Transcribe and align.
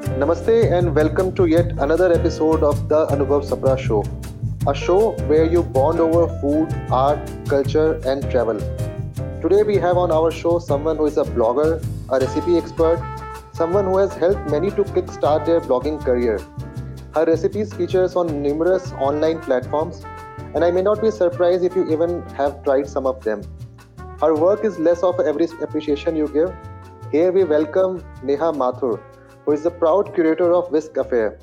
Namaste 0.00 0.72
and 0.72 0.94
welcome 0.94 1.34
to 1.34 1.44
yet 1.44 1.72
another 1.78 2.10
episode 2.10 2.62
of 2.62 2.88
the 2.88 3.06
Anubhav 3.08 3.44
Sapra 3.46 3.78
Show, 3.78 4.02
a 4.66 4.74
show 4.74 5.10
where 5.26 5.44
you 5.44 5.62
bond 5.62 6.00
over 6.00 6.28
food, 6.40 6.72
art, 6.90 7.20
culture, 7.46 8.00
and 8.06 8.22
travel. 8.30 8.58
Today 9.42 9.62
we 9.64 9.76
have 9.76 9.98
on 9.98 10.10
our 10.10 10.30
show 10.30 10.58
someone 10.58 10.96
who 10.96 11.04
is 11.04 11.18
a 11.18 11.24
blogger, 11.24 11.84
a 12.10 12.18
recipe 12.18 12.56
expert, 12.56 13.02
someone 13.52 13.84
who 13.84 13.98
has 13.98 14.14
helped 14.14 14.50
many 14.50 14.70
to 14.70 14.82
kickstart 14.82 15.44
their 15.44 15.60
blogging 15.60 16.02
career. 16.02 16.40
Her 17.14 17.26
recipes 17.26 17.74
features 17.74 18.16
on 18.16 18.42
numerous 18.42 18.92
online 18.92 19.40
platforms, 19.42 20.06
and 20.54 20.64
I 20.64 20.70
may 20.70 20.80
not 20.80 21.02
be 21.02 21.10
surprised 21.10 21.64
if 21.64 21.76
you 21.76 21.86
even 21.92 22.22
have 22.40 22.64
tried 22.64 22.88
some 22.88 23.06
of 23.06 23.22
them. 23.22 23.42
Her 24.22 24.34
work 24.34 24.64
is 24.64 24.78
less 24.78 25.02
of 25.02 25.20
every 25.20 25.48
appreciation 25.60 26.16
you 26.16 26.28
give. 26.28 26.50
Here 27.10 27.30
we 27.30 27.44
welcome 27.44 28.02
Neha 28.22 28.52
Mathur 28.52 28.98
who 29.44 29.52
is 29.52 29.62
the 29.62 29.70
proud 29.70 30.14
curator 30.14 30.52
of 30.52 30.70
Whisk 30.70 30.96
Affair. 30.96 31.38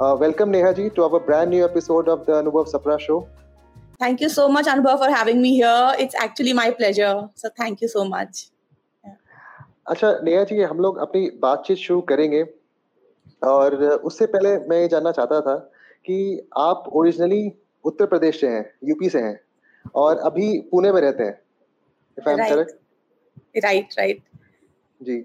Uh, 0.00 0.16
welcome, 0.18 0.50
Neha 0.50 0.74
ji, 0.74 0.90
to 0.90 1.04
our 1.04 1.20
brand 1.20 1.50
new 1.50 1.64
episode 1.64 2.08
of 2.08 2.24
the 2.26 2.32
Anubhav 2.32 2.68
Sapra 2.68 2.98
Show. 3.00 3.28
Thank 3.98 4.20
you 4.20 4.28
so 4.28 4.48
much, 4.48 4.66
Anubhav, 4.66 4.98
for 4.98 5.10
having 5.10 5.42
me 5.42 5.54
here. 5.54 5.94
It's 5.98 6.14
actually 6.14 6.52
my 6.52 6.70
pleasure. 6.70 7.28
So 7.34 7.50
thank 7.56 7.80
you 7.80 7.88
so 7.88 8.04
much. 8.04 8.48
अच्छा 9.90 10.10
नेहा 10.24 10.42
जी 10.48 10.60
हम 10.62 10.80
लोग 10.80 10.98
अपनी 11.04 11.20
बातचीत 11.42 11.78
शुरू 11.78 12.00
करेंगे 12.10 12.42
और 13.52 13.74
उससे 14.10 14.26
पहले 14.34 14.50
मैं 14.68 14.78
ये 14.80 14.88
जानना 14.88 15.12
चाहता 15.12 15.40
था 15.46 15.54
कि 16.06 16.18
आप 16.58 16.84
ओरिजिनली 17.00 17.40
उत्तर 17.84 18.06
प्रदेश 18.12 18.40
से 18.40 18.48
हैं 18.48 18.64
यूपी 18.88 19.08
से 19.10 19.20
हैं 19.24 19.38
और 20.02 20.18
अभी 20.30 20.46
पुणे 20.70 20.92
में 20.92 21.00
रहते 21.00 21.24
हैं 21.24 21.38
if 22.18 22.28
I 22.28 22.34
am 22.34 22.44
correct 22.54 23.64
right 23.64 23.98
right 23.98 24.22
ji 25.00 25.18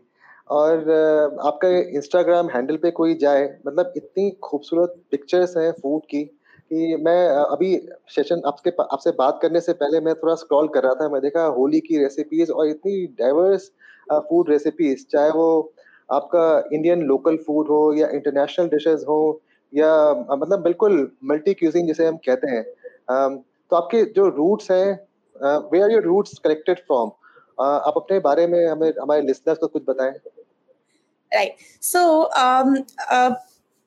और 0.50 0.90
आपका 1.46 1.68
इंस्टाग्राम 1.98 2.50
हैंडल 2.50 2.78
पे 2.78 2.92
कोई 2.92 3.16
जाए 3.16 3.44
मतलब 3.68 3.94
इतनी 3.98 4.30
खूबसूरत 4.44 4.96
पिक्चर्स 5.12 5.56
हैं 5.58 5.72
फ़ूड 5.74 6.02
की 6.06 6.24
कि 6.72 6.96
मैं 7.02 7.18
अभी 7.30 7.76
सेशन 8.10 8.42
आपके 8.48 8.70
आपसे 8.84 9.12
बात 9.18 9.40
करने 9.42 9.60
से 9.62 9.74
पहले 9.74 10.00
मैं 10.02 10.14
थोड़ा 10.16 10.36
स्क्रॉल 10.36 10.68
कर 10.68 10.84
रहा 10.84 10.94
था 10.94 11.10
मैं 11.10 11.22
देखा 11.22 11.44
होली 11.58 11.80
की 11.80 11.98
रेसिपीज़ 11.98 12.52
और 12.52 12.68
इतनी 12.68 13.06
डाइवर्स 13.20 13.72
फ़ूड 14.12 14.50
रेसिपीज़ 14.50 15.06
चाहे 15.12 15.30
वो 15.32 15.48
आपका 16.10 16.44
इंडियन 16.74 17.02
लोकल 17.04 17.38
फ़ूड 17.38 17.68
हो 17.68 17.82
या 17.94 18.08
इंटरनेशनल 18.10 18.68
डिशेस 18.68 19.04
हो 19.08 19.20
या 19.74 19.90
मतलब 20.32 20.62
बिल्कुल 20.64 21.00
मल्टी 21.26 21.54
क्यूजिंग 21.54 21.88
जिसे 21.88 22.06
हम 22.08 22.18
कहते 22.26 22.52
हैं। 22.52 22.64
तो 23.72 23.76
आपके 23.76 24.04
जो 24.14 24.28
रूट्स 24.30 24.72
हैं 24.72 24.88
where 25.72 25.82
are 25.82 25.92
your 25.92 26.04
roots 26.04 26.38
connected 26.40 26.80
from 26.82 27.12
आप 27.58 27.94
अपने 27.98 28.20
बारे 28.20 28.48
में 28.48 28.66
हमें, 28.68 28.92
हमारे 29.02 29.22
लिसनर्स 29.22 29.58
को 29.60 29.68
कुछ 29.68 29.84
बताएँ। 29.88 30.14
right 31.35 31.55
so 31.81 32.31
um, 32.35 32.85
uh, 33.11 33.35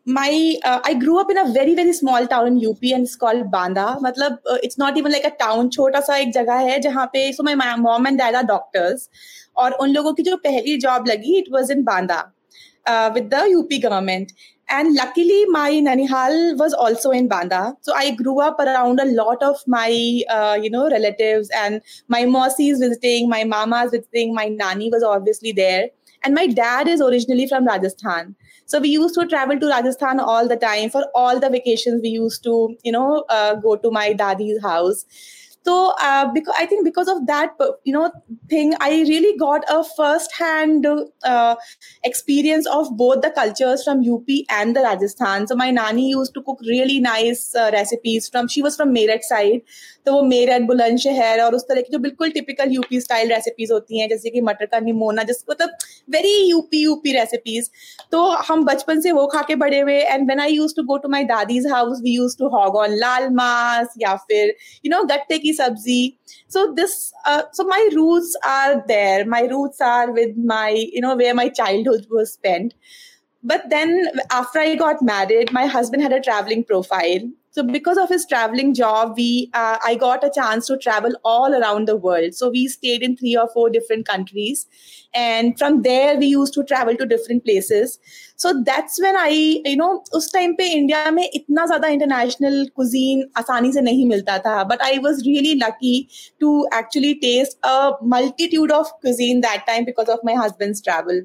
my 0.05 0.55
uh, 0.63 0.81
I 0.83 0.93
grew 0.93 1.19
up 1.19 1.31
in 1.31 1.37
a 1.37 1.51
very 1.51 1.73
very 1.73 1.91
small 1.91 2.27
town 2.27 2.47
in 2.47 2.57
UP 2.57 2.77
and 2.83 3.05
it's 3.05 3.15
called 3.15 3.49
Banda. 3.51 3.97
मतलब 4.01 4.37
uh, 4.51 4.57
it's 4.61 4.77
not 4.77 4.97
even 4.97 5.11
like 5.11 5.25
a 5.25 5.31
town 5.31 5.69
छोटा 5.71 5.99
सा 6.07 6.17
एक 6.17 6.33
जगह 6.33 6.59
है 6.69 6.79
जहाँ 6.81 7.05
पे 7.13 7.35
so 7.35 7.43
my 7.43 7.55
mom 7.75 8.05
and 8.05 8.19
dad 8.19 8.35
are 8.35 8.43
doctors 8.43 9.09
और 9.57 9.71
उन 9.81 9.89
लोगों 9.93 10.13
की 10.13 10.23
जो 10.23 10.37
पहली 10.37 10.77
जॉब 10.77 11.07
लगी 11.07 11.41
it 11.43 11.51
was 11.51 11.69
in 11.69 11.83
Banda 11.83 12.31
uh, 12.87 13.11
with 13.13 13.29
the 13.29 13.43
UP 13.57 13.81
government 13.81 14.31
and 14.69 14.95
luckily 14.95 15.45
my 15.45 15.71
nanihal 15.71 16.57
was 16.57 16.73
also 16.73 17.11
in 17.11 17.27
banda 17.27 17.75
so 17.81 17.93
i 17.95 18.11
grew 18.11 18.39
up 18.39 18.59
around 18.59 18.99
a 18.99 19.05
lot 19.05 19.41
of 19.43 19.55
my 19.67 20.21
uh, 20.29 20.57
you 20.59 20.69
know 20.69 20.89
relatives 20.89 21.49
and 21.55 21.81
my 22.07 22.21
is 22.59 22.79
visiting 22.79 23.29
my 23.29 23.43
mama's 23.43 23.91
visiting 23.91 24.33
my 24.33 24.47
nani 24.47 24.89
was 24.89 25.03
obviously 25.03 25.51
there 25.51 25.89
and 26.24 26.34
my 26.34 26.46
dad 26.46 26.88
is 26.88 27.00
originally 27.00 27.46
from 27.46 27.66
Rajasthan. 27.66 28.34
So 28.66 28.78
we 28.80 28.88
used 28.88 29.14
to 29.16 29.26
travel 29.26 29.58
to 29.58 29.66
Rajasthan 29.66 30.20
all 30.20 30.46
the 30.46 30.56
time. 30.56 30.90
For 30.90 31.04
all 31.14 31.40
the 31.40 31.50
vacations, 31.50 32.02
we 32.02 32.10
used 32.10 32.44
to, 32.44 32.76
you 32.84 32.92
know, 32.92 33.24
uh, 33.28 33.54
go 33.56 33.76
to 33.76 33.90
my 33.90 34.12
daddy's 34.12 34.62
house 34.62 35.04
so 35.64 35.92
uh, 36.00 36.26
because 36.32 36.54
i 36.58 36.64
think 36.66 36.84
because 36.84 37.08
of 37.08 37.26
that 37.26 37.50
you 37.84 37.92
know 37.92 38.10
thing 38.48 38.72
i 38.80 38.90
really 39.08 39.36
got 39.36 39.62
a 39.68 39.84
first 39.96 40.32
hand 40.32 40.86
uh, 41.24 41.54
experience 42.04 42.66
of 42.66 42.96
both 42.96 43.20
the 43.22 43.30
cultures 43.30 43.84
from 43.84 44.00
up 44.14 44.30
and 44.58 44.74
the 44.76 44.80
rajasthan 44.80 45.46
so 45.46 45.54
my 45.54 45.70
nani 45.70 46.08
used 46.10 46.32
to 46.34 46.42
cook 46.42 46.58
really 46.66 46.98
nice 47.00 47.54
uh, 47.54 47.70
recipes 47.72 48.28
from 48.28 48.48
she 48.48 48.62
was 48.62 48.76
from 48.76 48.94
meerut 48.94 49.22
side 49.22 49.60
तो 50.06 50.12
वो 50.12 50.22
मेरा 50.24 50.54
and 50.54 50.66
Bulandshahr 50.66 51.40
और 51.40 51.54
उस 51.54 51.62
तरह 51.68 51.80
की 51.80 51.92
जो 51.92 51.98
बिल्कुल 52.00 52.30
typical 52.30 52.70
UP 52.72 53.00
style 53.00 53.28
recipes 53.30 53.72
होती 53.72 54.00
हैं, 54.00 54.08
जैसे 54.08 54.30
कि 54.30 54.40
मटर 54.40 54.66
का 54.66 54.80
निमोना, 54.80 55.22
जिस 55.22 55.44
मतलब 55.50 55.70
वेरी 56.10 56.34
यूपी 56.50 56.82
यूपी 56.82 57.12
रेसिपीज़ 57.12 57.68
तो 58.12 58.24
हम 58.48 58.64
बचपन 58.64 59.00
से 59.00 59.12
वो 59.12 59.26
खा 59.26 59.42
के 59.48 59.54
बड़े 59.56 59.80
हुए 59.80 59.98
and 60.02 60.26
then 60.28 60.40
I 60.40 60.52
used 60.52 60.74
to 60.76 60.82
go 60.84 60.96
to 60.98 61.08
my 61.08 61.24
Dadi's 61.24 61.66
house 61.72 62.00
we 62.02 62.14
used 62.14 62.36
to 62.38 62.48
hog 62.56 62.76
on 62.76 62.94
laal 62.98 63.28
maas 63.34 63.94
या 64.02 64.14
फिर 64.22 64.54
यू 64.84 64.90
नो 64.90 65.02
गट्टे 65.06 65.38
की 65.38 65.52
सब्ज़ी। 65.54 66.02
So 66.50 66.66
this 66.72 66.96
so 67.56 67.68
my 67.68 67.88
roots 67.94 68.36
are 68.46 68.74
there 68.88 69.28
my 69.28 69.46
roots 69.46 69.82
are 69.82 70.10
with 70.12 70.34
my 70.46 70.90
you 70.94 71.00
know 71.02 71.14
way 71.16 71.32
my 71.32 71.48
childhood 71.88 72.24
spend 72.26 72.72
but 73.44 73.66
then 73.68 74.08
after 74.32 74.60
I 74.60 74.74
got 74.76 75.02
married 75.02 75.50
my 75.54 75.66
husband 75.74 76.02
had 76.02 76.14
a 76.14 76.18
travelling 76.20 76.62
profile 76.64 77.32
so 77.52 77.62
because 77.64 77.98
of 77.98 78.08
his 78.08 78.24
traveling 78.26 78.74
job 78.74 79.14
we 79.16 79.50
uh, 79.54 79.76
i 79.84 79.94
got 79.94 80.24
a 80.24 80.30
chance 80.34 80.66
to 80.66 80.76
travel 80.78 81.12
all 81.24 81.54
around 81.54 81.88
the 81.88 81.96
world. 81.96 82.34
So 82.34 82.50
we 82.50 82.68
stayed 82.68 83.02
in 83.02 83.16
three 83.16 83.36
or 83.36 83.48
four 83.52 83.70
different 83.70 84.06
countries. 84.06 84.66
And 85.12 85.58
from 85.58 85.82
there 85.82 86.16
we 86.16 86.26
used 86.26 86.54
to 86.54 86.62
travel 86.64 86.96
to 86.96 87.06
different 87.06 87.44
places. 87.44 87.98
So 88.36 88.52
that's 88.64 89.00
when 89.00 89.16
i 89.16 89.30
you 89.30 89.76
know 89.76 90.02
us 90.18 90.30
time 90.30 90.54
pe 90.60 90.68
india 90.80 91.00
mein 91.16 91.34
itna 91.40 91.66
zyada 91.72 91.90
international 91.96 92.60
cuisine 92.76 93.24
asani 93.42 93.72
se 93.78 93.84
nahi 93.88 94.06
milta 94.12 94.36
tha 94.46 94.54
but 94.72 94.86
i 94.90 94.92
was 95.08 95.24
really 95.30 95.56
lucky 95.64 95.96
to 96.44 96.52
actually 96.80 97.14
taste 97.26 97.58
a 97.72 97.76
multitude 98.14 98.76
of 98.78 98.94
cuisine 99.00 99.42
that 99.48 99.66
time 99.72 99.90
because 99.90 100.14
of 100.16 100.24
my 100.30 100.38
husband's 100.44 100.86
travel 100.88 101.20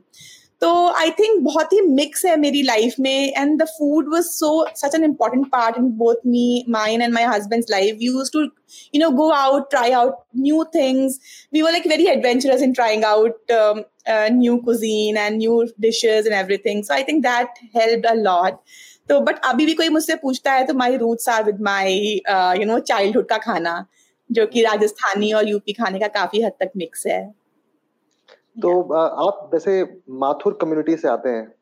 तो 0.65 0.73
I 0.97 1.09
think 1.09 1.39
बहुत 1.43 1.73
ही 1.73 1.81
mix 1.81 2.25
है 2.25 2.35
मेरी 2.37 2.61
life 2.63 2.93
में 2.99 3.33
and 3.37 3.57
the 3.61 3.65
food 3.69 4.13
was 4.13 4.23
so 4.23 4.47
such 4.75 4.95
an 4.95 5.03
important 5.03 5.47
part 5.47 5.75
in 5.77 5.89
both 5.97 6.25
me 6.27 6.65
mine 6.69 7.01
and 7.01 7.13
my 7.13 7.23
husband's 7.23 7.71
life 7.71 7.97
used 8.01 8.31
to 8.33 8.41
you 8.41 8.99
know 8.99 9.09
go 9.17 9.29
out 9.31 9.75
out 9.97 10.15
new 10.35 10.63
things. 10.71 11.19
We 11.51 11.63
were 11.63 11.71
like 11.71 11.85
very 11.85 12.07
adventurous 12.07 12.61
in 12.61 12.73
trying 12.73 13.03
out 13.03 13.53
um, 13.59 13.83
uh, 14.07 14.29
new 14.31 14.61
cuisine 14.61 15.17
and 15.17 15.37
new 15.37 15.67
dishes 15.79 16.25
and 16.25 16.33
everything. 16.33 16.83
So 16.83 16.93
i 16.93 17.03
think 17.03 17.23
that 17.23 17.63
helped 17.73 18.09
a 18.11 18.15
lot. 18.15 18.59
तो 19.09 19.19
but 19.21 19.39
अभी 19.45 19.65
भी 19.65 19.73
कोई 19.73 19.89
मुझसे 19.89 20.15
पूछता 20.15 20.51
है 20.51 20.65
तो 20.65 20.73
my 20.73 20.97
roots 20.97 21.29
are 21.29 21.43
with 21.43 21.61
my 21.61 21.97
you 22.59 22.65
know 22.65 22.79
childhood 22.79 23.27
का 23.29 23.37
खाना 23.37 23.85
जो 24.29 24.45
कि 24.47 24.61
राजस्थानी 24.61 25.31
और 25.31 25.47
यूपी 25.49 25.73
खाने 25.73 25.99
का 25.99 26.07
काफ़ी 26.19 26.41
हद 26.43 26.51
तक 26.59 26.71
मिक्स 26.77 27.07
है। 27.07 27.23
तो 28.57 28.81
आप 28.93 29.49
वैसे 29.53 29.81
माथुर 30.19 30.57
कम्युनिटी 30.61 30.95
से 30.97 31.07
आते 31.07 31.29
हैं? 31.29 31.53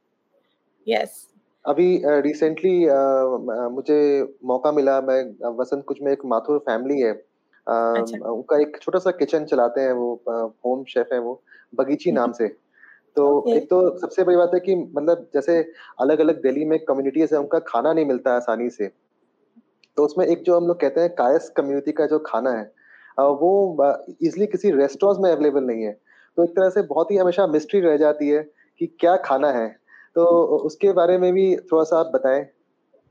यस 0.87 1.27
अभी 1.65 2.01
रिसेंटली 2.05 2.79
मुझे 3.71 3.99
मौका 4.45 4.71
मिला 4.71 4.99
मैं 5.01 5.21
वसंत 5.57 5.83
कुछ 5.87 6.01
में 6.01 6.11
एक 6.11 6.25
माथुर 6.25 6.57
फैमिली 6.61 6.99
है। 6.99 7.11
अच्छा। 7.67 8.29
उनका 8.31 8.57
एक 8.61 8.77
छोटा 8.81 8.99
सा 8.99 9.11
किचन 9.13 9.45
चलाते 9.45 9.81
हैं 9.81 9.93
वो 9.93 10.13
होम 10.27 10.83
शेफ 10.89 11.13
है 11.13 11.19
वो 11.19 11.41
बगीची 11.73 12.11
नाम 12.11 12.31
से। 12.31 12.47
तो 13.15 13.25
okay. 13.31 13.55
एक 13.55 13.69
तो 13.69 13.97
सबसे 13.99 14.23
बड़ी 14.23 14.37
बात 14.37 14.51
है 14.53 14.59
कि 14.59 14.75
मतलब 14.75 15.27
जैसे 15.33 15.57
अलग 16.01 16.19
अलग 16.19 16.41
दिल्ली 16.43 16.65
में 16.65 16.77
कम्युनिटीज 16.85 17.33
है 17.33 17.39
उनका 17.39 17.59
खाना 17.67 17.93
नहीं 17.93 18.05
मिलता 18.05 18.35
आसानी 18.35 18.69
से। 18.69 18.87
तो 19.97 20.05
उसमें 20.05 20.25
एक 20.25 20.43
जो 20.43 20.57
हम 20.57 20.67
लोग 20.67 20.79
कहते 20.79 21.01
हैं 21.01 21.09
कायस 21.15 21.49
कम्युनिटी 21.57 21.91
का 21.91 22.05
जो 22.05 22.19
खाना 22.25 22.51
है 22.51 22.71
वो 23.17 23.51
इजिली 24.21 24.45
किसी 24.47 24.71
रेस्टोरेंट 24.71 25.23
में 25.23 25.31
अवेलेबल 25.31 25.63
नहीं 25.63 25.83
है। 25.83 25.97
तो 26.37 26.43
एक 26.43 26.49
तरह 26.49 26.69
से 26.69 26.81
बहुत 26.87 27.11
ही 27.11 27.17
हमेशा 27.17 27.47
मिस्ट्री 27.47 27.79
रह 27.81 27.97
जाती 27.97 28.29
है 28.29 28.41
कि 28.81 28.85
क्या 28.99 29.15
खाना 29.25 29.51
है। 29.51 29.67
तो 30.15 30.25
उसके 30.65 30.91
बारे 30.93 31.17
में 31.17 31.31
भी 31.33 31.55
थोड़ा 31.71 31.83
सा 31.83 31.99
आप 31.99 32.11
बताएँ। 32.15 32.45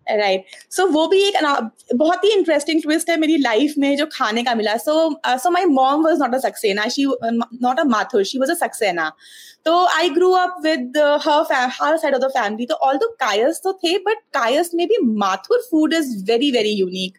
राइट. 0.07 0.45
सो 0.71 0.87
वो 0.87 1.07
भी 1.09 1.23
एक 1.23 1.35
बहुत 1.97 2.25
ही 2.25 2.31
इंटरेस्टिंग 2.33 2.81
ट्विस्ट 2.83 3.11
है 3.11 3.17
मेरी 3.17 3.37
लाइफ 3.37 3.75
में 3.79 3.97
जो 3.97 4.07
खाने 4.13 4.43
का 4.45 4.55
मिला। 4.55 4.77
So 4.77 4.95
so 5.27 5.51
my 5.51 5.65
mom 5.65 6.05
was 6.05 6.19
not 6.21 6.35
a 6.35 6.39
Saxena 6.39 6.87
she 6.89 7.05
not 7.25 7.81
a 7.81 7.85
Mathur 7.85 8.25
she 8.25 8.39
was 8.39 8.51
a 8.51 8.55
Saxena 8.55 9.11
तो 9.65 9.75
I 9.87 10.11
grew 10.11 10.31
up 10.33 10.57
with 10.63 10.99
her 11.23 11.69
her 11.73 11.97
side 11.97 12.15
of 12.15 12.23
the 12.23 12.29
family 12.29 12.67
तो 12.67 12.75
ऑल 12.87 12.97
दो 12.97 13.09
कायस 13.21 13.61
तो 13.65 13.73
थे 13.73 13.97
बट 13.99 14.23
कायस 14.35 14.71
में 14.75 14.87
भी 14.89 14.99
Mathur 15.17 15.61
food 15.71 15.95
is 15.95 16.13
very 16.31 16.51
very 16.51 16.71
unique 16.71 17.19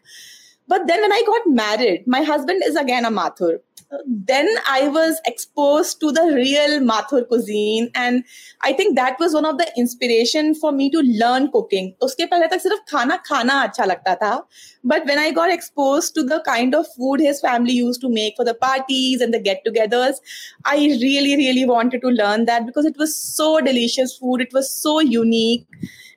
but 0.67 0.85
then 0.87 1.01
when 1.01 1.11
I 1.11 1.23
got 1.25 1.47
married, 1.47 2.05
my 2.05 2.21
husband 2.21 2.61
is 2.65 2.75
again 2.75 3.05
a 3.05 3.11
Mathur. 3.11 3.59
Then 4.05 4.47
I 4.69 4.87
was 4.87 5.19
exposed 5.25 5.99
to 6.01 6.11
the 6.11 6.31
real 6.35 6.79
Mathur 6.79 7.27
cuisine, 7.27 7.89
and 7.95 8.23
I 8.61 8.71
think 8.71 8.95
that 8.95 9.19
was 9.19 9.33
one 9.33 9.45
of 9.45 9.57
the 9.57 9.67
inspiration 9.75 10.53
for 10.53 10.71
me 10.71 10.91
to 10.91 10.99
learn 10.99 11.49
cooking. 11.51 11.95
उसके 12.03 12.25
पहले 12.33 12.47
तक 12.49 12.61
सिर्फ 12.61 12.83
खाना 12.91 13.17
खाना 13.25 13.55
अच्छा 13.67 13.85
लगता 13.85 14.15
था, 14.21 14.43
but 14.83 15.07
when 15.07 15.17
I 15.17 15.31
got 15.31 15.49
exposed 15.49 16.13
to 16.15 16.23
the 16.23 16.39
kind 16.45 16.75
of 16.75 16.85
food 16.95 17.19
his 17.19 17.41
family 17.41 17.73
used 17.73 18.01
to 18.01 18.09
make 18.09 18.35
for 18.35 18.45
the 18.45 18.53
parties 18.53 19.21
and 19.21 19.33
the 19.33 19.39
get-togethers, 19.39 20.21
I 20.65 20.75
really 21.01 21.35
really 21.35 21.65
wanted 21.65 22.01
to 22.01 22.09
learn 22.09 22.45
that 22.45 22.67
because 22.67 22.85
it 22.85 22.95
was 22.95 23.17
so 23.17 23.59
delicious 23.59 24.15
food. 24.15 24.41
It 24.41 24.53
was 24.53 24.69
so 24.71 24.99
unique. 24.99 25.65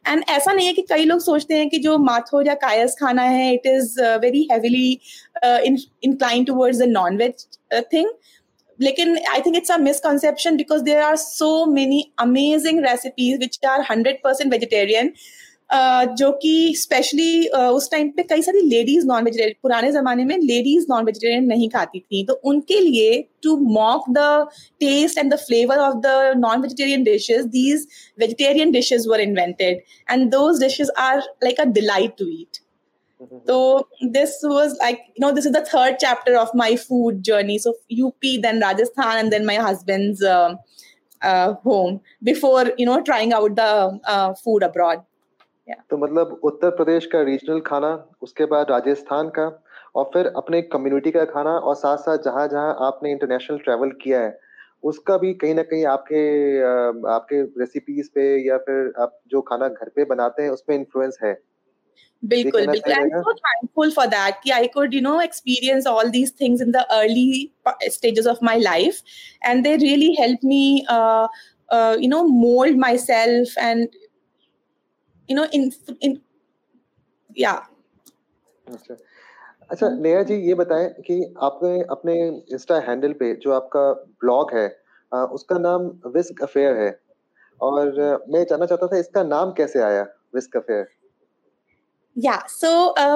and 0.07 0.23
ऐसा 0.29 0.53
नहीं 0.53 0.67
है 0.67 0.73
कि 0.73 0.81
कई 0.89 1.05
लोग 1.05 1.19
सोचते 1.21 1.57
हैं 1.57 1.69
कि 1.69 1.77
जो 1.79 1.97
माथो 1.99 2.41
या 2.41 2.53
कायस 2.61 2.95
खाना 2.99 3.23
है 3.23 3.53
it 3.53 3.67
is 3.67 3.99
very 4.21 4.47
heavily 4.51 4.91
incline 5.45 6.45
towards 6.45 6.81
a 6.81 6.85
non 6.87 7.17
veg 7.17 7.47
thing 7.93 8.09
लेकिन 8.79 9.17
I 9.29 9.41
think 9.41 9.55
it's 9.55 9.71
a 9.71 9.77
misconception 9.79 10.57
because 10.57 10.83
there 10.83 11.01
are 11.01 11.15
so 11.17 11.49
many 11.71 12.03
amazing 12.19 12.83
recipes 12.85 13.39
which 13.39 13.59
are 13.65 13.85
hundred 13.91 14.19
percent 14.23 14.51
vegetarian 14.51 15.13
जो 15.69 16.31
कि 16.41 16.73
स्पेशली 16.77 17.47
उस 17.47 17.89
टाइम 17.91 18.09
पे 18.17 18.23
कई 18.23 18.41
सारी 18.41 18.61
लेडीज़ 18.67 19.05
नॉन 19.07 19.23
वेजिटेरियन 19.23 19.55
पुराने 19.63 19.91
जमाने 19.91 20.25
में 20.25 20.37
लेडीज़ 20.37 20.85
नॉन 20.89 21.05
वेजिटेरियन 21.05 21.45
नहीं 21.45 21.67
खाती 21.69 21.99
थी। 21.99 22.23
तो 22.25 22.33
उनके 22.45 22.79
लिए 22.79 23.21
to 23.43 23.55
mock 23.71 24.05
the 24.09 24.47
taste 24.81 25.17
and 25.17 25.33
the 25.33 25.37
flavour 25.37 25.79
of 25.79 25.95
the 26.05 26.33
non 26.37 26.61
vegetarian 26.61 27.03
dishes 27.03 27.45
these 27.47 27.87
vegetarian 28.19 28.71
dishes 28.71 29.07
were 29.07 29.21
invented 29.21 29.81
and 30.11 30.29
those 30.31 30.61
dishes 30.63 30.91
are 30.99 31.17
like 31.43 31.59
a 31.59 31.65
delight 31.71 32.15
to 32.19 32.27
eat 32.31 32.61
तो 33.47 33.89
this 34.05 34.39
was 34.45 34.73
like 34.73 35.03
you 35.09 35.25
know 35.25 35.31
this 35.31 35.45
is 35.45 35.53
the 35.53 35.63
third 35.73 35.95
chapter 35.97 36.35
of 36.35 36.55
my 36.57 36.75
food 36.77 37.21
journey 37.23 37.59
so 37.59 37.77
UP 37.91 38.37
then 38.41 38.61
Rajasthan 38.63 39.17
and 39.17 39.31
then 39.31 39.45
my 39.45 39.57
husband's 39.67 40.23
home 41.65 41.99
before 42.23 42.75
you 42.79 42.85
know 42.85 42.99
trying 43.01 43.33
out 43.33 43.59
the 43.59 44.35
food 44.43 44.63
abroad 44.63 44.99
तो 45.73 45.97
मतलब 45.97 46.39
उत्तर 46.43 46.69
प्रदेश 46.69 47.05
का 47.05 47.21
regional 47.21 47.59
खाना 47.59 48.09
उसके 48.21 48.45
बाद 48.45 48.71
राजस्थान 48.71 49.29
का 49.29 49.63
और 49.95 50.09
फिर 50.13 50.27
अपने 50.27 50.61
कम्युनिटी 50.61 51.11
का 51.11 51.25
खाना 51.25 51.49
और 51.49 51.75
साथ 51.75 51.97
साथ 51.97 52.17
जहाँ 52.17 52.47
जहाँ 52.47 52.77
आपने 52.79 53.11
इंटरनेशनल 53.11 53.57
ट्रैवल 53.57 53.89
किया 53.89 54.21
है 54.21 54.39
उसका 54.83 55.17
भी 55.17 55.33
कहीं 55.33 55.55
ना 55.55 55.61
कहीं 55.61 55.85
आपके 55.85 56.21
आपके 57.09 57.41
रेसिपीज़ 57.41 58.09
पे 58.15 58.47
या 58.47 58.57
फिर 58.57 58.93
आप 58.99 59.19
जो 59.27 59.41
खाना 59.41 59.67
घर 59.67 59.89
पे 59.89 60.05
बनाते 60.05 60.43
हैं 60.43 60.49
उसमें 60.49 60.75
इन्फ्लुएंस 60.77 61.17
है। 61.23 61.41
बिल्कुल 62.23 62.67
बिल्कुल। 62.67 62.93
I 62.93 63.01
am 63.01 63.21
so 63.21 63.33
thankful 63.33 63.91
for 63.91 64.05
that 64.05 64.35
कि 64.43 64.49
I 64.49 64.67
could 64.67 64.93
you 64.93 65.01
know 65.01 65.21
experience 65.21 65.87
all 65.87 66.09
these 66.09 66.33
things 66.41 66.61
in 66.61 66.71
the 66.71 66.75
early 66.75 67.53
stages 67.83 68.27
of 68.27 68.37
my 68.43 68.59
life 68.59 68.99
and 69.45 69.63
they 69.63 69.75
really 69.75 70.15
help 70.19 70.39
me 70.45 70.83
you 71.99 72.07
know 72.07 72.27
mold 72.27 72.77
myself 72.77 73.49
and 73.57 73.87
you 75.29 75.35
know, 75.35 75.47
in 75.51 75.71
in, 76.01 76.19
yeah. 77.37 77.59
अच्छा। 78.67 78.95
अच्छा 79.71 79.87
नेहा 79.89 80.21
जी, 80.23 80.35
ये 80.47 80.53
बताएँ 80.53 80.89
कि 81.07 81.15
आपने 81.43 81.81
अपने 81.91 82.13
Insta 82.53 82.79
handle 82.87 83.13
पे 83.19 83.33
जो 83.43 83.51
आपका 83.53 83.91
ब्लॉग 84.21 84.53
है 84.53 84.67
उसका 85.11 85.57
नाम 85.59 85.87
विस्क 86.13 86.41
अफेयर 86.43 86.77
है। 86.77 86.89
और 87.61 87.91
मैं 88.31 88.43
जानना 88.49 88.65
चाहता 88.65 88.87
था 88.87 88.97
इसका 88.97 89.23
नाम 89.23 89.51
कैसे 89.57 89.81
आया 89.81 90.03
विस्क 90.35 90.57
अफेयर 90.57 90.87
या 92.17 92.37
so 92.49 92.69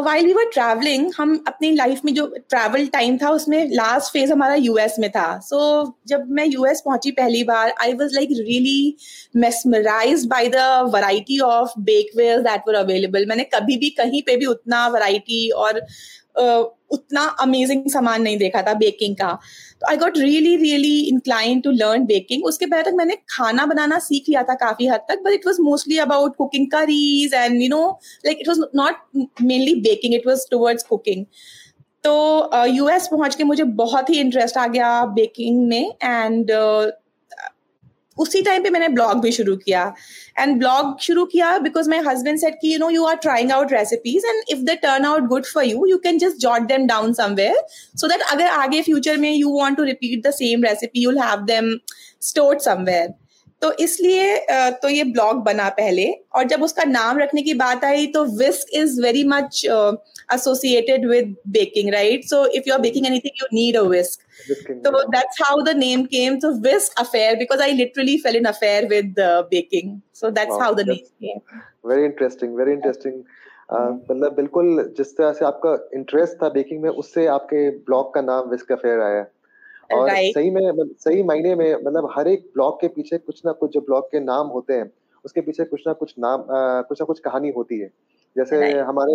while 0.03 0.25
we 0.25 0.33
were 0.33 0.49
travelling 0.53 1.11
हम 1.17 1.33
अपनी 1.47 1.71
लाइफ 1.71 2.01
में 2.05 2.13
जो 2.13 2.25
ट्रैवल 2.39 2.85
टाइम 2.87 3.17
था 3.17 3.29
उसमें 3.29 3.71
लास्ट 3.71 4.11
फ़ेज़ 4.13 4.31
हमारा 4.31 4.55
यूएस 4.55 4.95
में 4.99 5.09
था। 5.11 5.39
सो 5.39 5.57
so, 5.81 5.93
जब 6.07 6.27
मैं 6.29 6.45
यूएस 6.45 6.81
पहुँची 6.85 7.11
पहली 7.11 7.43
बार 7.43 7.73
I 7.81 7.93
was 7.93 8.13
like 8.15 8.29
really 8.31 8.97
mesmerise 9.35 10.25
by 10.25 10.47
the 10.47 10.67
variety 10.93 11.39
of 11.45 11.73
bakeware 11.79 12.41
that 12.41 12.67
were 12.67 12.75
available 12.75 13.25
मैंने 13.29 13.43
कभी 13.53 13.77
भी 13.77 13.89
कहीं 13.97 14.21
पे 14.21 14.35
भी 14.37 14.45
उतना 14.45 14.87
वैरायटी 14.87 15.49
और 15.57 15.79
उतना 16.91 17.25
अमेजिंग 17.41 17.89
सामान 17.91 18.21
नहीं 18.21 18.37
देखा 18.37 18.61
था 18.61 18.73
बेकिंग 18.73 19.15
का। 19.15 19.31
तो 19.81 19.87
I 19.89 19.97
got 19.97 20.17
really 20.17 20.55
really 20.55 20.99
incline 21.03 21.61
to 21.61 21.71
learn 21.73 22.05
baking 22.05 22.45
उसके 22.45 22.65
बाद 22.65 22.85
तक 22.85 22.93
मैंने 22.95 23.17
खाना 23.29 23.65
बनाना 23.65 23.99
सीख 23.99 24.29
लिया 24.29 24.43
था 24.43 24.53
काफ़ी 24.65 24.87
हद 24.87 25.05
तक 25.09 25.23
but 25.23 25.33
it 25.33 25.47
was 25.47 25.61
mostly 25.61 25.97
about 25.99 26.35
cooking 26.35 26.67
curries 26.71 27.33
and 27.33 27.61
you 27.61 27.69
know 27.69 27.87
like 28.25 28.37
it 28.41 28.47
was 28.47 28.61
not 28.75 29.25
mainly 29.41 29.75
baking 29.81 30.15
it 30.15 30.27
was 30.27 30.45
towards 30.51 30.83
cooking 30.83 31.25
तो 32.03 32.65
यूएस 32.67 33.03
uh, 33.03 33.09
पहुँच 33.11 33.35
के 33.35 33.43
मुझे 33.43 33.63
बहुत 33.79 34.09
ही 34.09 34.19
इंटरेस्ट 34.19 34.57
आ 34.57 34.65
गया 34.67 35.03
बेकिंग 35.05 35.67
में 35.67 35.93
एंड 36.03 36.51
उसी 38.17 38.41
टाइम 38.41 38.63
पे 38.63 38.69
मैंने 38.69 38.87
ब्लॉग 38.89 39.21
भी 39.21 39.31
शुरू 39.31 39.55
किया। 39.55 39.83
एंड 40.39 40.57
ब्लॉग 40.59 40.99
शुरू 41.01 41.25
किया 41.25 41.57
बिकॉज़ 41.59 41.89
माई 41.89 41.99
हस्बैंड 42.07 42.39
सेट 42.39 42.57
कि 42.61 42.73
you 42.73 42.79
know 42.79 42.89
you 42.89 43.05
are 43.05 43.15
trying 43.17 43.51
out 43.51 43.73
recipes 43.73 44.27
and 44.27 44.43
if 44.49 44.65
they 44.65 44.75
turn 44.83 45.05
out 45.05 45.27
good 45.27 45.45
for 45.45 45.65
you 45.65 45.85
you 45.85 45.97
can 46.03 46.17
just 46.17 46.37
jot 46.41 46.67
them 46.67 46.87
down 46.87 47.13
somewhere 47.13 47.63
so 47.97 48.07
that 48.07 48.21
अगर 48.31 48.47
आगे 48.49 48.81
future 48.81 49.17
में 49.17 49.31
you 49.31 49.49
want 49.51 49.77
to 49.77 49.83
repeat 49.83 50.27
the 50.27 50.31
same 50.33 50.63
recipe 50.63 51.03
you'll 51.03 51.19
have 51.19 51.45
them 51.45 51.75
stored 52.21 52.59
somewhere 52.61 53.13
तो 53.61 53.71
इसलिए 53.79 54.37
तो 54.81 54.89
ये 54.89 55.03
blog 55.03 55.43
बना 55.43 55.67
पहले 55.69 56.05
और 56.35 56.43
जब 56.47 56.63
उसका 56.63 56.83
नाम 56.83 57.19
रखने 57.19 57.41
की 57.41 57.53
बात 57.53 57.83
आई 57.83 58.07
तो 58.15 58.23
whisk 58.37 58.73
is 58.77 59.01
very 59.01 59.23
much 59.27 59.61
associated 60.33 61.07
with 61.09 61.35
baking 61.49 61.91
right 61.93 62.23
so 62.25 62.45
if 62.45 62.63
you 62.67 62.73
are 62.73 62.81
baking 62.81 63.05
anything 63.07 63.41
you 63.41 63.47
need 63.53 63.77
a 63.77 63.81
whisk 63.89 64.79
तो 64.85 65.03
that's 65.11 65.41
how 65.41 65.61
the 65.61 65.75
name 65.77 66.03
came 66.15 66.39
so 66.39 66.51
Whisk 66.61 66.99
Affair 66.99 67.35
because 67.35 67.61
I 67.61 67.71
literally 67.73 68.17
fell 68.17 68.35
in 68.35 68.45
affair 68.45 68.87
with 68.87 69.19
baking 69.51 69.99
so 70.21 70.29
that's 70.39 70.61
how 70.61 70.73
the 70.73 70.87
name 70.87 71.05
came 71.25 71.59
very 71.89 72.05
interesting 72.05 72.55
very 72.55 72.71
interesting 72.71 73.21
मतलब 73.73 74.33
बिल्कुल 74.35 74.93
जिस 74.97 75.15
तरह 75.17 75.31
से 75.33 75.45
आपका 75.45 75.75
interest 75.93 76.41
था 76.41 76.49
baking 76.49 76.81
में 76.83 76.89
उससे 76.89 77.25
आपके 77.35 77.69
ब्लॉग 77.69 78.13
का 78.13 78.21
नाम 78.21 78.49
विस्क 78.49 78.71
अफेयर 78.71 79.01
आया। 79.01 79.25
और 79.93 80.09
right. 80.09 80.33
सही 80.33 80.49
में 80.49 80.61
मतलब 80.61 80.95
सही 80.99 81.23
मायने 81.23 81.55
में 81.55 81.75
मतलब 81.75 82.09
हर 82.15 82.27
एक 82.27 82.49
ब्लॉग 82.53 82.79
के 82.81 82.87
पीछे 82.87 83.17
कुछ 83.17 83.41
ना 83.45 83.51
कुछ 83.51 83.71
जो 83.71 83.81
ब्लॉग 83.81 84.11
के 84.11 84.19
नाम 84.19 84.47
होते 84.47 84.73
हैं 84.73 84.91
उसके 85.25 85.41
पीछे 85.41 85.63
कुछ 85.63 85.83
ना 85.87 85.93
कुछ 85.93 86.13
नाम 86.19 86.41
आ, 86.41 86.81
कुछ 86.81 87.01
ना 87.01 87.05
कुछ 87.05 87.19
कहानी 87.19 87.49
होती 87.49 87.79
है। 87.79 87.91
जैसे 88.35 88.57
right. 88.57 88.83
हमारे 88.87 89.13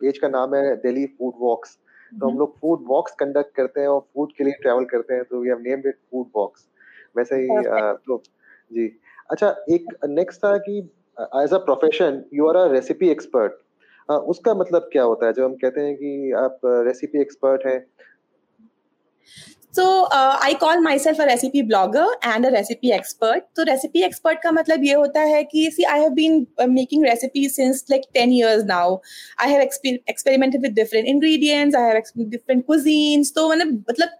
पेज 0.00 0.18
का 0.18 0.28
नाम 0.28 0.54
है 0.54 0.76
दिल्ली 0.76 1.06
फ़ूड 1.08 1.32
वॉक्स। 1.40 1.78
तो 2.12 2.16
हम 2.16 2.20
mm-hmm. 2.22 2.38
लोग 2.38 2.58
फ़ूड 2.60 2.84
वॉक्स 2.88 3.12
कंडक्ट 3.12 3.54
करते 3.54 3.80
हैं 3.80 3.88
और 3.88 4.00
फ़ूड 4.00 4.32
के 4.38 4.44
लिए 4.44 4.52
ट्रेवल 4.62 4.84
करते 4.84 5.14
हैं 5.14 5.24
तो 5.24 5.40
we 5.40 5.48
have 5.48 5.60
named 5.60 5.86
it 5.86 5.94
Food 6.10 6.26
Walks. 6.36 6.66
वैसे 7.16 7.36
ही 7.36 7.48
तो 8.06 8.22
जी। 8.72 8.86
अच्छा 9.30 9.48
एक 9.70 9.94
नेक्स्ट 10.08 10.44
था 10.44 10.56
कि 10.58 10.78
as 11.42 11.52
a 11.52 11.58
profession 11.64 12.22
you 12.34 12.46
are 12.48 12.56
a 12.56 12.66
recipe 12.72 13.08
expert 13.10 13.52
उसका 14.08 14.54
मतलब 14.54 14.88
क्या 14.92 15.02
होता 15.02 15.26
है? 15.26 15.32
जब 15.32 15.44
हम 15.44 15.54
कहते 15.54 15.80
हैं 15.80 15.94
कि 15.96 16.32
आप 16.36 16.60
रेसिपी 16.66 17.20
एक्सपर्ट 17.20 17.66
हैं 17.66 17.78
so 19.76 19.84
I 20.44 20.54
call 20.60 20.78
myself 20.98 21.20
a 21.20 21.24
recipe 21.24 21.62
blogger 21.62 22.16
and 22.24 22.46
a 22.46 22.48
recipe 22.50 22.90
expert 22.92 23.44
तो 23.56 23.62
रेसिपी 23.64 24.02
एक्सपर्ट 24.04 24.42
का 24.42 24.50
मतलब 24.52 24.84
ये 24.84 24.94
होता 24.94 25.20
है 25.26 25.42
कि 25.44 25.70
see 25.72 25.84
I 25.84 26.00
have 26.00 26.10
been 26.14 26.46
making 26.70 27.04
recipe 27.04 27.48
since 27.50 27.84
like 27.90 28.02
ten 28.14 28.32
years 28.32 28.64
now 28.64 28.96
I 29.40 29.52
have 29.52 29.62
experimented 29.62 30.62
with 30.62 30.74
different 30.74 31.08
ingredients 31.08 31.76
I 31.76 31.82
have 31.84 32.24
different 32.26 32.64
cuisines 32.66 33.32
तो 33.34 33.48
मैंने 33.48 33.64
मतलब 33.64 34.18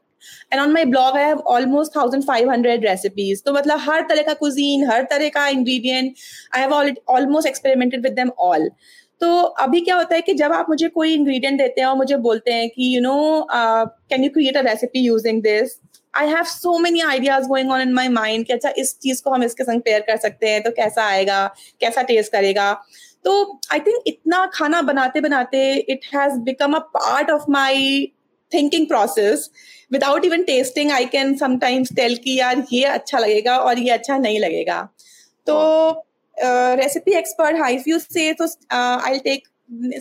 and 0.53 0.61
on 0.61 0.73
my 0.73 0.85
blog 0.85 1.17
I 1.17 1.25
have 1.25 1.39
almost 1.49 1.97
thousand 1.97 2.25
five 2.25 2.51
hundred 2.51 2.85
recipes 2.87 3.43
तो 3.47 3.53
मतलब 3.53 3.79
हर 3.81 4.07
तरह 4.09 4.23
का 4.23 4.35
cuisine 4.37 4.89
हर 4.91 5.03
तरह 5.11 5.29
का 5.29 5.47
ingredient 5.51 6.15
I 6.55 6.61
have 6.61 6.75
almost 6.75 7.49
experimented 7.49 8.03
with 8.03 8.13
them 8.15 8.31
all 8.41 8.69
तो 9.23 9.43
अभी 9.63 9.81
क्या 9.81 9.97
होता 9.97 10.15
है 10.15 10.23
कि 10.23 10.33
जब 10.35 10.53
आप 10.53 10.67
मुझे 10.69 10.89
कोई 10.89 11.13
इंग्रेडिएंट 11.15 11.59
देते 11.59 11.81
हैं 11.81 11.89
और 11.89 11.97
मुझे 11.97 12.17
बोलते 12.19 12.53
हैं 12.53 12.69
कि 12.71 12.95
you 12.95 13.01
know 13.01 13.47
can 13.51 14.25
you 14.25 14.31
create 14.31 14.57
a 14.57 14.61
recipe 14.61 15.01
using 15.01 15.43
this 15.43 15.79
I 16.15 16.29
have 16.29 16.43
so 16.45 16.77
many 16.79 17.01
ideas 17.01 17.47
going 17.49 17.71
on 17.73 17.81
in 17.81 17.93
my 17.93 18.09
mind 18.09 18.47
कि 18.47 18.53
अच्छा 18.53 18.73
इस 18.79 18.99
चीज़ 19.03 19.23
को 19.23 19.31
हम 19.31 19.45
इसके 19.45 19.65
संग 19.65 19.81
पेयर 19.81 20.01
कर 20.01 20.17
सकते 20.17 20.49
हैं 20.49 20.63
तो 20.63 20.71
कैसा 20.71 21.05
आएगा, 21.05 21.47
कैसा 21.81 22.03
टेस्ट 22.03 22.33
करेगा? 22.33 22.73
तो 23.25 23.61
आई 23.73 23.81
थिंक 23.81 24.03
इतना 24.07 24.45
खाना 24.55 24.83
बनाते 24.83 25.21
बनाते 25.21 25.63
it 25.77 26.07
has 26.15 26.39
become 26.43 26.75
a 26.75 26.79
part 26.97 27.31
of 27.31 27.45
my 27.51 28.07
thinking 28.53 28.87
process 28.87 29.51
without 29.93 30.25
even 30.25 30.43
tasting 30.45 30.91
I 30.93 31.05
can 31.13 31.35
sometimes 31.37 31.93
tell 31.97 32.17
कि 32.25 32.39
यार, 32.39 32.65
ये 32.73 32.85
अच्छा 32.87 33.19
लगेगा 33.19 33.59
और 33.59 33.79
ये 33.79 33.91
अच्छा 33.91 34.19
नहीं 34.19 34.41
लगेगा। 34.41 34.83
तो 35.47 35.55
uh, 36.43 36.77
recipe 36.79 37.15
expert, 37.15 37.55
if 37.57 37.87
you 37.87 38.01
say 38.01 38.35
so, 38.37 38.45
uh, 38.71 39.01
I'll 39.03 39.21
take 39.21 39.47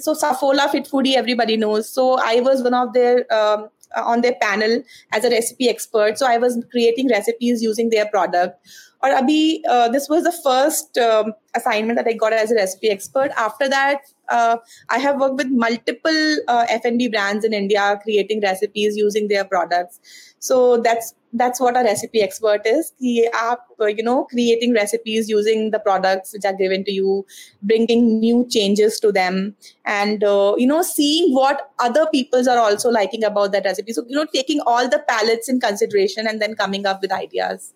so 0.01 0.13
Safola 0.13 0.69
Fit 0.69 0.85
Foodie, 0.85 1.15
everybody 1.15 1.57
knows. 1.57 1.89
So 1.89 2.19
I 2.19 2.41
was 2.41 2.61
one 2.61 2.73
of 2.73 2.93
their 2.93 3.31
um, 3.33 3.69
uh, 3.95 4.03
on 4.03 4.21
their 4.21 4.35
panel 4.35 4.81
as 5.11 5.25
a 5.25 5.29
recipe 5.29 5.69
expert. 5.69 6.17
So 6.17 6.25
I 6.27 6.37
was 6.37 6.63
creating 6.71 7.09
recipes 7.09 7.61
using 7.61 7.89
their 7.89 8.05
product. 8.05 8.57
Or 9.03 9.09
abhi, 9.09 9.61
uh, 9.67 9.89
this 9.89 10.07
was 10.07 10.23
the 10.23 10.31
first 10.31 10.97
um, 10.97 11.33
assignment 11.55 11.97
that 11.97 12.07
I 12.07 12.13
got 12.13 12.33
as 12.33 12.51
a 12.51 12.55
recipe 12.55 12.89
expert. 12.89 13.31
After 13.35 13.67
that, 13.67 14.01
uh, 14.29 14.57
I 14.89 14.99
have 14.99 15.19
worked 15.19 15.35
with 15.35 15.47
multiple 15.49 16.37
uh, 16.47 16.67
F&B 16.69 17.09
brands 17.09 17.43
in 17.43 17.53
India 17.53 17.99
creating 18.03 18.41
recipes 18.41 18.95
using 18.95 19.27
their 19.27 19.43
products. 19.43 19.99
So 20.39 20.77
that's 20.77 21.15
that's 21.33 21.59
what 21.59 21.77
a 21.77 21.83
recipe 21.83 22.21
expert 22.21 22.65
is 22.65 22.91
कि 23.01 23.25
आप 23.35 23.67
you 23.97 24.03
know 24.03 24.25
creating 24.25 24.73
recipes 24.73 25.29
using 25.29 25.71
the 25.71 25.79
products 25.79 26.33
which 26.33 26.45
are 26.45 26.53
given 26.53 26.83
to 26.83 26.91
you 26.91 27.25
bringing 27.63 28.19
new 28.19 28.45
changes 28.49 28.99
to 28.99 29.11
them 29.11 29.55
and 29.85 30.23
uh, 30.23 30.53
you 30.57 30.67
know 30.67 30.81
seeing 30.81 31.33
what 31.33 31.69
other 31.79 32.05
peoples 32.13 32.47
are 32.47 32.57
also 32.57 32.89
liking 32.89 33.23
about 33.23 33.51
that 33.51 33.65
recipe 33.65 33.93
so 33.93 34.03
you 34.07 34.15
know 34.15 34.25
taking 34.33 34.61
all 34.65 34.89
the 34.89 35.03
palettes 35.07 35.49
in 35.49 35.59
consideration 35.59 36.27
and 36.27 36.41
then 36.41 36.55
coming 36.55 36.85
up 36.85 37.01
with 37.01 37.11
ideas 37.11 37.73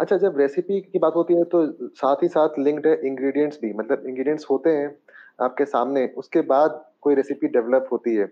अच्छा 0.00 0.16
जब 0.16 0.38
recipe 0.38 0.80
की 0.80 0.98
बात 0.98 1.12
होती 1.16 1.34
है 1.34 1.44
तो 1.50 1.66
साथ 1.96 2.22
ही 2.22 2.28
साथ 2.28 2.58
linked 2.58 2.86
है 2.86 2.94
इंग्रेडिएंट्स 3.06 3.58
भी 3.62 3.72
मतलब 3.80 4.06
इंग्रेडिएंट्स 4.08 4.46
होते 4.50 4.70
हैं 4.70 4.88
आपके 5.46 5.64
सामने 5.64 6.06
उसके 6.18 6.40
बाद 6.48 6.82
कोई 7.02 7.14
रेसिपी 7.14 7.46
डेवलप 7.56 7.88
होती 7.92 8.14
है 8.14 8.26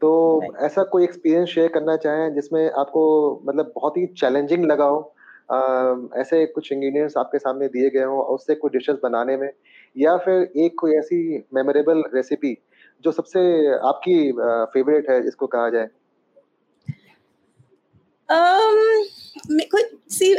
तो 0.00 0.42
ऐसा 0.56 0.82
कोई 0.82 1.04
एक्सपीरियंस 1.04 1.48
शेयर 1.48 1.68
करना 1.68 1.96
चाहें 1.96 2.34
जिसमें 2.34 2.70
आपको 2.70 3.04
मतलब 3.48 3.72
बहुत 3.74 3.96
ही 3.96 4.06
चैलेंजिंग 4.06 4.64
लगा 4.64 4.84
हो? 4.84 5.14
ऐसे 6.16 6.44
कुछ 6.46 6.72
इंग्रेडिएंट्स 6.72 7.16
आपके 7.16 7.38
सामने 7.38 7.68
दिए 7.68 7.90
गए 7.90 8.04
हों 8.04 8.22
उससे 8.34 8.54
कुछ 8.54 8.72
डिशेस 8.72 8.96
बनाने 9.02 9.36
में? 9.36 9.50
या 9.96 10.16
फिर 10.16 10.50
एक 10.56 10.74
कोई 10.80 10.94
ऐसी 10.94 11.46
मेमोरेबल 11.54 12.02
रेसिपी 12.14 12.56
जो 13.04 13.12
सबसे 13.12 13.40
आपकी 13.88 14.32
फेवरेट 14.72 15.10
है 15.10 15.20
जिसको 15.22 15.46
कहा 15.46 15.68
जाए? 15.70 15.88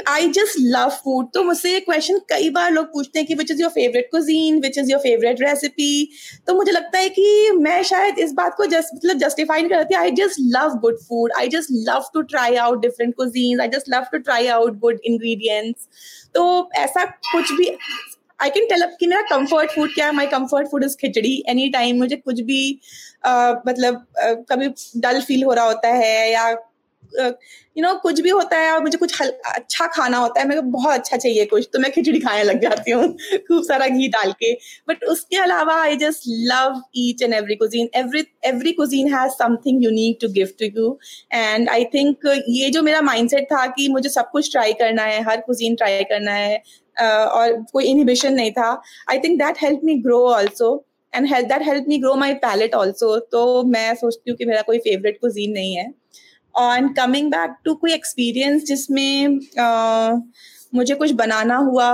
आई 0.08 0.27
जस्ट 0.29 0.56
लव 0.60 0.89
फ़ूड 1.03 1.27
तो 1.34 1.44
मुझसे 1.44 1.72
ये 1.72 1.79
क्वेश्चन 1.79 2.18
कई 2.29 2.50
बार 2.50 2.72
लोग 2.72 2.86
पूछते 2.86 3.20
हैं 3.20 3.27
कि 3.27 3.36
which 3.36 3.51
is 3.51 3.62
your 3.62 3.72
favourite 3.72 4.08
cuisine 4.12 4.60
which 4.62 4.77
is 4.77 4.91
your 4.91 5.00
favourite 5.01 5.41
recipe 5.41 6.10
तो 6.48 6.56
मुझे 6.56 6.72
लगता 6.72 7.00
है 7.00 7.10
कि 7.10 7.51
मैं 7.58 7.82
शायद 7.84 8.20
इस 8.20 8.34
बात 8.34 8.56
को 8.58 8.65
जस्ट 8.65 8.96
मतलब 8.96 9.18
जस्टिफाई 9.18 9.62
नहीं 9.62 9.70
करती 9.70 9.96
I 9.96 10.12
just 10.12 10.39
love 10.58 10.77
good 10.82 10.98
food 11.00 11.32
I 11.38 11.48
just 11.48 11.70
love 11.89 12.10
to 12.13 12.22
try 12.34 12.56
out 12.56 12.82
different 12.82 13.15
cuisine 13.15 13.62
I 13.62 13.68
just 13.68 13.89
love 13.89 14.06
to 14.12 14.18
try 14.18 14.48
out 14.48 14.79
good 14.79 15.00
ingredients 15.06 15.88
तो 16.36 16.70
ऐसा 16.75 17.06
कुछ 17.06 17.51
भी 17.51 17.75
आई 18.41 18.50
कैन 18.50 18.65
टेल 18.65 18.86
कि 19.00 19.08
मेरा 19.08 19.22
कंफर्ट 19.22 19.72
फ़ूड 19.72 19.94
क्या 19.94 20.06
है? 20.06 20.12
My 20.15 20.27
comfort 20.27 20.68
food 20.68 20.84
is 20.84 20.96
khichdi. 20.98 21.44
Any 21.50 21.70
time 21.70 21.98
मुझे 22.00 22.15
कुछ 22.15 22.39
भी 22.41 22.79
मतलब 23.68 24.06
कभी 24.51 24.68
डल 24.98 25.22
फील 25.22 25.44
हो 25.44 25.53
रहा 25.53 25.65
होता 25.65 25.88
है 25.94 26.32
या 26.32 26.51
यू 27.18 27.84
नो 27.84 27.96
कुछ 27.96 28.20
भी 28.22 28.30
होता 28.30 28.58
है 28.58 28.72
और 28.72 28.82
मुझे 28.84 28.98
कुछ 28.98 29.22
अच्छा 29.22 29.88
खाना 29.88 30.18
होता 30.18 30.42
है 30.42 30.48
मेरे 30.48 30.62
को 30.62 30.68
बहुत 30.68 30.94
अच्छा 30.94 31.18
चाहिए 31.18 31.46
कुछ 31.46 31.70
तो 31.74 31.80
मैं 31.80 31.92
खिचड़ी 31.92 32.20
खाने 32.20 32.44
लग 32.44 32.62
जाती 32.62 32.92
हूँ 32.92 33.18
खूब 33.38 33.63
सारा 33.63 33.88
घी 33.88 34.08
डाल 34.08 34.32
के। 34.32 34.54
बट 34.89 35.04
उसके 35.04 35.38
अलावा 35.38 35.82
I 35.82 35.96
just 35.96 36.24
love 36.28 36.82
each 36.96 37.24
and 37.24 37.34
every 37.34 37.56
cuisine 37.56 37.89
every 37.96 38.24
every 38.46 38.72
cuisine 38.72 39.13
has 39.13 39.32
something 39.32 39.84
unique 39.84 40.18
to 40.22 40.28
give 40.28 40.48
to 40.60 40.66
you 40.66 41.00
and 41.34 41.70
I 41.70 41.86
think 41.86 42.18
ये 42.50 42.70
जो 42.70 42.82
मेरा 42.82 43.01
माइंडसेट 43.01 43.44
था 43.44 43.66
कि 43.66 43.88
मुझे 43.88 44.10
सब 44.10 44.30
कुछ 44.32 44.51
ट्राई 44.51 44.74
करना 44.74 45.04
है 45.04 45.22
हर 45.24 45.42
कुजीन 45.42 45.75
ट्राई 45.75 46.04
करना 46.04 46.32
है 46.32 46.63
uh, 47.01 47.28
और 47.28 47.66
कोई 47.74 47.86
इनिबिशन 47.86 48.34
नहीं 48.34 48.51
था 48.51 48.82
I 49.10 49.20
think 49.20 49.39
that 49.39 49.56
help 49.62 49.82
me 49.84 49.96
grow 49.96 50.28
also 50.30 50.86
and 51.16 51.28
that 51.28 51.62
help 51.62 51.86
me 51.88 51.98
grow 51.98 52.16
my 52.16 52.34
palate 52.34 52.75
also 52.75 53.20
तो 53.20 53.63
मैं 53.63 53.96
सोचती 53.96 54.32
हूँ 54.32 54.38
कि 54.38 54.46
मेरा 54.46 54.62
कोई 54.62 54.78
फेवरेट 54.78 55.18
कुजीन 55.22 55.51
नहीं 55.51 55.75
है। 55.75 55.92
ऑन 56.56 56.88
कमिंग 56.94 57.29
बैक 57.32 57.56
टू 57.65 57.75
कोई 57.75 57.94
एक्सपीरियंस 57.94 58.63
जिसमें 58.63 59.39
मुझे 60.75 60.96
कुछ 60.96 61.12
बनाना 61.12 61.58
हुआ 61.58 61.91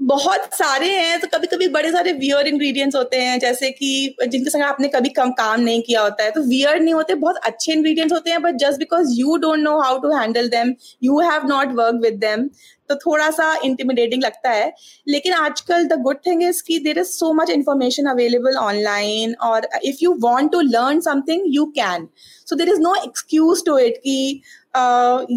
बहुत 0.00 0.54
सारे 0.54 0.88
हैं 0.88 1.18
तो 1.20 1.26
कभी 1.32 1.46
कभी 1.46 1.66
बड़े 1.68 1.90
सारे 1.92 2.12
वियर 2.12 2.46
इंग्रेडिएंट्स 2.48 2.96
होते 2.96 3.16
हैं, 3.16 3.38
जैसे 3.38 3.70
कि 3.70 4.16
जिनके 4.22 4.50
संग 4.50 4.62
आपने 4.62 4.88
कभी 4.88 5.08
कम, 5.08 5.30
काम 5.30 5.60
नहीं 5.60 5.82
किया 5.82 6.02
होता 6.02 6.24
है 6.24 6.30
तो 6.30 6.42
वियर 6.42 6.80
नहीं 6.80 6.94
होते, 6.94 7.14
बहुत 7.16 7.36
अच्छे 7.46 7.72
इंग्रेडिएंट्स 7.72 8.12
होते 8.12 8.30
हैं 8.30 8.40
but 8.42 8.56
just 8.60 8.78
because 8.78 9.12
you 9.14 9.36
don't 9.36 9.58
know 9.58 9.78
how 9.80 9.98
to 9.98 10.16
handle 10.16 10.48
them 10.48 10.74
you 11.02 11.18
have 11.20 11.46
not 11.48 11.74
work 11.74 12.00
with 12.02 12.14
them 12.20 12.48
तो 12.88 12.94
थोड़ा 12.96 13.30
सा 13.30 13.54
इंटिमिडेटिंग 13.64 14.22
लगता 14.24 14.50
है। 14.50 14.72
लेकिन 15.08 15.32
आजकल 15.32 15.84
द 15.88 16.00
गुड 16.02 16.16
थिंग 16.26 16.42
इज़ 16.42 16.62
की 16.66 16.78
there 16.84 16.98
is 16.98 17.08
so 17.08 17.32
much 17.34 17.50
information 17.50 18.06
available 18.10 18.56
online 18.58 19.34
और 19.42 19.68
if 19.84 19.96
you 20.02 20.16
want 20.22 20.52
to 20.52 20.60
learn 20.62 21.00
something 21.02 21.54
you 21.54 21.66
can 21.76 22.08
so 22.46 22.56
there 22.56 22.68
is 22.68 22.80
no 22.80 22.94
excuse 23.04 23.64
to 23.66 23.78
it 23.78 24.00
कि 24.06 24.42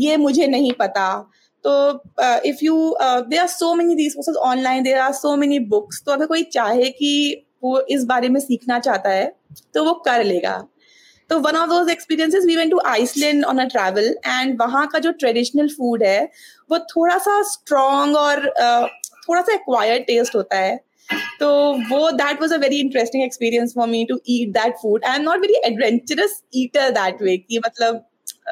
ये 0.05 0.17
मुझे 0.17 0.48
नहीं 0.48 0.74
पता। 0.79 1.08
तो 1.63 1.72
if 2.50 2.63
you 2.63 2.75
there 3.01 3.39
are 3.39 3.48
so 3.48 3.74
many 3.75 3.96
resources 3.96 4.36
online 4.46 4.84
there 4.84 4.98
are 5.00 5.13
so 5.13 5.36
many 5.38 5.60
books 5.72 6.01
तो 6.05 6.12
अगर 6.12 6.25
कोई 6.25 6.43
चाहे 6.53 6.89
कि 6.91 7.46
वो 7.63 7.79
इस 7.89 8.03
बारे 8.05 8.29
में 8.29 8.39
सीखना 8.39 8.79
चाहता 8.79 9.10
है 9.10 9.34
तो 9.74 9.84
वो 9.86 9.93
कर 10.05 10.24
लेगा। 10.24 10.63
तो 11.29 11.39
one 11.39 11.55
of 11.55 11.70
those 11.70 11.89
experiences 11.89 12.46
we 12.46 12.55
went 12.55 12.72
to 12.72 12.79
Iceland 12.88 13.46
on 13.46 13.58
a 13.60 13.65
travel 13.67 14.15
and 14.27 14.58
वहाँ 14.62 14.86
का 14.88 15.00
जो 15.00 15.12
ट्रेडिशनल 15.20 15.67
फ़ूड 15.70 16.03
है 16.03 16.24
वो 16.72 16.79
थोड़ा 16.89 17.17
सा 17.20 17.41
स्ट्रॉन्ग 17.51 18.15
और 18.17 18.39
uh, 18.39 18.88
थोड़ा 19.27 19.41
सा 19.41 19.53
एक्वायर्ड 19.53 20.03
टेस्ट 20.08 20.36
होता 20.36 20.58
है। 20.58 20.75
तो 21.39 21.48
वो 21.89 22.10
that 22.13 22.41
was 22.41 22.53
a 22.53 22.58
very 22.58 22.79
interesting 22.79 23.24
experience 23.24 23.74
for 23.75 23.88
me 23.88 24.03
to 24.10 24.20
eat 24.29 24.50
that 24.53 24.75
food 24.82 25.05
I 25.05 25.15
am 25.15 25.22
not 25.24 25.39
very 25.41 25.62
adventurous 25.65 26.41
eater 26.55 26.89
that 26.91 27.22
way 27.22 27.38
कि 27.38 27.60
मतलब 27.65 28.05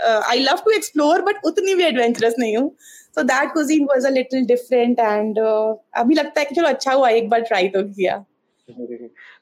I 0.06 0.40
love 0.40 0.62
to 0.66 0.72
explore 0.72 1.22
but 1.22 1.46
उतनी 1.46 1.76
भी 1.76 1.84
एडवेंचरस 1.84 2.36
नहीं 2.40 2.58
हूँ। 2.58 2.76
So 3.18 3.24
that 3.24 3.54
cuisine 3.54 3.86
was 3.86 4.06
a 4.06 4.10
little 4.10 4.46
different 4.46 5.00
and 5.00 5.40
अभी 5.40 6.16
लगता 6.16 6.40
है 6.40 6.46
कि 6.46 6.56
चलो 6.56 6.68
अच्छा 6.68 6.94
हुआ 6.94 7.10
एक 7.10 7.30
बार 7.30 7.42
ट्राई 7.42 7.68
तो 7.68 7.84
किया। 7.84 8.26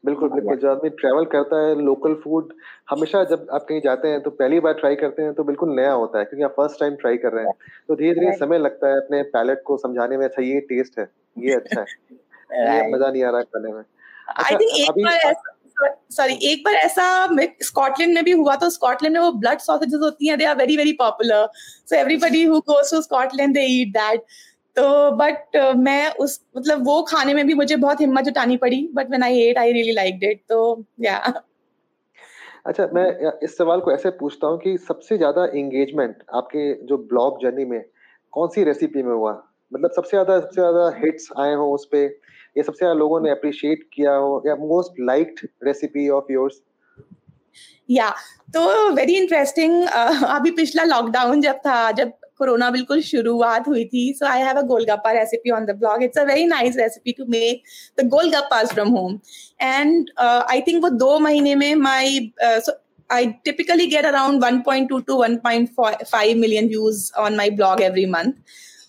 बिल्कुल 0.06 0.30
बिल्कुल 0.30 0.58
जो 0.58 0.70
आदमी 0.72 0.90
ट्रैवल 0.90 1.26
करता 1.26 1.58
है 1.68 1.82
लोकल 1.82 2.14
फ़ूड 2.14 2.54
हमेशा 2.90 3.24
जब 3.24 3.48
आप 3.54 3.66
कहीं 3.70 3.82
जाते 3.82 4.08
हैं 4.08 4.22
तो 4.22 4.30
पहली 4.30 4.60
बार 4.60 4.74
ट्राई 4.74 4.96
करते 4.96 5.22
हैं 5.22 5.34
तो 5.34 5.44
बिल्कुल 5.44 5.76
नया 5.76 5.92
होता 5.92 6.20
है 6.20 6.26
क्योंकि 6.26 6.44
आप 6.44 6.52
फ़र्स्ट 6.52 6.80
टाइम 6.80 6.96
ट्राई 6.96 7.18
कर 7.18 7.34
रहे 7.34 7.46
हैं। 7.46 7.54
तो 7.88 7.96
धीरे 7.96 8.14
धीरे 8.14 8.32
समय 8.38 8.60
लगता 8.60 8.88
है 8.88 8.98
अपने 8.98 9.22
पैलेट 9.24 9.62
को 9.66 9.78
समझाने 9.78 10.18
में 10.18 10.26
अच्छा 10.26 10.42
ये 10.42 10.60
टेस्ट 10.60 11.00
है 11.00 11.10
ये 11.38 11.54
अच्छा 11.54 11.80
है 11.80 11.86
ये 12.76 12.92
मज़ा 12.94 13.12
नहीं 13.12 13.24
आ 13.24 13.30
रहा 13.30 13.42
खाने 13.42 13.74
में। 13.74 13.84
आई 14.40 14.56
थिंक 14.56 14.72
अच्छा, 14.72 14.84
एक 14.84 15.26
बार 15.26 15.34
सॉरी 16.12 16.34
एक 16.44 16.64
बार 16.66 16.76
ऐसा 16.76 17.28
स्कॉटलैंड 17.62 18.14
में 18.14 18.24
भी 18.24 18.32
हुआ 18.32 18.56
तो 18.56 18.70
स्कॉटलैंड 18.70 19.18
में 19.18 19.24
वो 19.24 19.32
ब्लड 19.32 19.60
सॉसेजेस 19.60 20.00
होती 20.04 20.28
हैं 20.28 20.38
they 20.38 20.46
are 20.46 20.56
very 20.56 20.78
very 20.78 20.94
popular 20.94 21.50
so 21.90 21.96
everybody 21.96 22.44
who 22.44 22.60
goes 22.60 22.92
to 22.92 23.02
Scotland 23.02 23.54
they 23.54 23.62
eat 23.62 23.88
that 23.88 24.22
तो 24.76 25.12
बट 25.12 25.58
uh, 25.58 25.76
मैं 25.76 26.12
उस 26.12 26.42
मतलब 26.58 26.86
वो 26.86 27.02
खाने 27.02 27.34
में 27.34 27.48
भी 27.48 27.54
मुझे 27.54 27.76
बहुत 27.76 28.02
हिम्मत 28.02 28.24
जुटानी 28.24 28.58
पड़ी 28.58 28.90
but 28.94 29.10
when 29.10 29.24
I 29.24 29.40
ate 29.40 29.58
I 29.58 29.72
really 29.72 29.92
like 29.92 30.20
it 30.24 30.42
तो 30.50 30.86
या 31.00 31.44
अच्छा 32.66 32.90
मैं 32.94 33.32
इस 33.44 33.58
सवाल 33.58 33.80
को 33.80 33.92
ऐसे 33.92 34.10
पूछता 34.10 34.48
हूँ 34.48 34.58
कि 34.58 34.78
सबसे 34.78 35.18
ज़्यादा 35.18 35.46
एंगेजमेंट 35.46 36.24
आपके 36.34 36.74
जो 36.86 36.98
ब्लॉग 36.98 37.42
जर्नी 37.42 37.66
में 37.66 37.84
कौन 38.32 38.48
सी 38.48 38.64
रेसिपी 38.64 39.04
में 39.04 39.14
हुआ? 39.14 39.44
मतलब 39.74 39.92
सबसे 39.92 40.10
ज़्यादा 40.10 40.40
सबसे 40.40 40.62
ज़्यादा 40.62 40.92
हिट्स 40.98 41.30
आए 41.40 41.54
हो 41.54 41.74
उस 41.74 41.86
पर 41.86 42.20
ये 42.58 42.64
सबसे 42.64 42.78
ज़्यादा 42.78 43.00
लोगों 43.00 43.20
ने 43.22 43.30
अप्रिशिएट 43.32 43.84
किया 43.94 44.14
हो 44.16 44.42
या 44.48 44.56
most 44.56 45.00
liked 45.10 45.48
recipe 45.64 46.10
of 46.20 46.32
yours 46.34 46.62
या 47.90 48.10
तो 48.54 48.90
वेरी 48.94 49.16
इंटरेस्टिंग 49.18 49.84
अभी 49.84 50.52
पिछला 50.52 50.84
लॉकडाउन 50.84 51.42
जब 51.42 51.56
था, 51.68 51.92
जब 51.92 52.12
कोरोना 52.38 52.70
बिल्कुल 52.72 53.02
शुरुआत 53.02 53.68
हुई 53.68 53.86
थी 53.86 54.14
so 54.18 54.26
I 54.26 54.42
have 54.42 54.58
a 54.58 54.62
golgappa 54.68 55.12
recipe 55.12 55.52
on 55.52 55.66
the 55.66 55.76
blog 55.80 56.04
it's 56.04 56.18
a 56.18 56.24
very 56.24 56.46
nice 56.48 56.78
recipe 56.78 57.12
to 57.12 57.26
make 57.30 57.64
the 58.00 58.08
golgappas 58.10 58.74
from 58.74 58.90
home 58.98 59.20
and 59.62 60.12
I 60.20 60.62
think 60.68 60.84
वो 60.84 60.90
दो 61.06 61.18
महीने 61.20 61.56
में 61.56 61.74
my 61.88 62.32
I 63.10 63.40
typically 63.44 63.86
get 63.88 64.06
around 64.06 64.44
1.2 64.44 64.88
to 65.06 65.16
1.5 65.28 66.38
million 66.38 66.68
views 66.68 67.12
on 67.18 67.36
my 67.36 67.50
blog 67.50 67.82
every 67.82 68.06
month. 68.06 68.36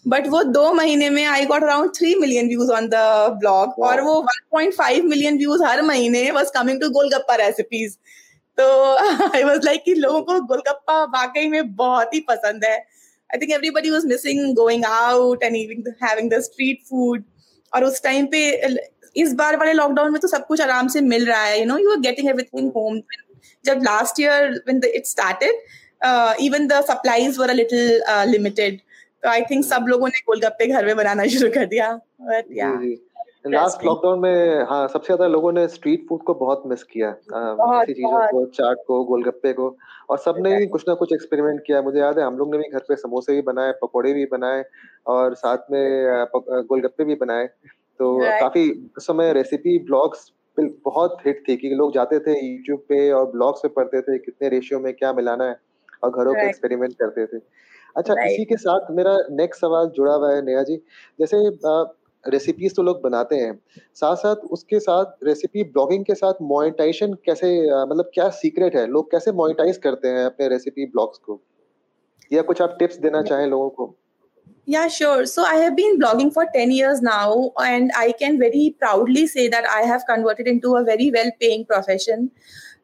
But 0.04 0.26
वो 0.28 0.42
दो 0.45 0.73
महीने 0.73 1.09
में 1.11 1.25
I 1.25 1.45
got 1.47 1.62
around 1.62 1.90
three 1.97 2.14
million 2.14 2.49
views 2.49 2.71
on 2.73 2.88
the 2.88 3.00
blog 3.40 3.83
और 3.85 4.00
वो 4.00 4.14
1.5 4.54 5.02
मिलियन 5.04 5.38
व्यूज़ 5.38 5.62
हर 5.62 5.83
महीने 5.83 6.30
was 6.30 6.50
coming 6.54 6.80
to 6.80 6.88
golgappa 6.90 7.35
recipes 7.37 7.97
तो 8.59 8.69
आई 9.26 9.42
वॉज़ 9.42 9.64
लाइक 9.64 9.83
कि 9.85 9.95
लोगों 9.95 10.21
को 10.23 10.40
गोलगप्पा 10.47 11.02
वाकई 11.12 11.49
में 11.49 11.75
बहुत 11.76 12.14
ही 12.14 12.21
पसंद 12.28 12.64
है. 12.64 12.76
I 13.30 13.38
think 13.38 13.50
everybody 13.52 13.90
was 13.90 14.07
missing 14.07 14.54
going 14.57 14.85
out 14.85 15.42
and 15.42 15.57
having 16.02 16.30
the 16.30 16.40
street 16.42 16.83
food 16.88 17.25
और 17.73 17.85
उस 17.85 18.02
टाइम 18.02 18.26
पे 18.26 18.40
इस 19.16 19.33
बार 19.35 19.57
वाले 19.57 19.73
लॉकडाउन 19.73 20.12
में 20.12 20.21
तो 20.21 20.28
सब 20.28 20.47
कुछ 20.47 20.61
आराम 20.61 20.88
से 20.88 21.00
मिल 21.00 21.26
रहा 21.26 21.42
है 21.42 21.59
you 21.61 21.66
know 21.66 21.78
you 21.78 21.90
are 21.90 22.00
getting 22.00 22.28
everything 22.28 22.71
home 22.76 23.00
जब 23.64 23.83
last 23.85 24.21
year 24.21 24.50
when 24.66 24.80
it 24.95 25.07
started 25.07 26.42
even 26.42 26.66
the 26.66 26.80
supplies 26.85 27.38
were 27.38 27.50
a 27.50 27.52
little 27.52 28.02
limited 28.30 28.80
तो 29.23 29.29
आई 29.29 29.43
थिंक 29.50 29.65
सब 29.65 29.87
लोगों 29.89 30.09
ने 30.09 30.21
गोलगप्पे 30.27 30.67
घर 30.67 30.87
में 30.87 30.97
बनाना 30.97 31.27
शुरू 31.29 31.50
कर 31.55 31.67
दिया 31.67 31.93
बट 32.23 32.47
या 32.53 32.73
लास्ट 33.47 33.85
लॉकडाउन 33.85 34.19
में 34.21 34.65
हाँ 34.71 34.87
सबसे 34.89 35.07
ज़्यादा 35.07 35.27
लोगों 35.27 35.53
ने 35.53 35.67
स्ट्रीट 35.69 36.05
फ़ूड 36.09 36.23
को 36.23 36.35
बहुत 36.35 36.62
मिस 36.67 36.83
किया। 36.85 37.09
ऐसी 37.09 37.93
चीज़ों 37.93 38.27
को 38.29 38.45
चाट 38.49 38.79
को 38.87 39.03
गोलगप्पे 39.05 39.53
को। 39.53 39.69
और 40.11 40.19
सबने 40.19 40.57
ही 40.57 40.67
कुछ 40.67 40.85
ना 40.89 40.95
कुछ 40.95 41.12
एक्सपेरिमेंट 41.12 41.61
किया। 41.67 41.81
मुझे 41.83 41.99
याद 42.00 42.19
है 42.19 42.25
हम 42.25 42.37
लोग 42.39 42.50
ने 42.53 42.59
भी 42.59 42.69
घर 42.69 42.79
पे 42.79 42.97
समोसे 42.97 43.35
भी 43.35 43.43
बनाए 43.43 43.73
पकौड़े 43.83 44.12
भी 44.12 44.25
बनाए 44.27 44.65
और 45.07 45.35
साथ 45.35 45.71
में 45.71 46.27
गोलगप्पे 46.35 47.05
भी 47.05 47.15
बनाए। 47.15 47.47
तो 48.00 48.19
काफ़ी 48.41 48.71
उस 48.97 49.07
समय 49.07 49.33
रेसिपी 49.33 49.79
ब्लॉग्स 49.85 50.31
बहुत 50.59 51.17
हिट 51.27 51.43
थी 51.49 51.57
कि 51.57 51.69
लोग 51.75 51.95
जाते 51.95 52.19
थे 52.19 52.39
यूट्यूब 52.41 52.81
पे 52.89 53.11
और 53.12 53.27
ब्लॉग्स 53.31 53.61
पे 53.61 53.69
पढ़ते 53.75 54.00
थे 54.03 54.19
कितने 54.19 54.49
रेशियो 54.49 54.81
में 54.81 54.93
क्या 54.95 55.12
मिलाना 55.12 55.45
है 55.45 55.57
और 56.03 56.11
घरों 56.11 56.35
पे 56.35 56.47
एक्सपेरिमेंट 56.49 56.95
करते 56.95 57.27
थे। 57.27 57.39
अच्छा 57.97 58.15
इसी 58.25 58.45
के 58.45 58.57
साथ 58.57 58.91
मेरा 58.91 59.17
नेक्स्ट 59.31 59.61
सवाल 59.61 59.87
जुड़ा 59.87 60.13
हुआ 60.13 60.35
है 60.35 60.45
नेहा 60.45 60.63
जी। 60.63 60.77
जैसे 61.21 61.37
रेसिपीज़ 62.29 62.75
तो 62.75 62.83
लोग 62.83 63.01
बनाते 63.03 63.37
हैं 63.37 63.61
साथ 63.95 64.17
साथ 64.17 64.37
उसके 64.37 64.81
साथ 64.81 65.25
रेसिपी 65.25 65.63
ब्लॉगिंग 65.65 66.05
के 66.05 66.15
साथ 66.15 66.35
मोनेटाइजेशन 66.43 67.15
कैसे 67.15 67.53
मतलब 67.87 68.11
क्या 68.15 68.29
सीक्रेट 68.29 68.77
है? 68.77 68.87
लोग 68.87 69.11
कैसे 69.11 69.33
मोनेटाइज 69.33 69.77
करते 69.77 70.09
हैं 70.09 70.25
अपने 70.27 70.49
रेसिपी 70.49 70.87
ब्लॉग्स 70.87 71.19
को? 71.19 71.41
या 72.33 72.43
कुछ 72.43 72.63
आप 72.63 72.77
टिप्स 72.79 72.97
देना 72.97 73.23
चाहें 73.23 73.47
लोगों 73.47 73.71
को? 73.71 73.95
Yeah, 74.69 74.89
sure. 74.89 75.23
So 75.27 75.45
I 75.45 75.55
have 75.61 75.75
been 75.77 75.97
blogging 76.01 76.29
for 76.35 76.43
10 76.57 76.73
years 76.73 77.01
now, 77.03 77.51
and 77.63 77.91
I 78.01 78.13
can 78.19 78.37
very 78.39 78.65
proudly 78.83 79.23
say 79.27 79.47
that 79.55 79.65
I 79.77 79.81
have 79.91 80.03
converted 80.11 80.51
into 80.53 80.75
a 80.77 80.83
very 80.85 81.09
well 81.17 81.31
paying 81.41 81.65
profession. 81.65 82.29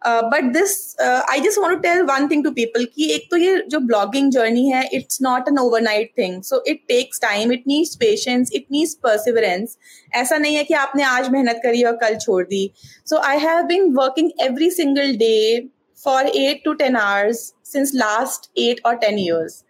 But 0.07 0.53
this 0.53 0.75
I 1.01 1.41
just 1.41 1.59
want 1.59 1.75
to 1.75 1.81
tell 1.81 2.01
one 2.05 2.29
thing 2.31 2.45
to 2.45 2.51
people 2.51 2.85
कि 2.95 3.11
एक 3.15 3.27
तो 3.31 3.37
ये 3.37 3.57
जो 3.69 3.79
blogging 3.87 4.31
journey 4.33 4.67
है 4.69 4.89
it's 4.95 5.19
not 5.23 5.49
an 5.49 5.59
overnight 5.59 6.13
thing 6.19 6.43
so 6.43 6.63
it 6.67 6.81
takes 6.89 7.21
time 7.21 7.53
it 7.53 7.63
needs 7.67 7.95
patience 8.01 8.51
it 8.55 8.67
needs 8.73 8.95
perseverance 9.03 9.77
ऐसा 10.15 10.39
नहीं 10.39 10.57
है 10.57 10.65
कि 10.65 10.75
आपने 10.77 11.03
आज 11.05 11.29
मेहनत 11.31 11.61
करी 11.63 11.83
और 11.83 11.97
कल 11.97 12.17
छोड़ 12.17 12.43
दी। 12.45 12.71
So 13.07 13.19
I 13.21 13.39
have 13.39 13.63
been 13.67 13.93
working 13.95 14.31
every 14.41 14.71
single 14.71 15.17
day 15.17 15.69
for 15.99 16.27
eight 16.27 16.63
to 16.65 16.73
ten 16.75 16.97
hours 16.97 17.53
since 17.73 17.93
last 17.95 18.51
eight 18.59 18.81
और 18.87 18.97
टेन 18.97 19.19
ईयर्स 19.19 19.63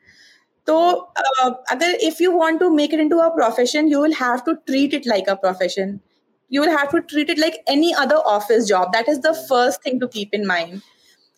तो 0.66 0.76
uh, 0.76 1.52
अगर 1.70 1.90
if 2.02 2.22
you 2.22 2.30
want 2.32 2.60
to 2.60 2.70
make 2.70 2.94
it 2.94 3.00
into 3.00 3.18
a 3.18 3.28
profession 3.34 3.88
you 3.88 4.02
will 4.02 4.12
have 4.12 4.38
to 4.46 4.52
treat 4.66 4.94
it 4.94 5.06
like 5.06 5.28
a 5.28 5.34
profession 5.34 5.98
you 6.48 6.60
will 6.60 6.70
have 6.70 6.90
to 6.90 7.02
treat 7.02 7.30
it 7.30 7.38
like 7.38 7.62
any 7.66 7.94
other 7.94 8.16
office 8.16 8.68
job. 8.68 8.92
That 8.92 9.08
is 9.08 9.20
the 9.20 9.34
first 9.48 9.82
thing 9.82 10.00
to 10.00 10.08
keep 10.08 10.32
in 10.32 10.46
mind. 10.46 10.82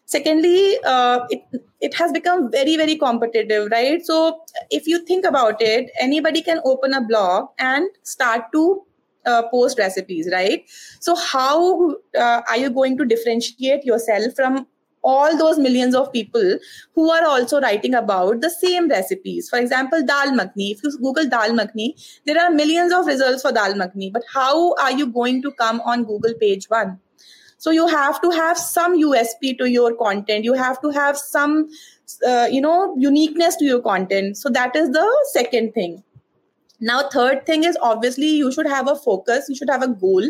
Secondly 0.06 0.78
uh, 0.84 1.20
it, 1.28 1.42
it 1.80 1.94
has 1.94 2.12
become 2.12 2.50
very 2.50 2.76
very 2.76 2.96
competitive 2.96 3.68
right? 3.70 4.04
So 4.04 4.40
if 4.70 4.86
you 4.86 5.04
think 5.04 5.26
about 5.26 5.60
it 5.60 5.90
anybody 6.00 6.40
can 6.40 6.60
open 6.64 6.94
a 6.94 7.02
blog 7.02 7.48
and 7.58 7.88
start 8.04 8.44
to 8.52 8.82
uh, 9.26 9.42
post 9.50 9.78
recipes 9.78 10.28
right? 10.32 10.64
So 11.00 11.14
how 11.14 11.90
uh, 12.18 12.40
are 12.48 12.56
you 12.56 12.70
going 12.70 12.96
to 12.96 13.04
differentiate 13.04 13.84
yourself 13.84 14.34
from 14.34 14.66
all 15.02 15.36
those 15.36 15.58
millions 15.58 15.94
of 15.94 16.12
people 16.12 16.58
who 16.94 17.10
are 17.10 17.24
also 17.24 17.60
writing 17.60 17.94
about 17.94 18.40
the 18.40 18.50
same 18.50 18.88
recipes. 18.88 19.48
For 19.48 19.58
example, 19.58 20.04
dal 20.04 20.32
makhni. 20.32 20.72
If 20.72 20.82
you 20.82 20.96
Google 20.98 21.28
dal 21.28 21.50
makhni, 21.50 21.94
there 22.26 22.40
are 22.40 22.50
millions 22.50 22.92
of 22.92 23.06
results 23.06 23.42
for 23.42 23.52
dal 23.52 23.74
makhni. 23.74 24.12
But 24.12 24.22
how 24.32 24.74
are 24.76 24.92
you 24.92 25.06
going 25.06 25.42
to 25.42 25.52
come 25.52 25.80
on 25.82 26.04
Google 26.04 26.34
page 26.34 26.66
one? 26.68 26.98
So 27.58 27.72
you 27.72 27.86
have 27.88 28.20
to 28.22 28.30
have 28.30 28.56
some 28.56 28.96
USP 28.96 29.58
to 29.58 29.68
your 29.68 29.94
content. 29.94 30.44
You 30.44 30.54
have 30.54 30.80
to 30.82 30.90
have 30.90 31.18
some, 31.18 31.68
uh, 32.26 32.48
you 32.50 32.60
know, 32.60 32.94
uniqueness 32.96 33.56
to 33.56 33.64
your 33.64 33.80
content. 33.80 34.36
So 34.36 34.48
that 34.50 34.76
is 34.76 34.90
the 34.90 35.26
second 35.32 35.72
thing. 35.74 36.04
Now, 36.80 37.08
third 37.08 37.44
thing 37.44 37.64
is 37.64 37.76
obviously 37.82 38.28
you 38.28 38.52
should 38.52 38.66
have 38.66 38.88
a 38.88 38.94
focus. 38.94 39.46
You 39.48 39.56
should 39.56 39.70
have 39.70 39.82
a 39.82 39.88
goal 39.88 40.22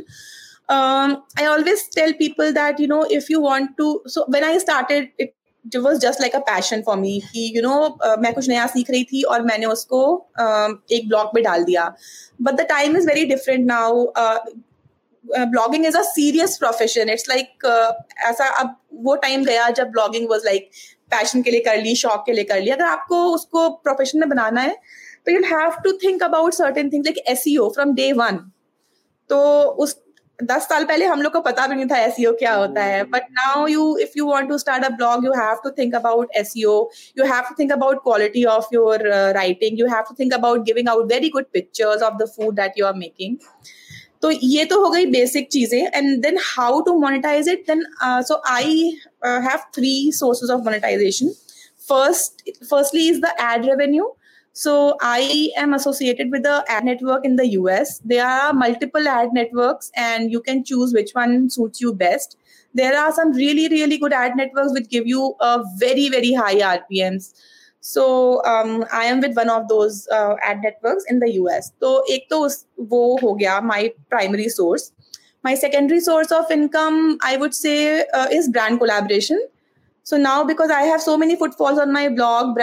um, 0.68 1.16
I 1.38 1.46
always 1.46 1.88
tell 1.88 2.12
people 2.12 2.52
that, 2.52 2.78
you 2.78 2.88
know, 2.88 3.06
if 3.08 3.28
you 3.30 3.40
want 3.40 3.76
to, 3.78 4.02
so 4.06 4.24
when 4.28 4.44
I 4.44 4.58
started, 4.58 5.10
it, 5.18 5.34
it 5.64 5.82
was 5.82 5.98
just 5.98 6.20
like 6.20 6.34
a 6.34 6.40
passion 6.52 6.82
for 6.84 6.96
me. 6.96 7.20
कि 7.32 7.50
you 7.54 7.62
know 7.62 7.96
uh, 8.04 8.16
मैं 8.20 8.32
कुछ 8.34 8.48
नया 8.48 8.66
सीख 8.76 8.90
रही 8.90 9.04
थी 9.04 9.22
और 9.22 9.42
मैंने 9.42 9.66
उसको 9.66 10.00
uh, 10.40 10.70
एक 10.92 11.08
ब्लॉग 11.08 11.34
पे 11.34 11.42
डाल 11.42 11.64
दिया। 11.64 11.92
But 12.40 12.56
the 12.56 12.64
time 12.64 12.96
is 12.96 13.04
very 13.04 13.28
different 13.34 13.70
now. 13.74 13.90
Uh, 14.14 14.38
blogging 15.24 15.84
is 15.86 15.96
a 15.98 16.02
serious 16.02 16.56
profession 16.58 17.08
it's 17.10 17.28
like 17.28 17.64
ऐसा 18.26 18.46
अब 18.60 18.74
वो 19.06 19.14
टाइम 19.22 19.44
गया 19.44 19.68
जब 19.78 19.88
ब्लॉगिंग 19.90 20.28
वॉज़ 20.30 20.44
लाइक 20.44 20.70
पैशन 21.10 21.42
के 21.42 21.50
लिए 21.50 21.60
कर 21.60 21.76
ली 21.82 21.94
शौक 21.96 22.22
के 22.26 22.32
लिए 22.32 22.44
कर 22.44 22.60
ली। 22.60 22.70
अगर 22.70 22.84
आपको 22.84 23.16
उसको 23.34 23.68
प्रोफेशन 23.70 24.18
में 24.18 24.28
बनाना 24.28 24.60
है 24.60 24.76
तो 25.26 25.32
you 25.32 25.40
have 25.46 25.80
to 25.84 25.92
think 26.04 26.22
about 26.22 26.54
certain 26.54 26.90
things 26.92 27.06
like 27.06 27.18
as 27.28 27.44
from 27.74 27.94
day 27.94 28.12
one 28.12 28.36
तो 29.30 29.40
उस 29.84 29.96
दस 30.38 30.62
साल 30.68 30.84
पहले 30.84 31.04
हम 31.06 31.22
लोग 31.22 31.32
को 31.32 31.40
पता 31.40 31.66
भी 31.66 31.74
नहीं 31.74 31.86
था 31.86 31.96
एस 31.98 32.16
e 32.18 32.32
क्या 32.38 32.52
होता 32.54 32.82
है। 32.84 33.02
But 33.04 33.22
now 33.32 33.66
you 33.66 33.96
if 33.98 34.10
you 34.16 34.26
want 34.26 34.48
to 34.48 34.58
start 34.58 34.84
a 34.84 34.88
blog 34.88 35.24
you 35.24 35.32
have 35.34 35.60
to 35.64 35.70
think 35.78 35.94
about 35.94 36.36
as 36.36 36.52
you 36.56 36.74
have 37.18 37.42
to 37.48 37.54
think 37.58 37.72
about 37.72 38.02
quality 38.02 38.44
of 38.52 38.68
your 38.74 39.06
writing 39.34 39.80
you 39.80 39.86
have 39.86 40.02
to 40.08 40.14
think 40.18 40.34
about 40.34 40.64
giving 40.66 40.88
out 40.88 41.12
very 41.12 41.28
good 41.28 41.44
pictures 41.52 42.02
of 42.02 42.14
the 42.22 42.28
food 42.36 42.54
that 42.56 42.78
you 42.78 42.86
are 42.86 42.94
making 42.96 43.36
तो 44.22 44.30
ये 44.32 44.64
तो 44.64 44.80
हो 44.80 44.90
गई 44.90 45.06
basic 45.06 45.48
चीज़ें। 45.48 45.80
And 45.80 46.20
then 46.22 46.38
how 46.42 46.80
to 46.80 46.94
monetise 47.00 47.48
it 47.48 47.64
then 47.70 47.84
so 48.22 48.42
I 48.48 48.80
have 49.24 49.58
three 49.74 50.10
sources 50.14 50.50
of 50.50 50.62
monetisation 50.64 51.34
first 51.88 52.50
firstly 52.64 53.08
is 53.08 53.20
the 53.20 53.34
ad 53.42 53.66
revenue 53.66 54.14
So 54.57 54.97
I 55.01 55.49
am 55.57 55.73
associated 55.73 56.29
with 56.31 56.43
the 56.43 56.63
ad 56.67 56.85
network 56.85 57.25
in 57.25 57.37
the 57.37 57.47
US. 57.59 57.99
There 58.05 58.25
are 58.25 58.53
multiple 58.53 59.07
ad 59.07 59.33
networks, 59.33 59.91
and 59.95 60.31
you 60.31 60.41
can 60.41 60.63
choose 60.63 60.93
which 60.93 61.11
one 61.13 61.49
suits 61.49 61.81
you 61.81 61.93
best. 61.93 62.37
There 62.75 62.97
are 62.97 63.11
some 63.11 63.31
really, 63.31 63.67
really 63.67 63.97
good 63.97 64.13
ad 64.13 64.35
networks 64.35 64.73
which 64.73 64.89
give 64.89 65.07
you 65.07 65.35
a 65.39 65.63
very, 65.77 66.09
very 66.09 66.33
high 66.33 66.55
RPMs. 66.55 67.33
So 67.81 68.45
um, 68.45 68.85
I 68.93 69.05
am 69.05 69.19
with 69.19 69.35
one 69.35 69.49
of 69.49 69.67
those 69.67 70.07
uh, 70.07 70.35
ad 70.41 70.61
networks 70.63 71.03
in 71.09 71.19
the 71.19 71.31
US. 71.41 71.71
So 71.81 72.03
एक 72.09 72.27
तो 72.31 72.47
वो 72.91 73.19
हो 73.21 73.33
गया 73.39 73.61
my 73.63 73.91
primary 74.09 74.49
source. 74.49 74.91
My 75.43 75.55
secondary 75.55 75.99
source 75.99 76.31
of 76.31 76.49
income, 76.49 77.17
I 77.21 77.35
would 77.37 77.53
say, 77.53 78.05
uh, 78.13 78.27
is 78.31 78.47
brand 78.49 78.79
collaboration. 78.79 79.41
so 80.08 80.16
now, 80.16 80.42
because 80.42 80.70
I 80.70 80.84
have 80.84 81.02
so 81.02 81.18
many 81.18 81.36
footfalls 81.36 81.78
on 81.78 81.92
my 81.92 82.08
blog 82.08 82.58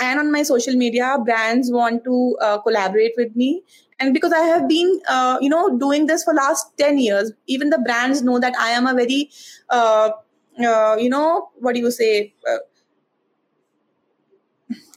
and 0.00 0.18
on 0.18 0.32
my 0.32 0.42
social 0.42 0.74
media, 0.76 1.18
brands 1.22 1.70
want 1.70 2.04
to 2.04 2.38
uh, 2.40 2.56
collaborate 2.62 3.12
with 3.18 3.36
me. 3.36 3.62
And 4.00 4.14
because 4.14 4.32
I 4.32 4.38
have 4.38 4.66
been, 4.66 5.02
uh, 5.06 5.36
you 5.42 5.50
know, 5.50 5.76
doing 5.76 6.06
this 6.06 6.24
for 6.24 6.32
last 6.32 6.68
10 6.78 6.96
years, 6.96 7.32
even 7.48 7.68
the 7.68 7.78
brands 7.80 8.22
know 8.22 8.38
that 8.40 8.56
I 8.58 8.70
am 8.70 8.86
a 8.86 8.94
very, 8.94 9.28
uh, 9.68 10.12
uh 10.58 10.96
you 10.98 11.10
know, 11.10 11.50
what 11.60 11.74
do 11.74 11.82
you 11.82 11.90
say? 11.90 12.32
Uh, 12.50 12.56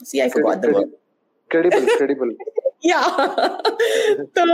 see, 0.02 0.22
I 0.22 0.30
forgot 0.30 0.62
the 0.62 0.72
word. 0.72 0.88
Credible, 1.50 1.86
credible. 1.98 2.30
या। 2.82 3.00
तो 4.36 4.44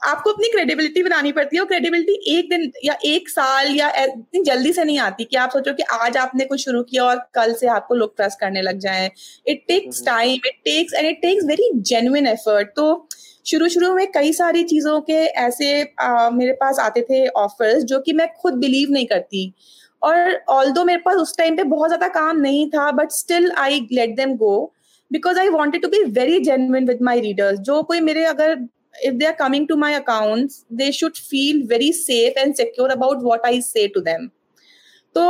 आपको 0.00 0.32
अपनी 0.32 0.48
credibility 0.48 1.02
बनानी 1.02 1.32
पड़ती 1.32 1.56
है 1.56 1.60
और 1.62 1.68
credibility 1.68 2.36
एक 2.36 2.48
दिन 2.50 2.70
या 2.84 2.96
एक 3.06 3.28
साल 3.28 3.74
या 3.76 3.88
इतनी 3.98 4.42
जल्दी 4.44 4.72
से 4.72 4.84
नहीं 4.84 4.98
आती 5.00 5.24
कि 5.24 5.36
आप 5.36 5.50
सोचो 5.50 5.72
कि 5.74 5.82
आज 5.94 6.16
आपने 6.16 6.44
कुछ 6.44 6.64
शुरू 6.64 6.82
किया 6.82 7.04
और 7.04 7.16
कल 7.34 7.54
से 7.54 7.66
आपको 7.68 7.94
लोग 7.94 8.16
ट्रस्ट 8.16 8.40
करने 8.40 8.62
लग 8.62 8.78
जाए। 8.78 9.10
It 9.46 9.64
takes 9.68 10.04
time 10.06 10.46
it 10.46 10.60
takes 10.64 10.94
and 10.94 11.08
it 11.08 11.20
takes 11.22 11.44
very 11.44 11.70
genuine 11.82 12.26
effort 12.26 12.68
तो 12.76 13.08
शुरू 13.46 13.68
शुरू 13.68 13.94
में 13.94 14.06
कई 14.12 14.32
सारी 14.32 14.62
चीज़ों 14.64 15.00
के 15.00 15.14
ऐसे 15.14 15.82
आ, 16.00 16.30
मेरे 16.30 16.52
पास 16.54 16.78
आते 16.78 17.02
थे 17.02 17.26
ऑफर्स 17.28 17.84
जो 17.84 18.00
कि 18.00 18.12
मैं 18.12 18.28
खुद 18.32 18.54
बिलीव 18.56 18.90
नहीं 18.92 19.06
करती। 19.06 19.52
और 20.02 20.34
ऑल 20.48 20.72
मेरे 20.84 21.00
पास 21.04 21.16
उस 21.16 21.36
टाइम 21.38 21.56
पे 21.56 21.62
बहुत 21.66 21.88
ज़्यादा 21.88 22.08
काम 22.10 22.40
नहीं 22.40 22.68
था 22.70 22.90
but 22.92 23.10
still 23.12 23.50
I 23.58 23.80
let 23.92 24.14
them 24.16 24.34
go 24.36 24.72
because 25.10 25.38
I 25.38 25.48
wanted 25.50 25.82
to 25.82 25.88
be 25.88 26.02
very 26.12 26.40
genuine 26.40 26.86
with 26.88 27.02
my 27.02 27.20
readers 27.20 27.58
जो 27.60 27.82
कोई 27.82 28.00
मेरे 28.00 28.24
अगर, 28.24 28.58
if 29.06 29.16
they 29.18 29.26
are 29.26 29.36
coming 29.38 29.64
to 29.66 29.74
my 29.80 29.88
accounts, 29.96 30.54
they 30.70 30.86
should 30.92 31.18
feel 31.24 31.58
very 31.72 31.88
safe 31.92 32.38
and 32.42 32.56
secure 32.60 32.86
about 32.90 33.20
what 33.26 33.44
i 33.48 33.58
say 33.66 33.82
to 33.96 34.00
them. 34.06 34.24
तो 35.16 35.24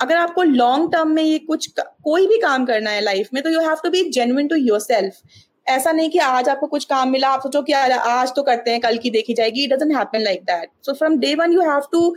अगर 0.00 0.16
आपको 0.16 0.42
long 0.42 0.90
term 0.92 1.10
में 1.14 1.22
ये 1.22 1.38
कुछ 1.40 1.66
कोई 1.78 2.26
भी 2.26 2.38
काम 2.40 2.64
करना 2.66 2.90
है 2.90 3.00
लाइफ 3.00 3.28
में 3.34 3.42
तो 3.42 3.50
you 3.50 3.60
have 3.60 3.76
to 3.82 3.90
be 3.90 4.02
genuine 4.10 4.48
to 4.48 4.56
yourself 4.80 5.20
ऐसा 5.66 5.92
नहीं 5.92 6.10
कि 6.10 6.18
आज 6.18 6.48
आपको 6.48 6.66
कुछ 6.66 6.84
काम 6.84 7.10
मिला, 7.10 7.28
आप 7.28 7.42
सोचो 7.42 7.62
कि 7.62 7.72
आज 7.72 8.32
तो 8.36 8.42
करते 8.42 8.70
हैं, 8.70 8.80
कल 8.80 8.98
की 8.98 9.10
देखी 9.10 9.34
जाएगी 9.34 9.64
it 9.64 9.72
doesn't 9.72 9.96
happen 9.96 10.22
like 10.22 10.42
that 10.44 10.70
so 10.86 10.92
from 10.94 11.18
day 11.18 11.34
one 11.34 11.52
you 11.52 11.70
have 11.70 11.88
to 11.92 12.14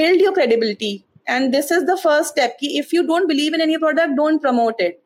build 0.00 0.22
your 0.22 0.34
credibility 0.34 0.94
and 1.28 1.50
this 1.52 1.72
is 1.72 1.84
the 1.84 1.96
first 1.98 2.30
step 2.30 2.56
कि 2.60 2.78
if 2.78 2.96
you 2.96 3.02
don't 3.12 3.28
believe 3.28 3.54
in 3.54 3.60
any 3.60 3.76
product 3.76 4.16
don't 4.16 4.40
promote 4.40 4.80
it 4.80 5.00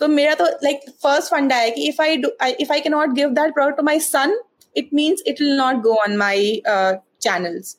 तो 0.00 0.08
मेरा 0.08 0.34
तो 0.34 0.44
like 0.64 0.80
first 1.02 1.30
फंडा 1.32 1.56
है 1.56 1.70
कि 1.70 1.88
if 1.88 2.00
I 2.00 2.22
if 2.60 2.72
I 2.72 2.80
can 2.80 2.92
not 2.92 3.12
give 3.14 3.28
that 3.40 3.54
product 3.54 3.76
to 3.76 3.82
my 3.82 4.00
son 4.00 4.38
it 4.76 4.88
means 4.94 5.22
it 5.26 5.40
will 5.40 5.56
not 5.56 5.82
go 5.82 5.94
on 6.02 6.16
my 6.16 6.60
channels 6.66 7.76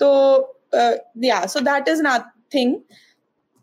तो 0.00 0.12
या 1.24 1.44
so 1.46 1.60
that 1.70 1.88
is 1.88 2.02
nothing 2.06 2.76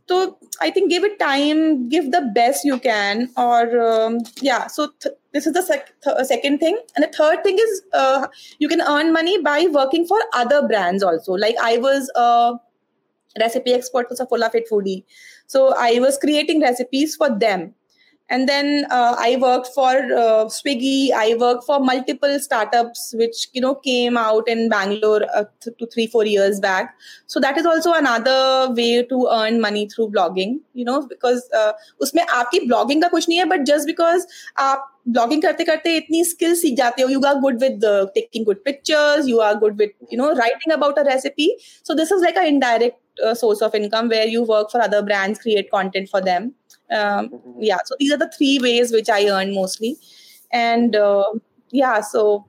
so 0.09 0.37
I 0.61 0.69
think 0.69 0.91
give 0.91 1.03
it 1.03 1.19
time, 1.19 1.89
give 1.89 2.11
the 2.11 2.21
best 2.35 2.65
you 2.65 2.79
can, 2.79 3.29
or 3.37 3.81
um, 3.81 4.19
yeah. 4.41 4.67
So 4.67 4.89
th- 4.99 5.15
this 5.31 5.47
is 5.47 5.53
the 5.53 5.61
sec- 5.61 5.93
th- 6.03 6.25
second 6.25 6.59
thing, 6.59 6.79
and 6.95 7.03
the 7.03 7.11
third 7.17 7.43
thing 7.43 7.57
is 7.57 7.81
uh, 7.93 8.27
you 8.59 8.67
can 8.67 8.81
earn 8.81 9.13
money 9.13 9.41
by 9.41 9.67
working 9.71 10.05
for 10.05 10.19
other 10.33 10.67
brands 10.67 11.03
also. 11.03 11.33
Like 11.33 11.55
I 11.61 11.77
was 11.77 12.11
a 12.15 12.53
recipe 13.39 13.73
expert 13.73 14.07
for 14.09 14.15
Saffola 14.15 14.51
Fit 14.51 14.69
Foodie, 14.69 15.03
so 15.47 15.73
I 15.77 15.99
was 15.99 16.17
creating 16.17 16.61
recipes 16.61 17.15
for 17.15 17.29
them 17.29 17.73
and 18.29 18.47
then 18.49 18.85
uh, 18.89 19.15
i 19.19 19.35
worked 19.35 19.67
for 19.73 19.91
uh, 20.21 20.45
swiggy 20.57 21.11
i 21.21 21.35
worked 21.41 21.65
for 21.65 21.79
multiple 21.79 22.39
startups 22.39 23.03
which 23.21 23.41
you 23.53 23.61
know 23.65 23.73
came 23.87 24.17
out 24.17 24.47
in 24.47 24.69
bangalore 24.69 25.23
uh, 25.39 25.43
th- 25.61 25.75
to 25.77 25.85
3 25.87 26.07
4 26.07 26.25
years 26.25 26.59
back 26.59 26.95
so 27.27 27.39
that 27.39 27.57
is 27.57 27.65
also 27.73 27.93
another 27.93 28.39
way 28.79 29.03
to 29.11 29.27
earn 29.39 29.59
money 29.67 29.83
through 29.93 30.09
blogging 30.15 30.55
you 30.73 30.85
know 30.85 30.97
because 31.13 31.45
uh, 31.61 31.73
उसमें 32.01 32.23
आपकी 32.23 32.59
blogging 32.67 33.01
का 33.01 33.07
कुछ 33.09 33.29
नहीं 33.29 33.39
है 33.39 33.45
but 33.45 33.63
just 33.71 33.85
because 33.87 34.25
आप 34.59 34.89
blogging 35.09 35.41
करते 35.41 35.63
करते 35.63 35.95
इतनी 35.97 36.23
स्किल 36.25 36.55
सीख 36.55 36.75
जाते 36.77 37.01
हो 37.01 37.09
you 37.09 37.21
are 37.27 37.39
good 37.45 37.59
with 37.61 37.79
taking 38.15 38.45
good 38.45 38.63
pictures 38.65 39.27
you 39.27 39.39
are 39.47 39.55
good 39.63 39.77
with 39.77 39.93
you 40.13 40.19
know 40.23 40.31
writing 40.41 40.73
about 40.73 40.99
a 40.99 41.03
recipe 41.13 41.55
so 41.61 41.93
this 41.93 42.11
is 42.11 42.23
like 42.23 42.37
a 42.37 42.43
indirect 42.53 43.01
source 43.39 43.61
of 43.61 43.75
income 43.75 44.09
where 44.09 44.27
you 44.27 44.43
work 44.43 44.71
for 44.71 44.81
other 44.81 45.01
brands 45.01 45.39
create 45.39 45.69
content 45.71 46.09
for 46.09 46.21
them 46.21 46.53
Um, 46.90 47.30
yeah 47.58 47.78
so 47.84 47.94
these 47.98 48.12
are 48.12 48.18
the 48.18 48.30
three 48.36 48.58
ways 48.58 48.92
which 48.92 49.08
i 49.08 49.28
earn 49.28 49.54
mostly. 49.54 49.96
And 50.52 50.96
uh, 50.96 51.32
yeah 51.70 52.00
so 52.00 52.44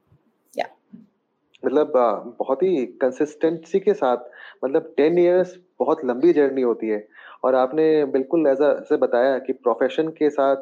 मतलब 1.66 1.92
बहुत 2.40 2.62
ही 2.64 2.86
consistency 3.02 3.80
के 3.80 3.94
साथ 3.94 4.18
मतलब 4.66 4.94
ten 4.98 5.18
years 5.20 5.56
बहुत 5.80 6.06
लंबी 6.06 6.34
journey 6.34 6.62
होती 6.62 6.88
है। 6.88 7.08
और 7.44 7.56
आपने 7.56 8.06
बिल्कुल 8.06 8.48
ऐसा 8.48 8.74
से 8.90 8.98
बताया 8.98 9.38
कि 9.40 9.54
प्रोफेशन 9.54 10.08
के 10.08 10.30
साथ 10.30 10.56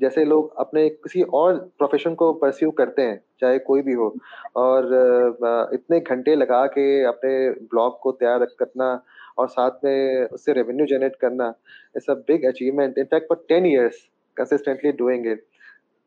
जैसे 0.00 0.24
लोग 0.24 0.54
अपने 0.58 0.88
किसी 0.88 1.22
और 1.22 1.58
प्रोफेशन 1.78 2.14
को 2.14 2.32
परस्यू 2.32 2.70
करते 2.70 3.02
हैं 3.02 3.20
चाहे 3.40 3.58
कोई 3.58 3.82
भी 3.82 3.92
हो 3.92 4.16
और 4.56 5.70
इतने 5.74 6.00
घंटे 6.00 6.34
लगा 6.34 6.66
के 6.66 7.04
अपने 7.04 7.50
ब्लॉग 7.50 8.00
को 8.00 8.12
तैयार 8.12 8.44
करना 8.44 8.94
और 9.38 9.48
साथ 9.48 9.84
में 9.84 10.26
उससे 10.26 10.52
रेवेन्यू 10.52 10.86
जनरेट 10.86 11.16
करना 11.20 11.54
it's 11.96 12.10
a 12.10 12.14
big 12.28 12.44
achievement 12.48 12.98
in fact 12.98 13.28
for 13.28 13.46
10 13.52 13.66
years 13.72 14.08
consistently 14.36 14.92
doing 14.92 15.26
it 15.32 15.42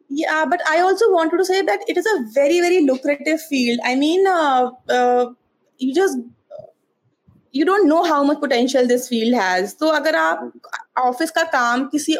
yeah 0.10 0.46
but 0.46 0.62
i 0.70 0.80
also 0.80 1.10
wanted 1.12 1.38
to 1.38 1.46
say 1.46 1.62
that 1.62 1.84
it 1.88 1.98
is 1.98 2.06
a 2.06 2.16
very 2.34 2.60
very 2.62 2.82
lucrative 2.86 3.42
field 3.42 3.80
i 3.84 3.96
mean 3.96 4.28
uh, 4.28 4.72
uh, 4.90 5.26
you 5.80 5.94
just 5.94 6.18
you 7.54 7.66
don't 7.66 7.88
know 7.88 8.04
how 8.04 8.24
much 8.24 8.40
potential 8.40 8.88
this 8.88 9.08
field 9.10 9.38
has 9.42 9.76
तो 9.80 9.88
अगर 10.00 10.16
आप 10.16 10.52
office 10.98 11.32
का 11.32 11.44
काम 11.52 11.86
किसी 11.90 12.18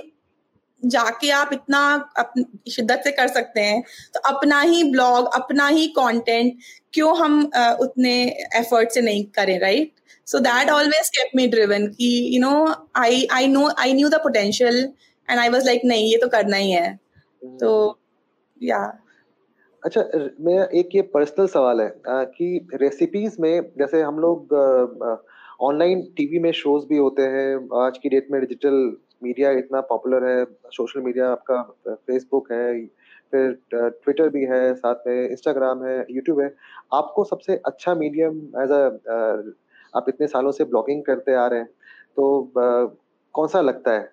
जाके 0.84 1.30
आप 1.32 1.50
इतना 1.54 1.82
शिद्दत 2.70 3.02
से 3.04 3.12
कर 3.12 3.28
सकते 3.28 3.62
हैं 3.62 3.82
तो 4.14 4.20
अपना 4.34 4.60
ही 4.62 4.84
ब्लॉग 4.92 5.30
अपना 5.36 5.68
ही 5.68 5.88
कंटेंट 5.98 6.58
क्यों 6.94 7.18
हम 7.18 7.42
uh, 7.46 7.76
उतने 7.80 8.14
एफर्ट 8.60 8.92
से 8.92 9.02
नहीं 9.02 9.24
करें 9.36 9.60
right 9.60 9.94
so 10.28 10.40
that 10.42 10.70
always 10.70 11.10
kept 11.18 11.36
me 11.36 11.48
driven. 11.48 11.90
कि 11.92 12.12
you 12.34 12.40
know 12.40 12.76
I 12.96 13.12
I 13.32 13.48
know 13.48 13.72
I 13.78 13.92
knew 13.94 14.10
the 14.10 14.20
potential 14.20 14.80
and 15.28 15.40
I 15.40 15.50
was 15.50 15.66
like 15.66 15.86
नहीं 15.86 16.12
ये 16.12 16.18
तो 16.18 16.28
करना 16.30 16.58
ही 16.58 16.72
है. 16.72 16.88
तो 17.62 17.70
yeah. 18.62 18.88
अच्छा 19.84 20.02
मेरा 20.46 20.64
एक 20.80 20.96
ये 20.96 21.02
पर्सनल 21.14 21.48
सवाल 21.48 21.82
है 21.82 21.88
आ, 21.88 22.24
कि 22.24 22.68
रेसिपीज़ 22.82 23.42
में 23.42 23.62
जैसे 23.80 24.02
हम 24.02 24.20
लोग 24.20 24.54
ऑनलाइन 25.68 26.02
टीवी 26.18 26.40
में 26.40 26.52
शोज़ 26.52 26.86
भी 26.88 26.98
होते 26.98 27.22
हैं 27.36 27.54
आज 27.84 27.98
की 27.98 28.10
डेट 28.10 28.28
में 28.32 28.40
डिजिटल 28.42 28.76
मीडिया 29.24 29.52
इतना 29.60 29.82
पॉपुलर 29.92 30.26
है 30.30 30.44
सोशल 30.74 31.02
मीडिया 31.02 31.30
आपका 31.32 31.62
फेसबुक 31.88 32.52
है 32.52 32.86
फिर 33.32 33.52
ट्विटर 33.72 34.30
भी 34.30 34.44
है 34.50 34.74
साथ 34.74 35.08
में 35.08 35.30
इंस्टाग्राम 35.30 35.84
है 35.86 35.96
यूट्यूब 36.12 36.42
है 36.42 36.54
आपको 36.94 37.24
सबसे 37.32 37.56
अच्छा 37.66 37.96
मीडियम 37.96 38.38
एज 38.64 38.72
अ 38.72 38.84
आप 39.98 40.06
इतने 40.10 40.28
सालों 40.28 40.52
से 40.52 40.64
ब्लॉगिंग 40.66 41.04
करते 41.04 41.36
आ 41.36 41.48
रहे 41.48 41.60
हैं 41.60 41.70
तो 42.18 42.52
कौन 42.56 43.48
सा 43.48 43.62
लगता 43.62 43.92
है? 43.92 44.12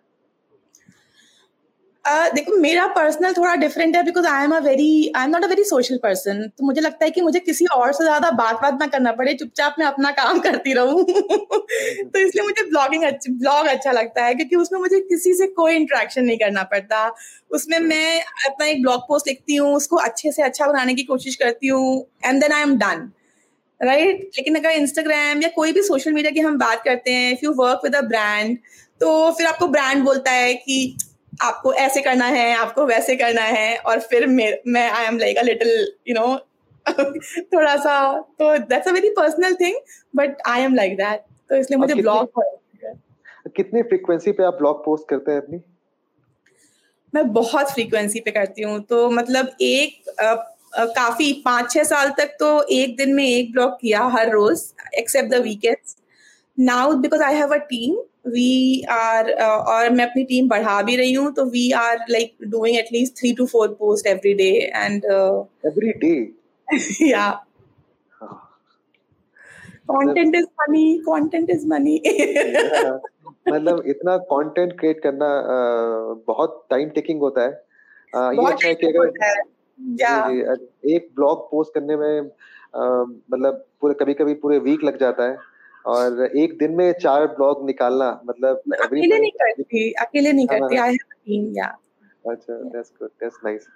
Uh, 2.05 2.35
देखो 2.35 2.57
मेरा 2.61 2.87
पर्सनल 2.87 3.33
थोड़ा 3.33 3.55
डिफरेंट 3.57 3.95
है 3.97 4.03
because 4.03 4.27
I 4.27 4.45
am 4.45 4.55
a 4.55 4.59
very 4.61 5.13
I 5.17 5.25
am 5.25 5.31
not 5.31 5.45
a 5.45 5.47
very 5.47 5.63
social 5.65 5.99
person 6.03 6.43
तो 6.59 6.67
मुझे 6.67 6.81
लगता 6.81 7.05
है 7.05 7.11
कि 7.11 7.21
मुझे 7.21 7.41
किसी 7.41 7.67
और 7.77 7.93
से 7.93 8.05
ज़्यादा 8.05 8.31
बात 8.31 8.61
बात 8.63 8.79
ना 8.81 8.87
करना 8.87 9.13
पड़े 9.13 9.35
चुपचाप 9.35 9.77
मैं 9.79 9.87
अपना 9.87 10.11
काम 10.11 10.41
करती 10.41 10.73
रहूँ। 10.73 11.05
तो 11.05 12.19
इसलिए 12.19 12.45
मुझे 12.45 12.65
ब्लॉगिंग 12.65 13.05
ब्लॉग 13.31 13.67
अच्छा 13.67 13.93
लगता 13.93 14.25
है 14.25 14.35
क्योंकि 14.35 14.57
उसमें 14.57 14.79
मुझे 14.81 15.01
किसी 15.01 15.35
से 15.35 15.47
कोई 15.57 15.75
इंट्रैक्शन 15.77 16.25
नहीं 16.25 16.39
करना 16.39 16.63
पड़ता। 16.73 17.09
उसमें 17.51 17.79
मैं 17.81 18.21
अपना 18.21 18.67
एक 18.67 18.83
ब्लॉग 18.83 19.01
पोस्ट 19.09 19.29
लिखती 19.29 19.57
हूँ 19.57 19.75
उसको 19.77 19.97
अच्छे 20.05 20.33
से 20.33 20.43
अच्छा 20.43 20.67
बनाने 20.67 20.95
की 20.95 21.03
कोशिश 21.05 21.37
करती 21.37 21.69
हूँ 21.69 22.07
and 22.25 22.41
then 22.41 22.53
I 22.53 22.63
am 22.63 22.77
done 22.79 23.11
right 23.85 24.17
right? 24.17 24.37
लेकिन 24.37 24.57
अगर 24.57 24.71
इंस्टाग्राम 24.73 25.43
या 25.43 25.49
कोई 25.57 25.73
भी 25.73 25.83
सोशल 25.83 26.13
मीडिया 26.13 26.31
की 26.31 26.41
हम 26.41 26.59
बात 26.59 26.83
करते 26.85 27.13
हैं 27.13 27.33
if 27.33 27.45
you 27.45 27.53
work 27.59 27.81
with 27.85 27.97
a 27.97 28.01
brand 28.09 28.57
तो 29.01 29.31
फिर 29.39 29.47
आपको 29.47 29.69
ब्रांड 29.69 30.05
बोलता 30.05 30.31
है 30.31 30.55
कि 30.55 30.97
आपको 31.43 31.73
ऐसे 31.75 32.01
करना 32.01 32.27
है 32.29 32.55
आपको 32.57 32.85
वैसे 32.87 33.17
करना 33.17 33.43
है 33.43 33.77
और 33.79 34.01
फिर 34.01 34.27
मैं 34.27 34.89
I 34.91 35.05
am 35.05 35.19
like 35.19 35.39
a 35.39 35.43
little 35.43 35.87
you 36.09 36.15
know 36.15 36.37
थोड़ा 36.87 37.77
सा 37.77 37.97
तो 38.39 38.57
that's 38.59 38.89
a 38.89 38.93
very 38.93 39.11
personal 39.11 39.55
thing 39.55 39.77
but 40.17 40.43
I 40.49 40.63
am 40.63 40.75
like 40.75 40.97
that 40.97 41.25
तो 41.51 41.57
इसलिए 41.57 41.79
मुझे 41.79 41.95
ब्लॉग 41.95 42.43
कितने 43.57 43.83
फ्रीक्वेंसी 43.83 44.33
पे 44.33 44.45
आप 44.45 44.55
ब्लॉग 44.55 44.85
पोस्ट 44.85 45.09
करते 45.09 45.33
हैं 45.33 45.39
अपनी 45.39 45.61
मैं 47.13 47.33
बहुत 47.33 47.71
फ्रीक्वेंसी 47.73 48.21
पे 48.21 48.31
करती 48.31 48.63
हूँ 48.63 48.81
तो 48.85 49.09
मतलब 49.11 49.51
एक 49.61 50.09
काफ़ी 50.77 51.33
पाँच 51.45 51.71
छह 51.73 51.85
साल 51.85 52.11
तक 52.19 52.37
तो 52.41 52.49
एक 52.73 52.97
दिन 52.97 53.15
में 53.15 53.25
एक 53.25 53.53
ब्लॉग 53.53 53.73
किया 53.81 54.03
हर 54.13 54.31
रोज 54.31 54.63
except 54.99 55.31
the 55.31 55.41
weekends 55.43 55.97
now 56.59 56.93
because 56.97 57.23
I 57.23 57.35
have 57.35 57.55
a 57.55 57.59
team 57.71 57.97
we 58.33 58.83
are 58.91 59.33
और 59.33 59.91
मैं 59.91 60.05
अपनी 60.05 60.25
टीम 60.25 60.49
बढ़ा 60.49 60.81
भी 60.83 60.97
रही 60.97 61.13
हूँ 61.13 61.33
तो 61.33 61.45
we 61.51 61.71
are 61.79 62.05
like 62.11 62.37
doing 62.49 62.77
at least 62.79 63.17
three 63.19 63.33
two 63.35 63.47
four 63.47 63.69
post 63.81 64.07
every 64.07 64.35
day 64.35 64.51
and 64.77 65.05
every 65.67 65.93
day 66.05 66.15
या 67.09 67.31
content 69.91 70.35
is 70.37 70.47
money 70.61 70.99
content 71.09 71.51
is 71.51 71.67
money 71.67 72.01
मतलब 73.49 73.83
इतना 73.87 74.17
कंटेंट 74.31 74.79
क्रिएट 74.81 75.01
करना 75.03 75.27
बहुत 76.29 76.67
टाइम 76.71 76.89
टेकिंग 76.91 77.21
होता 77.21 77.43
है। 77.43 77.51
ये 78.35 78.47
अच्छा 78.53 78.69
है 78.69 78.75
कि 78.75 78.87
अगर 78.87 79.43
एक 79.79 81.09
ब्लॉग 81.17 81.51
पोस्ट 81.51 81.75
करने 81.75 81.97
में 81.97 82.31
मतलब 82.75 83.65
पूरे 83.81 83.95
कभी 83.95 84.15
कभी 84.15 84.35
पूरे 84.35 84.59
वीक 84.59 84.85
लग 84.85 84.99
जाता 85.01 85.25
है 85.25 85.37
और 85.87 86.25
एक 86.27 86.57
दिन 86.59 86.75
में 86.77 86.93
चार 87.01 87.27
ब्लॉग 87.27 87.65
निकालना 87.67 88.11
मतलब 88.27 88.75
अकेले 88.75 89.19
नहीं 89.19 89.31
करती 89.41 89.91
अकेले 90.01 90.33
नहीं 90.33 90.47
करती 90.47 90.77
आई 90.77 90.93
हैव 90.93 91.15
टीम 91.25 91.53
या 91.57 91.67
अच्छा 92.25 92.55
दैट्स 92.55 92.93
गुड 93.01 93.11
दैट्स 93.23 93.39
नाइस 93.45 93.67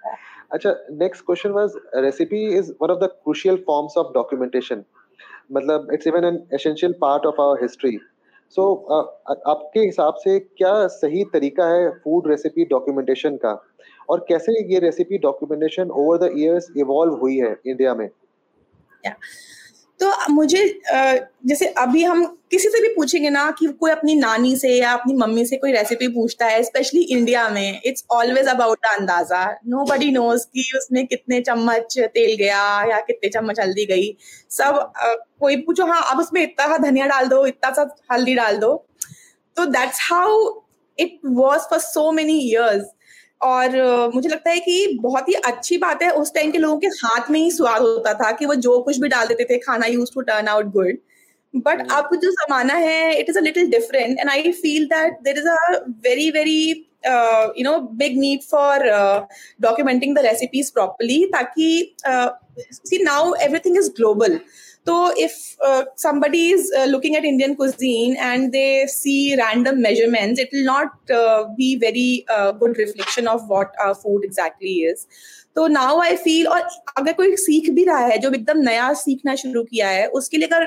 अच्छा 0.51 0.75
next 0.99 1.25
question 1.25 1.51
was 1.51 1.73
recipe 1.95 2.45
is 2.57 2.71
one 2.81 2.91
of 2.91 2.99
the 2.99 3.09
crucial 3.23 3.57
forms 3.67 3.97
of 3.97 4.13
documentation 4.13 4.83
मतलब 5.51 5.89
it's 5.93 6.07
even 6.07 6.25
an 6.25 6.41
essential 6.53 6.93
part 7.01 7.25
of 7.25 7.41
our 7.41 7.61
history 7.61 7.97
so 8.57 8.73
आपके 9.29 9.79
हिसाब 9.79 10.13
से 10.13 10.39
क्या 10.39 10.71
सही 10.87 11.23
तरीका 11.33 11.67
है 11.67 11.89
फ़ूड 11.97 12.27
रेसिपी 12.27 12.65
डॉक्यूमेंटेशन 12.65 13.35
का 13.35 13.51
और 14.09 14.25
कैसे 14.29 14.53
ये 14.73 14.79
recipe 14.79 15.17
documentation 15.17 15.89
over 15.95 16.17
the 16.17 16.31
years 16.37 16.71
evolve 16.77 17.13
हुई 17.15 17.37
है 17.37 17.55
इंडिया 17.65 17.93
में 17.95 18.07
yeah. 18.07 19.15
तो 19.99 20.11
मुझे 20.31 20.63
जैसे 21.47 21.65
अभी 21.77 22.03
हम 22.03 22.25
किसी 22.51 22.69
से 22.69 22.81
भी 22.81 22.87
पूछेंगे 22.95 23.29
ना 23.29 23.49
कि 23.59 23.65
कोई 23.79 23.91
अपनी 23.91 24.13
नानी 24.15 24.55
से 24.57 24.69
या 24.69 24.91
अपनी 24.91 25.13
मम्मी 25.15 25.45
से 25.45 25.57
कोई 25.57 25.71
रेसिपी 25.71 26.07
पूछता 26.07 26.45
है 26.45 26.61
स्पेशली 26.63 27.01
इंडिया 27.15 27.47
में 27.49 27.81
इट्स 27.85 28.05
ऑलवेज 28.11 28.47
अबाउट 28.47 28.85
अंदाज़ा। 28.89 29.43
नो 29.67 29.83
बडी 29.85 30.11
नोज़ 30.11 30.45
कि 30.47 30.69
उसमें 30.77 31.05
कितने 31.07 31.41
चम्मच 31.41 31.97
तेल 31.99 32.35
गया 32.37 32.61
या 32.91 32.99
कितने 33.01 33.29
चम्मच 33.29 33.59
हल्दी 33.59 33.85
गई। 33.85 34.15
सब 34.51 34.91
कोई 35.39 35.57
पूछो 35.63 35.85
हाँ 35.85 36.01
अब 36.11 36.19
उसमें 36.19 36.41
इतना 36.43 36.67
सा 36.67 36.77
धनिया 36.79 37.07
डाल 37.07 37.27
दो, 37.27 37.45
इतना 37.45 37.71
सा 37.71 37.89
हल्दी 38.11 38.35
डाल 38.35 38.57
दो। 38.57 38.73
तो 39.57 39.65
that's 39.67 39.99
how 40.01 40.63
it 40.97 41.19
was 41.25 41.69
for 41.69 41.79
so 41.79 42.11
many 42.11 42.39
years 42.41 42.85
और 43.41 43.75
मुझे 44.15 44.29
लगता 44.29 44.49
है 44.49 44.59
कि 44.59 44.97
बहुत 45.01 45.29
ही 45.29 45.33
अच्छी 45.33 45.77
बात 45.77 46.01
है 46.03 46.09
उस 46.13 46.33
टाइम 46.33 46.51
के 46.51 46.57
लोगों 46.57 46.77
के 46.77 46.87
हाथ 47.03 47.29
में 47.31 47.39
ही 47.39 47.51
स्वाद 47.51 47.81
होता 47.81 48.13
था 48.13 48.31
कि 48.31 48.45
वो 48.45 48.55
जो 48.57 48.79
कुछ 48.81 48.97
भी 48.97 49.07
डाल 49.09 49.27
देते 49.27 49.43
थे 49.43 49.57
खाना 49.57 49.85
use 49.87 50.11
to 50.13 50.21
turn 50.21 50.47
out 50.47 50.71
good 50.73 50.97
but 51.53 51.81
अब 51.91 52.09
जो 52.15 52.31
जमाना 52.31 52.73
है 52.77 53.19
it 53.19 53.29
is 53.29 53.37
a 53.37 53.41
little 53.41 53.69
different 53.69 54.19
and 54.19 54.29
I 54.29 54.51
feel 54.53 54.85
that 54.87 55.19
there 55.23 55.37
is 55.37 55.47
a 55.47 55.83
very 56.05 56.29
very 56.31 56.59
you 57.05 57.63
know 57.63 57.77
big 57.97 58.17
need 58.19 58.41
for 58.41 58.85
documenting 59.61 60.15
the 60.15 60.25
recipes 60.25 60.71
properly 60.73 61.25
ताकि 61.33 61.95
see 62.59 63.03
now 63.03 63.33
everything 63.41 63.77
is 63.77 63.89
global 63.91 64.39
So 64.86 65.12
if 65.16 65.56
uh, 65.64 65.84
somebody 65.96 66.50
is 66.50 66.70
uh, 66.78 66.84
looking 66.84 67.16
at 67.16 67.24
Indian 67.24 67.56
cuisine 67.56 68.16
and 68.20 68.52
they 68.52 68.86
see 68.86 69.36
random 69.36 69.80
measurements, 69.80 70.40
it 70.40 70.50
will 70.52 70.64
not 70.64 71.10
uh, 71.10 71.44
be 71.56 71.76
very 71.76 72.26
uh, 72.28 72.52
good 72.52 72.76
reflection 72.76 73.26
of 73.26 73.48
what 73.48 73.72
our 73.84 73.94
food 73.94 74.24
exactly 74.24 74.76
is. 74.92 75.06
तो 75.56 75.66
now 75.68 76.00
I 76.02 76.16
feel 76.16 76.46
और 76.46 76.62
अगर 76.98 77.12
कोई 77.12 77.36
सीख 77.36 77.68
भी 77.74 77.84
रहा 77.84 77.98
है 78.06 78.16
जो 78.18 78.30
एकदम 78.34 78.58
नया 78.68 78.92
सीखना 79.00 79.34
शुरू 79.42 79.62
किया 79.64 79.88
है 79.88 80.06
उसके 80.20 80.36
लिए 80.36 80.46
अगर 80.46 80.66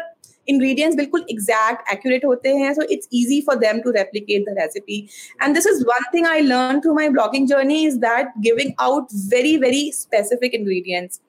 ingredients 0.52 0.96
बिल्कुल 0.98 1.26
exact 1.32 1.90
accurate 1.94 2.26
होते 2.26 2.54
हैं 2.58 2.74
so 2.78 2.86
it's 2.96 3.10
easy 3.22 3.40
for 3.48 3.56
them 3.64 3.82
to 3.86 3.94
replicate 3.98 4.46
the 4.50 4.56
recipe 4.60 5.00
and 5.42 5.60
this 5.60 5.66
is 5.72 5.86
one 5.90 6.08
thing 6.14 6.28
I 6.34 6.40
learned 6.50 6.84
through 6.84 6.96
my 7.00 7.08
blogging 7.18 7.48
journey 7.54 7.80
is 7.86 8.00
that 8.06 8.32
giving 8.48 8.74
out 8.88 9.16
very 9.36 9.56
very 9.66 9.84
specific 9.98 10.54
ingredients 10.54 11.22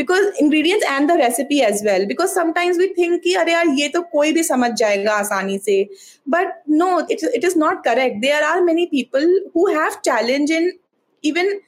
because 0.00 0.26
ingredients 0.40 0.86
and 0.86 1.10
the 1.10 1.16
recipe 1.18 1.60
as 1.62 1.84
well 1.84 2.06
because 2.06 2.30
sometimes 2.34 2.78
we 2.78 2.86
think 2.98 3.20
कि 3.22 3.34
अरे 3.34 3.52
यार 3.52 3.68
ये 3.78 3.88
तो 3.88 4.02
कोई 4.12 4.32
भी 4.32 4.42
समझ 4.44 4.70
जाएगा 4.72 5.12
आसानी 5.14 5.58
से। 5.58 5.82
But 6.26 6.62
no 6.70 6.88
it 7.00 7.24
it 7.24 7.44
is 7.44 7.58
not 7.58 7.84
correct 7.84 8.20
there 8.20 8.42
are 8.42 8.60
many 8.62 8.86
people 8.86 9.28
who 9.56 9.66
have 9.68 10.00
challenge 10.04 10.52
in 10.52 10.72
even 11.24 11.58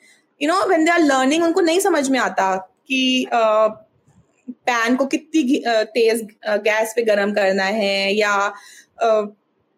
you 0.40 0.48
know 0.48 0.64
when 0.68 0.84
they 0.84 0.90
are 0.90 1.00
learning 1.02 1.44
उनको 1.44 1.60
नहीं 1.60 1.80
समझ 1.80 2.08
में 2.10 2.18
आता 2.20 2.56
कि 2.88 3.26
पैन 4.66 4.92
uh, 4.92 4.98
को 4.98 5.04
कितनी 5.06 5.42
uh, 5.58 5.84
तेज 5.94 6.22
uh, 6.22 6.58
गैस 6.62 6.92
पे 6.96 7.02
गर्म 7.02 7.32
करना 7.32 7.64
है 7.64 8.14
या 8.14 8.34
uh, 9.04 9.26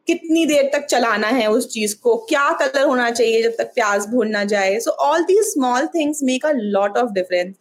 कितनी 0.06 0.44
देर 0.46 0.70
तक 0.72 0.84
चलाना 0.86 1.28
है 1.28 1.46
उस 1.50 1.68
चीज़ 1.72 1.94
को। 2.02 2.16
क्या 2.28 2.48
कलर 2.60 2.86
होना 2.86 3.10
चाहिए 3.10 3.42
जब 3.42 3.54
तक 3.58 3.70
प्याज 3.74 4.06
भून 4.06 4.28
ना 4.30 4.42
जाए। 4.44 4.78
So 4.80 4.90
all 5.06 5.22
these 5.24 5.44
small 5.44 5.86
things 5.94 6.22
make 6.22 6.46
a 6.46 6.52
lot 6.54 6.96
of 6.98 7.10
difference 7.12 7.54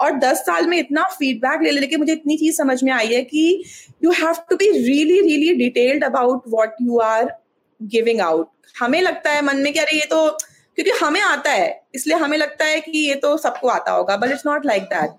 और 0.00 0.18
दस 0.18 0.38
साल 0.46 0.66
में 0.66 0.78
इतना 0.78 1.02
फीडबैक 1.18 1.62
ले 1.62 1.70
लेके 1.70 1.96
मुझे 1.96 2.12
इतनी 2.12 2.36
चीज़ 2.36 2.56
समझ 2.56 2.82
में 2.84 2.92
आई 2.92 3.14
है 3.14 3.22
कि 3.24 3.62
you 4.04 4.10
have 4.12 4.34
to 4.50 4.56
be 4.56 4.70
really 4.72 5.20
really 5.20 5.54
detailed 5.54 6.04
about 6.04 6.42
what 6.48 6.74
you 6.82 6.98
are 7.00 7.32
giving 7.80 8.20
out 8.20 8.50
हमें 8.74 9.00
लगता 9.02 9.30
है 9.30 9.42
मन 9.44 9.56
में 9.56 9.72
कि 9.72 9.78
अरे 9.78 9.96
ये 9.96 10.06
तो 10.06 10.28
क्योंकि 10.30 10.90
हमें 11.00 11.20
आता 11.20 11.50
है, 11.50 11.68
इसलिए 11.94 12.16
हमें 12.16 12.36
लगता 12.38 12.64
है 12.64 12.80
कि 12.80 12.98
ये 12.98 13.14
तो 13.14 13.36
सबको 13.38 13.68
आता 13.68 13.92
होगा 13.92 14.16
but 14.16 14.30
it's 14.30 14.42
not 14.46 14.66
like 14.66 14.82
that 14.84 15.10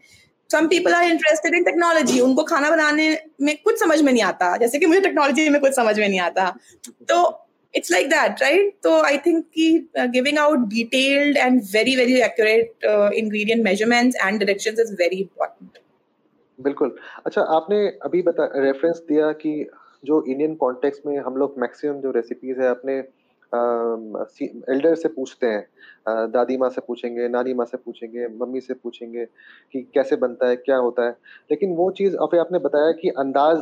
some 0.50 0.68
people 0.68 0.94
are 0.94 1.04
interested 1.04 1.56
in 1.56 1.64
technology 1.64 2.20
उनको 2.20 2.44
खाना 2.44 2.70
बनाने 2.70 3.10
में 3.42 3.56
कुछ 3.64 3.80
समझ 3.80 4.02
में 4.02 4.12
नहीं 4.12 4.24
आता, 4.24 4.56
जैसे 4.58 4.80
कि 4.80 4.86
मुझे 4.86 5.00
टेक्नोलॉजी 5.02 5.48
में 5.50 5.60
कुछ 5.62 5.76
समझ 5.76 5.98
में 6.00 6.08
नहीं 6.08 6.20
आता। 6.20 6.50
तो 7.10 7.47
it's 7.74 7.90
like 7.90 8.10
that 8.10 8.40
right 8.42 8.76
so 8.84 9.04
i 9.06 9.18
think 9.18 9.52
ki, 9.52 9.86
uh, 9.98 10.08
giving 10.08 10.38
out 10.38 10.70
detailed 10.70 11.38
and 11.38 11.64
very 11.72 11.96
very 11.96 12.22
accurate 12.22 12.88
uh, 12.88 13.10
ingredient 13.14 13.64
measurements 13.64 14.18
and 14.24 14.40
directions 14.40 14.80
is 14.80 14.96
very 14.98 15.22
important 15.22 15.84
बिल्कुल 16.60 16.96
अच्छा 17.26 17.42
आपने 17.56 17.78
अभी 18.06 18.22
बता 18.22 18.46
रेफरेंस 18.56 19.02
दिया 19.10 19.32
कि 19.42 19.52
जो 20.06 20.24
इंडियन 20.28 20.56
कॉन्टेक्स्ट 20.56 21.06
में 21.06 21.18
हम 21.18 21.36
लोग 21.38 21.56
मैक्सिमम 21.60 22.00
जो 22.02 22.12
रेसिपीज़ 22.12 22.60
है 22.62 22.70
अपने 22.70 22.98
एल्डर 24.74 24.96
से 24.96 25.10
पूछते 25.10 25.48
हैं 25.48 26.32
दादी 26.32 26.58
माँ 26.58 26.70
से 26.70 26.82
पूछेंगे 26.88 27.28
नानी 27.28 27.54
माँ 27.54 27.66
से 27.66 27.78
पूछेंगे 27.78 28.28
मम्मी 28.42 28.62
से 28.62 28.74
पूछेंगे 28.74 29.26
कि 29.74 29.82
कैसे 29.94 30.16
बनता 30.16 30.48
है 30.48 30.56
क्या 30.56 30.78
होता 30.78 31.06
है 31.06 31.12
लेकिन 31.52 31.76
वो 31.76 31.90
चीज़ 31.92 32.16
अभी 32.16 32.38
आपने 32.38 32.60
बताया 32.60 32.92
कि 33.02 33.10
अंदाज 33.18 33.58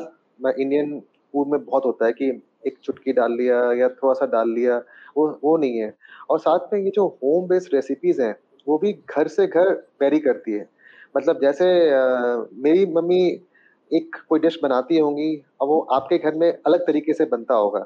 इंडियन 0.59 1.01
फ़ूड 1.35 1.47
में 1.51 1.63
बहुत 1.65 1.85
होता 1.85 2.05
है 2.05 2.13
कि 2.13 2.29
एक 2.67 2.77
चुटकी 2.83 3.13
डाल 3.13 3.31
लिया 3.37 3.57
या 3.73 3.89
थोड़ा 3.89 4.13
सा 4.13 4.25
डाल 4.25 4.49
लिया 4.49 4.77
वो 5.17 5.27
वो 5.43 5.57
नहीं 5.57 5.77
है। 5.77 5.93
और 6.29 6.39
साथ 6.39 6.73
में 6.73 6.79
ये 6.81 6.91
जो 6.95 7.07
होम 7.23 7.47
बेस्ड 7.47 7.73
रेसिपीज़ 7.75 8.21
हैं 8.21 8.35
वो 8.67 8.77
भी 8.77 8.93
घर 8.93 9.27
से 9.27 9.47
घर 9.47 9.69
वेरी 10.01 10.19
करती 10.19 10.51
है। 10.51 10.67
मतलब 11.17 11.41
जैसे 11.41 11.65
आ, 11.91 12.45
मेरी 12.53 12.85
मम्मी 12.85 13.21
एक 13.91 14.15
कोई 14.29 14.39
डिश 14.39 14.59
बनाती 14.63 14.99
होंगी 14.99 15.43
और 15.61 15.67
वो 15.67 15.79
आपके 15.93 16.17
घर 16.17 16.35
में 16.35 16.51
अलग 16.51 16.87
तरीके 16.87 17.13
से 17.13 17.25
बनता 17.25 17.55
होगा। 17.55 17.85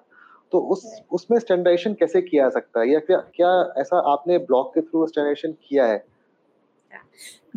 तो 0.51 0.59
उस 0.73 0.85
उसमें 1.11 1.39
स्टैंडर्डाइजेशन 1.39 1.93
कैसे 1.93 2.21
किया 2.21 2.43
जा 2.43 2.49
सकता 2.49 2.79
है? 2.81 2.89
या 2.89 2.99
क्या 2.99 3.17
क्या 3.35 3.51
ऐसा 3.77 3.99
आपने 4.13 4.37
ब्लॉग 4.37 4.73
के 4.75 4.81
थ्रू 4.81 5.07
स्टैंडर्डाइजेशन 5.07 5.51
किया 5.69 5.85
है? 5.85 6.03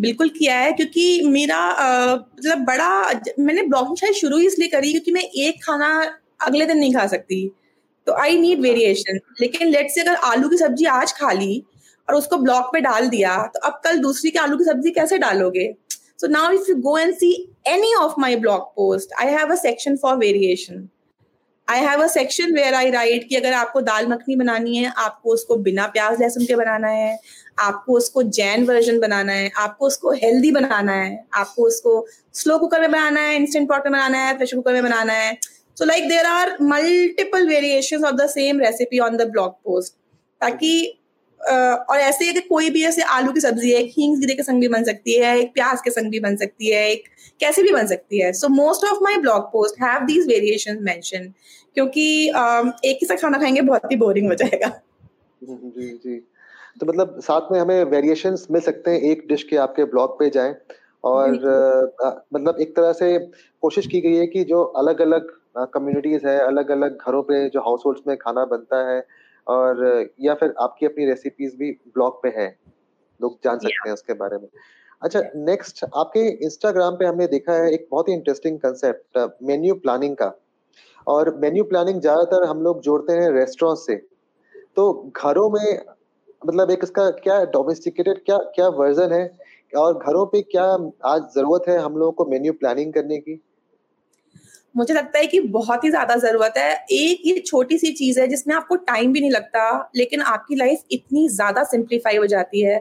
बिल्कुल 0.01 0.29
किया 0.29 0.55
है, 0.57 0.73
क्योंकि 0.73 1.23
मेरा 1.27 1.59
मतलब 2.19 2.65
बड़ा, 2.67 3.21
मैंने 3.39 3.63
ब्लॉगिंग 3.63 3.97
शायद 3.97 4.15
शुरू 4.15 4.39
ही 4.39 4.47
इसलिए 4.47 4.69
करी 4.69 4.93
क्योंकि 4.93 5.13
मैं 5.13 5.23
एक 5.23 5.63
खाना 5.65 5.91
अगले 6.41 6.67
दिन 6.67 6.79
नहीं 6.79 6.95
खा 6.95 7.07
सकती। 7.07 7.47
तो 8.07 8.13
आई 8.21 8.39
नीड 8.39 8.61
वेरिएशन 8.61 9.19
लेकिन 9.41 9.69
लेट 9.69 9.91
से 9.91 10.01
अगर 10.01 10.15
आलू 10.27 10.49
की 10.49 10.57
सब्ज़ी 10.57 10.85
आज 10.93 11.13
खा 11.13 11.33
ली 11.33 11.63
और 12.09 12.15
उसको 12.15 12.37
ब्लॉक 12.39 12.71
पे 12.73 12.81
डाल 12.81 13.09
दिया 13.09 13.37
तो 13.47 13.61
अब 13.67 13.81
कल 13.85 13.99
दूसरी 13.99 14.31
की 14.31 14.39
आलू 14.39 14.57
की 14.57 14.65
सब्ज़ी 14.65 14.91
कैसे 14.91 15.19
डालोगे? 15.19 15.73
So 16.19 16.27
now 16.29 16.53
if 16.53 16.71
you 16.71 16.77
go 16.79 16.97
and 16.99 17.15
see 17.15 17.33
any 17.69 17.95
of 17.95 18.15
my 18.21 18.37
blog 18.37 18.63
post 18.77 19.13
I 19.21 19.33
have 19.33 19.53
a 19.53 19.57
section 19.59 19.97
for 19.97 20.17
variation 20.17 20.89
I 21.69 21.81
have 21.81 22.03
a 22.03 22.07
section 22.07 22.55
where 22.55 22.75
I 22.75 22.91
write 22.91 23.29
कि 23.29 23.37
अगर 23.37 23.53
आपको 23.53 23.81
दाल 23.81 24.07
मखनी 24.07 24.37
बनानी 24.37 24.77
है, 24.77 24.93
आपको 24.97 25.33
उसको 25.33 25.57
बिना 25.57 25.87
प्याज, 25.87 26.21
लहसुन 26.21 26.45
के 26.47 26.57
बनाना 26.57 26.89
है, 26.89 27.19
आपको 27.59 27.97
उसको 27.97 28.23
जैन 28.23 28.65
वर्जन 28.65 29.01
बनाना 29.01 29.33
है, 29.33 29.51
आपको 29.57 29.87
उसको 29.87 30.13
हेल्दी 30.13 30.51
बनाना 30.53 30.93
है, 30.93 31.25
आपको 31.35 31.67
उसको 31.67 32.07
स्लो 32.35 32.59
कुकर 32.59 32.81
में 32.81 32.91
बनाना 32.91 33.21
है 33.21 33.37
इंस्टेंट 33.37 33.69
पॉट 33.69 33.85
में 33.85 33.93
बनाना 33.93 34.19
है 34.19 34.37
प्रेशर 34.37 34.57
कुकर 34.57 34.73
में 34.73 34.83
बनाना 34.83 35.13
है। 35.13 35.37
So 35.77 35.85
like 35.85 36.09
there 36.09 36.27
are 36.27 36.57
multiple 36.63 37.49
variation 37.49 38.05
of 38.05 38.15
the 38.15 38.29
same 38.31 38.61
recipe 38.61 38.99
on 38.99 39.17
the 39.17 39.29
blog 39.31 39.53
post 39.65 39.95
ताकि 40.41 40.73
और 41.43 41.99
ऐसे 41.99 42.29
अगर 42.31 42.41
कोई 42.49 42.71
भी 42.71 42.83
ऐसे 42.85 43.03
आलू 43.13 43.33
की 43.33 43.41
सब्ज़ी 43.41 43.71
है 43.71 43.81
एक 43.81 43.93
हींग 43.99 44.17
जीरे 44.21 44.35
के 44.35 44.43
संग 44.43 44.61
भी 44.61 44.69
बन 44.69 44.85
सकती 44.85 45.19
है 45.19 45.39
एक 45.39 45.53
प्याज 45.55 45.81
के 45.85 45.91
संग 45.91 46.11
भी 46.11 46.21
बन 46.21 46.37
सकती 46.37 46.71
है 46.71 46.91
एक 46.91 47.05
कैसे 47.41 47.63
भी 47.63 47.73
बन 47.73 47.87
सकती 47.87 48.21
है। 48.21 48.33
So 48.33 48.49
most 48.49 48.85
of 48.85 49.03
my 49.03 49.17
blog 49.17 49.45
post 49.53 49.81
have 49.83 50.05
these 50.07 50.27
variation 50.29 50.79
mention 50.83 51.33
क्योंकि 51.75 52.05
एक 52.85 52.99
ही 53.03 53.07
सा 53.07 53.17
खाना 53.17 53.39
खाएँगे 53.39 53.61
बहुत 53.61 53.93
ही 53.93 53.97
बोरिंग 53.97 54.29
हो 54.29 54.35
जाएगा। 54.35 54.69
जी 55.43 55.89
जी। 56.05 56.19
तो 56.81 56.87
मतलब 56.87 57.19
साथ 57.21 57.53
में 57.53 57.59
हमें 57.61 57.83
वेरिएशंस 57.85 58.47
मिल 58.51 58.61
सकते 58.61 58.91
हैं 58.91 59.01
एक 59.01 59.27
डिश 59.29 59.43
के 59.43 59.57
आपके 59.57 59.85
ब्लॉग 59.85 60.19
पे 60.19 60.31
जाएँ 60.31 60.55
और 61.05 61.29
आ, 62.05 62.11
मतलब 62.35 62.61
एक 62.61 62.77
तरह 62.77 62.93
से 62.93 63.19
कोशिश 63.63 63.87
की 63.87 64.01
गई 64.01 64.15
है 64.17 64.27
कि 64.27 64.45
जो 64.45 64.63
अलग 64.63 65.01
अलग 65.01 65.31
कम्युनिटीज 65.75 66.25
है 66.27 66.39
अलग 66.39 66.71
अलग 66.71 66.99
घरों 67.07 67.23
पे 67.23 67.49
जो 67.49 67.61
हाउस 67.61 67.83
होल्ड 67.87 67.99
में 68.09 68.17
खाना 68.17 68.45
बनता 68.45 68.79
है 68.91 69.01
और 69.47 70.09
या 70.21 70.35
फिर 70.35 70.55
आपकी 70.61 70.87
अपनी 70.87 71.07
रेसिपीज़ 71.07 71.57
भी 71.57 71.71
ब्लॉग 71.95 72.23
पे 72.23 72.29
है। 72.37 72.47
लोग 73.21 73.39
जान 73.45 73.59
सकते 73.59 73.89
हैं 73.89 73.95
उसके 73.95 74.15
बारे 74.15 74.37
में। 74.37 74.49
अच्छा 75.03 75.21
नेक्स्ट 75.37 75.85
आपके 75.85 76.21
इंस्टाग्राम 76.45 76.95
पे 76.95 77.05
हमने 77.05 77.27
देखा 77.27 77.53
है 77.55 77.73
एक 77.73 77.87
बहुत 77.91 78.09
ही 78.09 78.15
इंटरेस्टिंग 78.15 78.59
कंसेप्ट 78.59 79.19
मेन्यू 79.43 79.75
प्लानिंग 79.77 80.17
का। 80.17 80.33
और 81.07 81.35
मेन्यू 81.37 81.65
प्लानिंग 81.65 82.01
ज़्यादातर 82.01 82.45
हम 82.45 82.63
लोग 82.63 82.81
जोड़ते 82.83 83.13
हैं 83.13 83.31
रेस्टोरेंट 83.31 83.79
से। 83.79 83.97
तो 84.77 84.93
घरों 85.17 85.49
में 85.51 85.85
मतलब 86.43 86.71
एक 86.71 86.81
इसका 86.83 87.09
क्या 87.19 87.45
डोमेस्टिकेटेड 87.53 88.25
क्या 88.25 88.37
क्या 88.55 88.69
वर्जन 88.69 89.13
है? 89.13 89.25
और 89.73 89.99
घरों 89.99 90.25
पे 90.27 90.41
क्या 90.43 90.65
आज 91.05 91.23
ज़रूरत 91.35 91.69
है 91.69 91.79
हम 91.79 91.97
लोगों 91.97 92.13
को 92.13 92.25
मेन्यू 92.31 92.53
प्लानिंग 92.53 92.93
करने 92.93 93.19
की? 93.19 93.41
मुझे 94.75 94.95
लगता 94.95 95.19
है 95.19 95.27
कि 95.27 95.41
बहुत 95.51 95.85
ही 95.85 95.91
ज़्यादा 95.91 96.15
ज़रूरत 96.17 96.55
है। 96.57 96.73
एक 96.93 97.23
ये 97.27 97.39
छोटी 97.47 97.79
सी 97.79 97.93
चीज़ 97.93 98.21
है 98.21 98.27
जिसमें 98.29 98.55
आपको 98.55 98.77
टाइम 98.77 99.13
भी 99.13 99.21
नहीं 99.21 99.31
लगता, 99.31 99.91
लेकिन 99.97 100.21
आपकी 100.23 100.57
लाइफ 100.57 100.83
इतनी 100.93 101.29
ज़्यादा 101.31 101.65
सिंप्लीफाई 101.65 102.17
हो 102.17 102.27
जाती 102.27 102.61
है। 102.61 102.77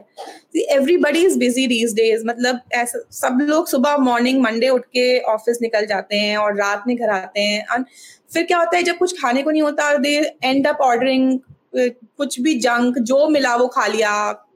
Everybody 0.56 1.24
is 1.26 1.38
busy 1.38 1.66
these 1.66 1.94
days 1.94 2.26
मतलब 2.26 2.60
ऐसा, 2.74 2.98
सब 3.12 3.38
लोग 3.42 3.68
सुबह 3.68 3.96
मॉर्निंग 4.00 4.40
मंडे 4.42 4.68
उठ 4.68 4.84
के 4.86 5.18
ऑफ़िस 5.32 5.58
निकल 5.62 5.86
जाते 5.86 6.16
हैं 6.16 6.36
और 6.36 6.56
रात 6.56 6.84
में 6.86 6.96
घर 6.96 7.10
आते 7.10 7.40
हैं। 7.40 7.66
और 7.66 7.84
फिर 8.30 8.44
क्या 8.44 8.58
होता 8.58 8.76
है, 8.76 8.82
जब 8.82 8.98
कुछ 8.98 9.20
खाने 9.20 9.42
को 9.42 9.50
नहीं 9.50 9.62
होता 9.62 9.96
दे 9.98 10.16
एंड 10.44 10.66
अप 10.66 10.80
ऑर्डरिंग 10.82 11.38
कुछ 11.74 12.40
भी 12.40 12.54
जंक 12.60 12.98
जो 13.00 13.28
मिला 13.28 13.54
वो 13.56 13.66
खा 13.68 13.86
लिया। 13.88 14.14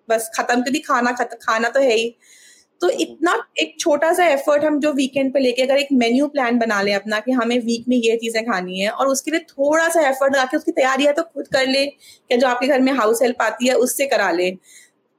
बस 0.09 0.31
खत्म, 0.35 0.62
क्योंकि 0.62 0.79
खाना 0.81 1.12
खाना 1.12 1.68
तो 1.68 1.81
है 1.81 1.94
ही। 1.94 2.14
तो 2.80 2.88
इतना 2.90 3.34
एक 3.58 3.74
छोटा 3.80 4.12
सा 4.12 4.26
एफर्ट 4.26 4.64
हम 4.64 4.78
जो 4.80 4.92
वीकेंड 4.92 5.32
पे 5.34 5.40
लेके 5.40 5.62
अगर 5.62 5.76
एक 5.76 5.88
मेन्यू 5.92 6.26
प्लान 6.28 6.58
बना 6.58 6.80
ले 6.82 6.92
अपना 6.92 7.20
कि 7.20 7.32
हमें 7.32 7.58
वीक 7.60 7.84
में 7.88 7.96
ये 7.96 8.16
चीज़ें 8.16 8.42
खानी 8.46 8.80
है 8.80 8.90
और 8.90 9.08
उसके 9.08 9.30
लिए 9.30 9.40
थोड़ा 9.50 9.88
सा 9.88 10.08
एफर्ट 10.08 10.34
लगा 10.34 10.44
के 10.44 10.56
उसकी 10.56 10.72
तैयारी 10.72 11.04
है 11.04 11.12
तो 11.12 11.22
खुद 11.22 11.46
कर 11.46 11.66
ले 11.66 11.84
या 11.84 12.36
जो 12.36 12.46
आपके 12.48 12.66
घर 12.66 12.80
में 12.80 12.92
हाउस 12.92 13.22
हेल्प 13.22 13.42
आती 13.42 13.68
है 13.68 13.74
उससे 13.76 14.06
करा 14.06 14.30
ले। 14.30 14.50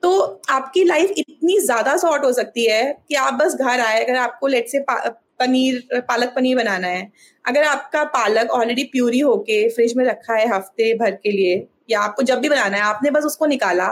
तो 0.03 0.19
आपकी 0.49 0.83
लाइफ 0.83 1.13
इतनी 1.17 1.59
ज़्यादा 1.59 1.95
शॉर्ट 1.97 2.23
हो 2.23 2.31
सकती 2.33 2.65
है 2.65 2.83
कि 3.09 3.15
आप 3.15 3.33
बस 3.33 3.55
घर 3.55 3.79
आए 3.79 4.03
अगर 4.03 4.15
आपको 4.15 4.47
लेट 4.47 4.67
से 4.69 4.83
पनीर 4.89 6.01
पालक 6.01 6.33
पनीर 6.35 6.57
बनाना 6.57 6.87
है 6.87 7.09
अगर 7.45 7.63
आपका 7.63 8.03
पालक 8.13 8.51
ऑलरेडी 8.51 8.83
प्यूरी 8.83 9.19
होके 9.19 9.67
फ्रिज 9.69 9.95
में 9.97 10.03
रखा 10.05 10.35
है 10.35 10.47
हफ़्ते 10.49 10.93
भर 10.93 11.11
के 11.13 11.31
लिए 11.31 11.57
या 11.89 11.99
आपको 12.01 12.23
जब 12.23 12.39
भी 12.39 12.49
बनाना 12.49 12.77
है, 12.77 12.83
आपने 12.83 13.11
बस 13.11 13.23
उसको 13.25 13.45
निकाला, 13.45 13.85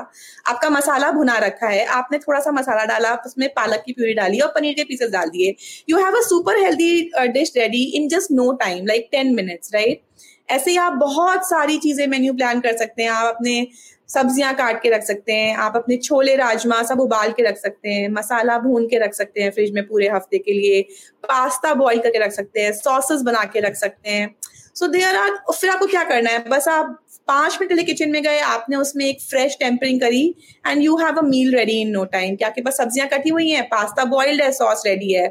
आपका 0.48 0.70
मसाला 0.70 1.12
भुना 1.12 1.38
रखा 1.40 1.68
है, 1.68 1.86
आपने 1.88 2.18
थोड़ा 2.20 2.40
सा 2.40 2.52
मसाला 2.52 2.86
डाला 2.86 3.14
उसमें 3.26 3.48
पालक 3.56 3.84
की 3.86 3.94
प्यूरी 3.94 4.14
डाली 4.14 4.40
और 4.40 4.52
पनीर 4.56 4.74
के 4.74 4.84
पीसेस 4.84 5.12
डाल 5.12 5.30
दिए। 5.30 5.56
You 5.90 5.98
have 5.98 6.18
a 6.18 6.22
super 6.24 6.60
healthy 6.60 7.10
dish 7.30 7.54
ready 7.58 7.84
in 7.96 8.08
just 8.10 8.32
no 8.32 8.52
time 8.58 8.86
like 8.88 9.08
ten 9.12 9.34
minutes 9.36 9.74
right 9.74 10.04
ऐसे 10.50 10.72
ही 10.72 10.78
आप 10.78 10.94
बहुत 10.94 11.48
सारी 11.50 11.78
चीज़ें 11.78 12.06
मेन्यू 12.08 12.34
प्लान 12.34 12.60
कर 12.62 12.76
सकते 12.78 13.04
हैं। 13.04 13.10
आप 13.10 13.36
अपने 13.36 13.68
सब्ज़ियाँ 14.10 14.54
काट 14.56 14.82
के 14.82 14.90
रख 14.90 15.04
सकते 15.04 15.34
हैं, 15.34 15.56
आप 15.56 15.76
अपने 15.76 15.96
छोले 15.98 16.36
राजमा 16.36 16.82
सब 16.84 17.00
उबाल 17.00 17.32
के 17.32 17.44
रख 17.44 17.58
सकते 17.58 17.90
हैं, 17.90 18.10
मसाला 18.10 18.58
भून 18.60 18.86
के 18.88 18.98
रख 19.00 19.14
सकते 19.14 19.42
हैं 19.42 19.52
फ्रिज 19.52 19.72
में 19.74 19.84
पूरे 19.88 20.10
हफ़्ते 20.10 20.38
के 20.38 20.54
लिए, 20.54 20.82
पास्ता 21.24 21.74
बॉईल 21.74 22.00
करके 22.00 22.20
रख 22.20 22.32
सकते 22.32 22.62
हैं 22.62 22.72
सॉसेस 22.74 23.22
बना 23.22 23.44
के 23.54 23.60
रख 23.60 23.76
सकते 23.76 24.10
हैं। 24.10 24.36
सो 24.76 24.88
देर 24.88 25.16
आर 25.16 25.32
फिर 25.52 25.70
आपको 25.70 25.86
क्या 25.88 26.04
करना 26.04 26.30
है? 26.30 26.44
बस 26.50 26.68
आप 26.68 26.98
पाँच 27.28 27.58
मिनट 27.60 27.70
के 27.70 27.76
लिए 27.76 27.86
किचन 27.86 28.12
में 28.12 28.22
गए 28.24 28.40
आपने 28.40 28.76
उसमें 28.76 29.06
एक 29.06 29.22
फ्रेश 29.22 29.58
टेम्परिंग 29.60 30.00
करी 30.02 30.24
and 30.68 30.82
you 30.84 30.98
have 30.98 31.18
a 31.18 31.22
meal 31.26 31.56
ready 31.56 31.80
in 31.82 31.90
no 31.92 32.04
time 32.16 32.36
क्या 32.36 32.48
आपके 32.48 32.62
पास 32.62 32.78
सब्ज़ियाँ 32.78 33.08
कटी 33.10 33.30
हुई 33.30 33.50
हैं 33.50 33.64
पास्ता 33.70 34.06
बॉइल्ड 34.16 34.42
है 34.42 34.52
सॉस 34.52 34.84
रेडी 34.86 35.12
है. 35.14 35.26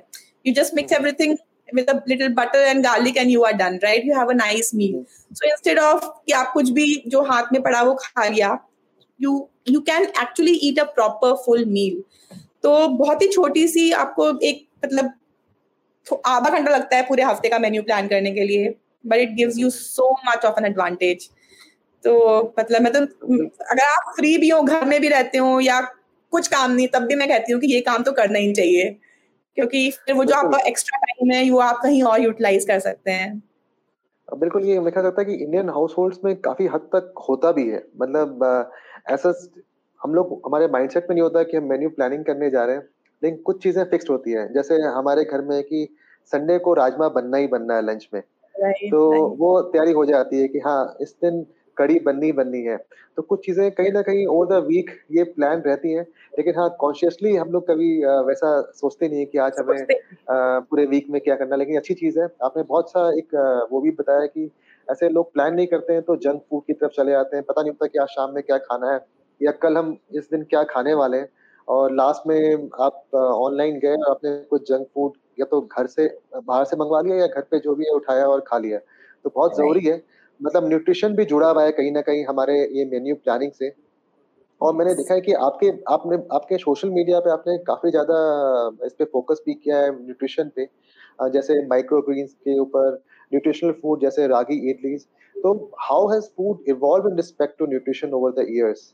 You 0.47 0.55
just 0.55 0.75
mix 0.75 0.93
everything 0.93 1.37
with 1.73 1.89
a 1.91 1.95
little 2.07 2.29
butter 2.35 2.61
and 2.71 2.85
garlic 2.85 3.17
and 3.21 3.31
you 3.31 3.45
are 3.45 3.53
done 3.61 3.79
right? 3.83 4.05
You 4.05 4.15
have 4.17 4.29
a 4.29 4.35
nice 4.35 4.69
meal. 4.81 4.99
So 5.39 5.47
instead 5.49 5.79
of 5.85 6.05
कि 6.27 6.33
आप 6.33 6.51
कुछ 6.55 6.69
भी 6.71 6.85
जो 7.15 7.23
हाथ 7.31 7.53
में 7.53 7.61
पड़ा 7.63 7.81
वो 7.83 7.95
खा 8.03 8.27
लिया 8.29 8.51
you 9.21 9.33
you 9.67 9.81
can 9.89 10.07
actually 10.23 10.55
eat 10.69 10.79
a 10.79 10.87
proper 10.99 11.31
full 11.47 11.65
meal. 11.71 11.97
तो 12.63 12.87
बहुत 12.99 13.23
ही 13.23 13.29
छोटी 13.29 13.67
सी 13.69 13.91
आपको 14.03 14.29
एक 14.49 14.67
मतलब 14.85 15.11
आधा 16.27 16.51
घंटा 16.51 16.71
लगता 16.71 16.97
है 16.97 17.03
पूरे 17.09 17.23
हफ़्ते 17.23 17.49
का 17.49 17.59
मेन्यू 17.59 17.83
प्लान 17.83 18.09
करने 18.09 18.31
के 18.35 18.45
लिए 18.47 18.69
but 19.05 19.21
it 19.21 19.35
gives 19.37 19.59
you 19.59 19.71
so 19.71 20.11
much 20.29 20.45
of 20.45 20.61
an 20.61 20.67
advantage 20.67 21.29
तो 22.05 22.13
मतलब 22.59 22.83
मैं 22.83 22.93
तो 22.93 23.01
अगर 23.65 23.83
आप 23.83 24.13
फ्री 24.17 24.37
भी 24.39 24.49
हो 24.49 24.63
घर 24.63 24.85
में 24.85 25.01
भी 25.01 25.09
रहते 25.09 25.39
हो 25.39 25.59
या 25.61 25.81
कुछ 26.33 26.49
काम 26.49 26.71
नहीं 26.71 26.89
तब 26.89 27.03
भी 27.03 27.15
मैं 27.15 27.29
कहती 27.29 27.53
हूँ 27.53 27.61
कि 27.61 27.67
ये 27.67 27.81
काम 27.81 28.03
तो 28.03 28.13
करना 28.13 28.39
ही 28.39 28.53
चाहिए। 28.53 28.89
क्योंकि 29.57 29.91
फिर 29.91 30.15
वो 30.15 30.25
जो 30.25 30.35
आपका 30.35 30.59
एक्स्ट्रा 30.69 30.99
टाइम 30.99 31.31
है 31.33 31.51
वो 31.51 31.59
आप 31.59 31.81
कहीं 31.83 32.03
और 32.03 32.21
यूटिलाइज 32.21 32.65
कर 32.65 32.79
सकते 32.81 33.11
हैं। 33.11 33.43
बिल्कुल 34.29 34.65
ये 34.65 34.79
देखा 34.81 35.03
जाता 35.03 35.21
है 35.21 35.25
कि 35.27 35.35
इंडियन 35.35 35.69
हाउस 35.69 35.95
होल्ड 35.99 36.15
में 36.25 36.35
काफ़ी 36.41 36.67
हद 36.67 36.89
तक 36.95 37.25
होता 37.29 37.53
भी 37.53 37.69
है। 37.69 37.83
मतलब 38.03 38.73
ऐसा 39.11 39.33
हम 40.01 40.15
लोग 40.15 40.41
हमारे 40.47 40.67
माइंडसेट 40.69 41.07
में 41.11 41.15
नहीं 41.15 41.23
होता 41.23 41.43
कि 41.43 41.57
हम 41.57 41.65
मेन्यू 41.65 41.89
प्लानिंग 41.91 42.25
करने 42.25 42.51
जा 42.51 42.65
रहे 42.65 42.77
हैं 42.77 42.83
लेकिन 43.23 43.39
कुछ 43.43 43.63
चीज़ें 43.63 43.85
फिक्स्ड 43.85 44.11
होती 44.11 44.31
है। 44.31 44.53
जैसे 44.55 44.81
हमारे 44.91 45.25
घर 45.25 45.41
में 45.41 45.63
कि 45.63 45.89
संडे 46.33 46.59
को 46.59 46.75
राजमा 46.75 47.09
बनना 47.09 47.37
ही 47.37 47.47
बनना 47.47 47.77
है 47.77 47.87
लंच 47.87 48.09
में। 48.15 48.23
तो 48.91 49.29
वो 49.39 49.61
तैयारी 49.63 49.93
हो 49.93 50.05
जाती 50.05 50.41
है 50.41 50.49
कि 50.49 50.59
हाँ 50.59 50.97
इस 51.01 51.15
दिन 51.25 51.45
कड़ी 51.77 51.99
बननी 52.01 52.31
बननी 52.33 52.61
है। 52.63 52.77
तो 53.17 53.23
कुछ 53.23 53.45
चीज़ें 53.47 53.71
कहीं 53.73 53.91
ना 53.93 54.03
कहीं 54.03 54.27
ओवर 54.29 54.47
द 54.51 54.65
वीक 54.67 54.91
ये 55.13 55.25
प्लान 55.33 55.63
रहती 55.63 55.93
हैं 55.93 56.03
लेकिन 56.39 56.55
हाँ 56.57 56.69
कॉन्शियसली 56.81 57.35
हम 57.37 57.51
लोग 57.53 57.67
कभी 57.69 57.89
वैसा 58.27 58.61
सोचते 58.75 59.09
नहीं 59.09 59.19
है 59.19 59.25
कि 59.27 59.39
आज 59.39 59.53
हमें 59.59 59.87
पूरे 60.29 60.85
वीक 60.87 61.07
में 61.11 61.21
क्या 61.21 61.37
करना 61.37 61.57
लेकिन 61.57 61.77
अच्छी 61.77 61.95
चीज़ 61.95 62.19
है। 62.21 62.27
आपने 62.45 62.63
बहुत 62.65 62.91
सा 62.91 63.09
एक 63.19 63.35
वो 63.73 63.81
भी 63.81 63.91
बताया 63.93 64.27
कि 64.27 64.51
ऐसे 64.89 65.09
लोग 65.09 65.33
प्लान 65.33 65.55
नहीं 65.55 65.67
करते 65.67 65.93
हैं 65.93 66.03
तो 66.03 66.17
जंक 66.19 66.43
फ़ूड 66.51 66.63
की 66.67 66.73
तरफ़ 66.73 66.93
चले 66.93 67.13
जाते 67.13 67.37
हैं। 67.37 67.45
पता 67.45 67.63
नहीं 67.63 67.71
होता 67.71 67.87
कि 67.87 67.99
आज 67.99 68.09
शाम 68.09 68.35
में 68.35 68.43
क्या 68.43 68.59
खाना 68.61 68.93
है 68.93 69.01
या 69.41 69.51
कल 69.63 69.77
हम 69.77 69.97
इस 70.17 70.29
दिन 70.31 70.43
क्या 70.51 70.63
खाने 70.65 70.95
वाले 70.95 71.19
हैं। 71.19 71.29
और 71.69 71.93
लास्ट 71.93 72.27
में 72.27 72.69
आप 72.83 73.15
ऑनलाइन 73.17 73.79
गए 73.81 73.95
और 73.97 74.11
आपने 74.11 74.37
कुछ 74.51 74.69
जंक 74.69 74.87
फ़ूड 74.95 75.13
या 75.39 75.47
तो 75.51 75.61
घर 75.63 75.87
से 75.87 76.07
बाहर 76.37 76.65
से 76.65 76.77
मंगवा 76.77 77.01
लिया 77.01 77.17
या 77.17 77.27
घर 77.27 77.43
पे 77.51 77.59
जो 77.59 77.75
भी 77.75 77.85
है 77.85 77.93
उठाया 77.93 78.27
और 78.29 78.41
खा 78.49 78.59
लिया। 78.59 78.79
तो 79.25 79.31
बहुत 79.35 79.57
ज़रूरी 79.57 79.81
है 79.87 79.97
मतलब 80.41 80.69
न्यूट्रिशन 80.69 81.15
भी 81.17 81.25
जुड़ा 81.25 81.49
हुआ 81.51 81.65
है 81.65 81.73
कहीं 81.73 81.93
ना 81.93 82.01
कहीं 82.03 82.25
हमारे 82.27 82.59
ये 82.79 82.85
मेन्यू 82.91 83.15
प्लानिंग 83.17 83.53
से। 83.53 83.73
और 84.61 84.75
मैंने 84.75 84.95
देखा 84.95 85.15
है 85.15 85.21
कि 85.21 85.33
आपके 85.45 85.69
आपने 85.93 86.17
आपके 86.35 86.59
सोशल 86.59 86.91
मीडिया 86.91 87.21
पे 87.21 87.31
आपने 87.31 87.57
काफ़ी 87.67 87.91
ज़्यादा 87.91 88.17
इस 88.87 88.93
पे 88.99 89.05
फोकस 89.13 89.43
भी 89.47 89.55
किया 89.55 89.79
है 89.79 89.91
न्यूट्रिशन 89.95 90.51
पे। 90.57 90.69
जैसे 91.33 91.61
माइक्रोग्रीन्स 91.69 92.33
के 92.35 92.59
ऊपर 92.61 92.93
न्यूट्रिशनल 93.33 93.73
फ़ूड 93.83 94.01
जैसे 94.01 94.27
रागी 94.29 94.57
इडलीज 94.71 95.07
तो 95.37 95.53
how 95.81 96.09
has 96.09 96.25
food 96.37 96.69
evolve 96.69 97.09
in 97.09 97.17
respect 97.17 97.59
to 97.59 97.67
nutrition 97.67 98.13
over 98.15 98.31
the 98.33 98.47
years 98.49 98.93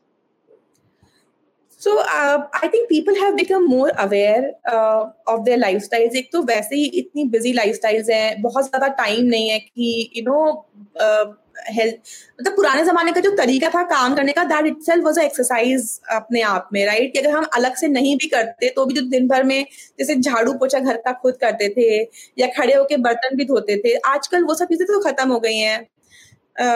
so 1.80 1.98
I 1.98 2.68
think 2.68 2.86
people 2.88 3.16
have 3.16 3.34
become 3.34 3.66
more 3.68 3.90
aware 3.90 4.48
of 4.70 5.40
their 5.40 5.58
lifestyles 5.58 6.16
एक 6.16 6.28
तो 6.32 6.42
वैसे 6.44 6.76
ही 6.76 6.84
इतनी 6.84 7.24
बिज़ी 7.28 7.52
लाइफस्टाइल्स 7.52 8.10
हैं, 8.10 8.42
बहुत 8.42 8.64
ज़्यादा 8.64 8.88
टाइम 8.96 9.26
नहीं 9.26 9.48
है 9.48 9.58
कि 9.58 10.10
यू 10.16 10.22
नो 10.24 11.38
हेल्थ 11.68 11.94
मतलब 12.40 12.54
पुराने 12.56 12.84
जमाने 12.84 13.12
का 13.12 13.20
जो 13.20 13.30
तरीका 13.36 13.68
था 13.70 13.82
काम 13.86 14.14
करने 14.14 14.32
का 14.32 14.44
that 14.44 14.66
it 14.66 14.82
self 14.82 15.04
was 15.04 15.18
exercise 15.20 15.88
अपने 16.12 16.42
आप 16.42 16.68
में 16.72 16.84
राइट 16.86 17.12
कि 17.12 17.18
अगर 17.18 17.30
हम 17.30 17.46
अलग 17.54 17.74
से 17.76 17.88
नहीं 17.88 18.16
भी 18.16 18.28
करते 18.28 18.68
तो 18.76 18.84
भी 18.86 18.94
जो 18.94 19.02
दिन 19.08 19.26
भर 19.28 19.44
में 19.44 19.64
जैसे 19.98 20.14
झाड़ू 20.16 20.52
पोछा 20.54 20.78
घर 20.78 20.96
का 20.98 21.12
खुद 21.14 21.36
करते 21.40 21.68
थे, 21.68 22.00
या 22.38 22.46
खड़े 22.56 22.74
होके 22.74 22.96
बर्तन 22.98 23.36
भी 23.36 23.44
धोते 23.44 23.76
थे, 23.78 23.94
आजकल 23.96 24.44
वो 24.44 24.54
सब 24.54 24.68
चीज़ें 24.68 24.86
तो 24.86 25.00
खत्म 25.02 25.28
हो 25.28 25.40
गई 25.40 25.58
हैं। 25.58 25.82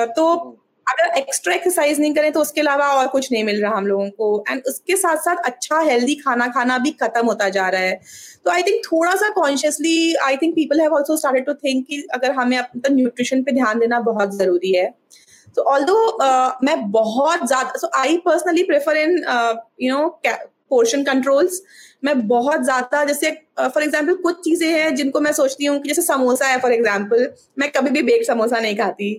तो 0.08 0.24
अगर 0.86 1.18
एक्स्ट्रा 1.18 1.54
एक्सरसाइज 1.54 2.00
नहीं 2.00 2.14
करें 2.14 2.32
तो 2.32 2.40
उसके 2.40 2.60
अलावा 2.60 2.86
और 2.94 3.06
कुछ 3.08 3.30
नहीं 3.32 3.44
मिल 3.44 3.60
रहा 3.62 3.76
हम 3.76 3.86
लोगों 3.86 4.08
को। 4.10 4.44
एंड 4.50 4.62
उसके 4.68 4.96
साथ 4.96 5.16
साथ 5.24 5.36
अच्छा 5.46 5.78
हेल्दी 5.80 6.14
खाना 6.16 6.48
खाना 6.48 6.78
भी 6.78 6.90
खत्म 7.02 7.26
होता 7.26 7.48
जा 7.50 7.68
रहा 7.68 7.80
है। 7.80 8.00
तो 8.44 8.50
आई 8.50 8.62
थिंक 8.62 8.84
थोड़ा 8.84 9.14
सा 9.14 9.28
consciously 9.34 10.14
I 10.24 10.36
think 10.36 10.54
people 10.54 10.80
have 10.80 10.96
also 10.96 11.16
started 11.16 11.46
to 11.46 11.54
think 11.54 11.86
कि 11.86 12.02
अगर 12.14 12.32
हमें 12.32 12.56
अपना 12.58 12.94
न्यूट्रिशन 12.94 13.42
पे 13.42 13.52
ध्यान 13.52 13.78
देना 13.78 14.00
बहुत 14.02 14.36
ज़रूरी 14.38 14.72
है। 14.72 14.92
तो 15.56 15.62
ऑल 15.62 15.84
दो 15.84 15.96
मैं 16.64 16.90
बहुत 16.90 17.46
ज़्यादा 17.46 17.78
so 17.78 17.90
I 17.96 18.16
personally 18.24 18.62
prefer 18.64 18.96
in 18.96 19.18
you 19.82 19.96
know 19.96 20.08
portion 20.70 21.02
controls 21.04 21.60
मैं 22.04 22.26
बहुत 22.28 22.62
ज़्यादा 22.64 23.04
जैसे 23.04 23.30
फॉर 23.30 23.70
uh, 23.72 23.82
एग्ज़ाम्पल 23.82 24.14
कुछ 24.14 24.40
चीज़ें 24.44 24.68
हैं 24.68 24.94
जिनको 24.94 25.20
मैं 25.20 25.32
सोचती 25.32 25.64
हूँ 25.64 25.78
कि 25.80 25.88
जैसे 25.88 26.02
समोसा 26.02 26.46
है 26.46 26.58
फॉर 26.60 26.72
एग्ज़ाम्पल 26.72 27.28
मैं 27.58 27.70
कभी 27.72 27.90
भी 27.90 28.02
बेक 28.02 28.26
समोसा 28.26 28.58
नहीं 28.60 28.76
खाती। 28.76 29.14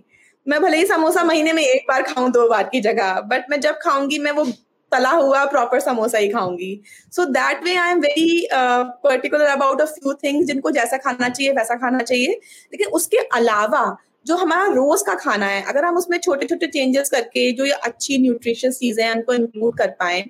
मैं 0.47 0.61
भले 0.61 0.77
ही 0.77 0.85
समोसा 0.85 1.23
महीने 1.23 1.53
में 1.53 1.63
एक 1.63 1.85
बार 1.87 2.01
खाऊं, 2.03 2.31
दो 2.31 2.47
बार 2.49 2.69
की 2.71 2.81
जगह 2.81 3.19
बट 3.21 3.49
मैं 3.51 3.59
जब 3.59 3.79
खाऊँगी, 3.81 4.19
मैं 4.19 4.31
वो 4.31 4.45
तला 4.91 5.09
हुआ 5.11 5.43
प्रॉपर 5.45 5.79
समोसा 5.79 6.17
ही 6.17 6.27
खाऊँगी। 6.29 6.81
So 7.13 7.25
that 7.27 7.63
way 7.63 7.75
I 7.75 7.91
am 7.91 7.99
very 7.99 8.47
particular 8.51 9.45
about 9.45 9.81
a 9.81 9.85
few 9.85 10.13
things 10.15 10.47
जिनको 10.47 10.71
जैसा 10.71 10.97
खाना 10.97 11.29
चाहिए, 11.29 11.51
वैसा 11.53 11.75
खाना 11.75 11.99
चाहिए। 12.01 12.39
लेकिन 12.73 12.87
उसके 12.89 13.17
अलावा 13.17 13.95
जो 14.25 14.35
हमारा 14.35 14.65
रोज 14.73 15.01
का 15.01 15.13
खाना 15.15 15.45
है, 15.45 15.61
अगर 15.63 15.85
हम 15.85 15.97
उसमें 15.97 16.17
छोटे 16.17 16.45
छोटे 16.45 16.67
चेंजेस 16.67 17.09
करके 17.09 17.51
जो 17.51 17.65
ये 17.65 17.71
अच्छी 17.71 18.17
न्यूट्रिशियस 18.17 18.77
चीज़ें 18.79 19.03
हैं, 19.03 19.11
उनको 19.15 19.33
इंक्लूड 19.33 19.77
कर 19.77 19.87
पाए। 19.99 20.21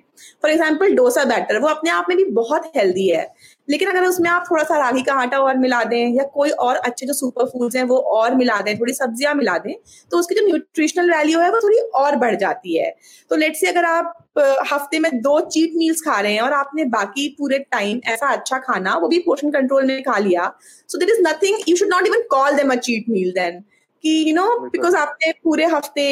फॉर 0.42 0.50
एग्ज़ाम्पल 0.50 0.94
डोसा 0.96 1.24
बैटर 1.24 1.58
वो 1.58 1.68
अपने 1.68 1.90
आप 1.90 2.06
में 2.08 2.16
भी 2.18 2.24
बहुत 2.32 2.70
हेल्दी 2.76 3.08
है। 3.08 3.24
लेकिन 3.68 3.88
अगर 3.88 4.04
उसमें 4.04 4.28
आप 4.30 4.44
थोड़ा 4.50 4.62
सा 4.64 4.78
रागी 4.78 5.02
का 5.02 5.14
आटा 5.14 5.38
और 5.38 5.56
मिला 5.58 5.82
दें 5.84 6.14
या 6.14 6.24
कोई 6.34 6.50
और 6.50 6.76
अच्छे 6.78 7.06
जो 7.06 7.12
सुपर 7.12 7.44
फूड्स 7.46 7.76
हैं 7.76 7.84
वो 7.84 7.96
और 8.16 8.34
मिला 8.34 8.60
दें 8.60 8.78
थोड़ी 8.80 8.92
सब्ज़ियाँ 8.94 9.34
मिला 9.34 9.56
दें 9.58 9.74
तो 10.10 10.18
उसकी 10.18 10.34
जो 10.34 10.46
न्यूट्रिशनल 10.46 11.10
वैल्यू 11.10 11.40
है 11.40 11.50
वो 11.50 11.60
थोड़ी 11.60 11.78
और 11.96 12.16
बढ़ 12.16 12.34
जाती 12.36 12.76
है। 12.76 12.94
तो 13.30 13.36
लेट 13.36 13.56
से 13.56 13.66
अगर 13.66 13.84
आप 13.84 14.14
हफ़्ते 14.72 14.98
में 14.98 15.10
दो 15.20 15.38
चीट 15.48 15.72
मील्स 15.76 16.00
खा 16.02 16.18
रहे 16.20 16.32
हैं 16.34 16.40
और 16.40 16.52
आपने 16.52 16.84
बाकी 16.90 17.28
पूरे 17.38 17.58
टाइम 17.70 18.00
ऐसा 18.08 18.32
अच्छा 18.32 18.58
खाना 18.58 18.96
वो 18.96 19.08
भी 19.08 19.18
पोर्शन 19.18 19.50
कंट्रोल 19.50 19.86
में 19.86 20.02
खा 20.02 20.18
लिया 20.18 20.52
so 20.88 20.98
there 20.98 21.10
is 21.10 21.20
nothing 21.28 21.58
you 21.68 21.76
should 21.76 21.88
not 21.88 22.06
even 22.06 22.22
call 22.30 22.56
them 22.56 22.72
a 22.72 22.76
cheat 22.80 23.08
meal 23.08 23.30
then 23.32 23.60
कि 24.04 24.18
यू 24.28 24.34
नो 24.34 24.48
बिकॉज़ 24.68 24.96
आपने 24.96 25.32
पूरे 25.44 25.64
हफ़्ते 25.66 26.06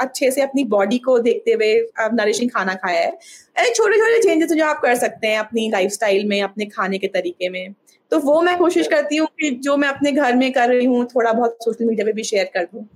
अच्छे 0.00 0.30
से 0.30 0.42
अपनी 0.42 0.64
बॉडी 0.66 0.98
को 0.98 1.18
देखते 1.20 1.52
हुए 1.52 1.74
नरिशिंग 2.14 2.50
खाना 2.50 2.74
खाया 2.76 3.00
है। 3.00 3.10
अरे 3.10 3.72
छोटे 3.74 3.98
छोटे 3.98 4.22
चेंजेस 4.22 4.52
जो 4.52 4.64
आप 4.66 4.80
कर 4.82 4.94
सकते 4.96 5.26
हैं 5.26 5.38
अपनी 5.38 5.68
लाइफस्टाइल 5.70 6.28
में 6.28 6.40
अपने 6.42 6.66
खाने 6.68 6.98
के 6.98 7.06
तरीके 7.08 7.48
में। 7.48 7.74
तो 8.12 8.18
वो 8.20 8.40
मैं 8.42 8.56
कोशिश 8.58 8.86
करती 8.88 9.16
हूँ 9.16 9.28
कि 9.40 9.50
जो 9.64 9.76
मैं 9.76 9.88
अपने 9.88 10.12
घर 10.12 10.36
में 10.36 10.50
कर 10.52 10.68
रही 10.68 10.86
हूँ 10.86 11.04
थोड़ा 11.06 11.32
बहुत 11.32 11.56
सोशल 11.64 11.84
मीडिया 11.84 12.06
पे 12.06 12.12
भी 12.12 12.24
शेयर 12.24 12.50
कर 12.54 12.64
दूँ। 12.64 12.86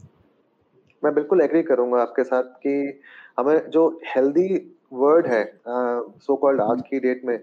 मैं 1.02 1.14
बिल्कुल 1.14 1.40
एग्री 1.40 1.62
करूँगा 1.62 2.00
आपके 2.02 2.24
साथ 2.24 2.42
कि 2.62 3.00
हमें 3.38 3.70
जो 3.70 3.88
हेल्दी 4.06 4.48
वर्ड 4.92 5.26
है 5.26 5.44
सो 5.64 6.36
कॉल्ड 6.36 6.60
आज 6.60 6.82
की 6.90 6.98
डेट 7.00 7.22
में 7.24 7.38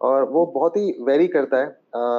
और 0.00 0.24
वो 0.30 0.44
बहुत 0.54 0.76
ही 0.76 0.94
वेरी 1.00 1.26
करता 1.28 1.58
है। 1.58 1.66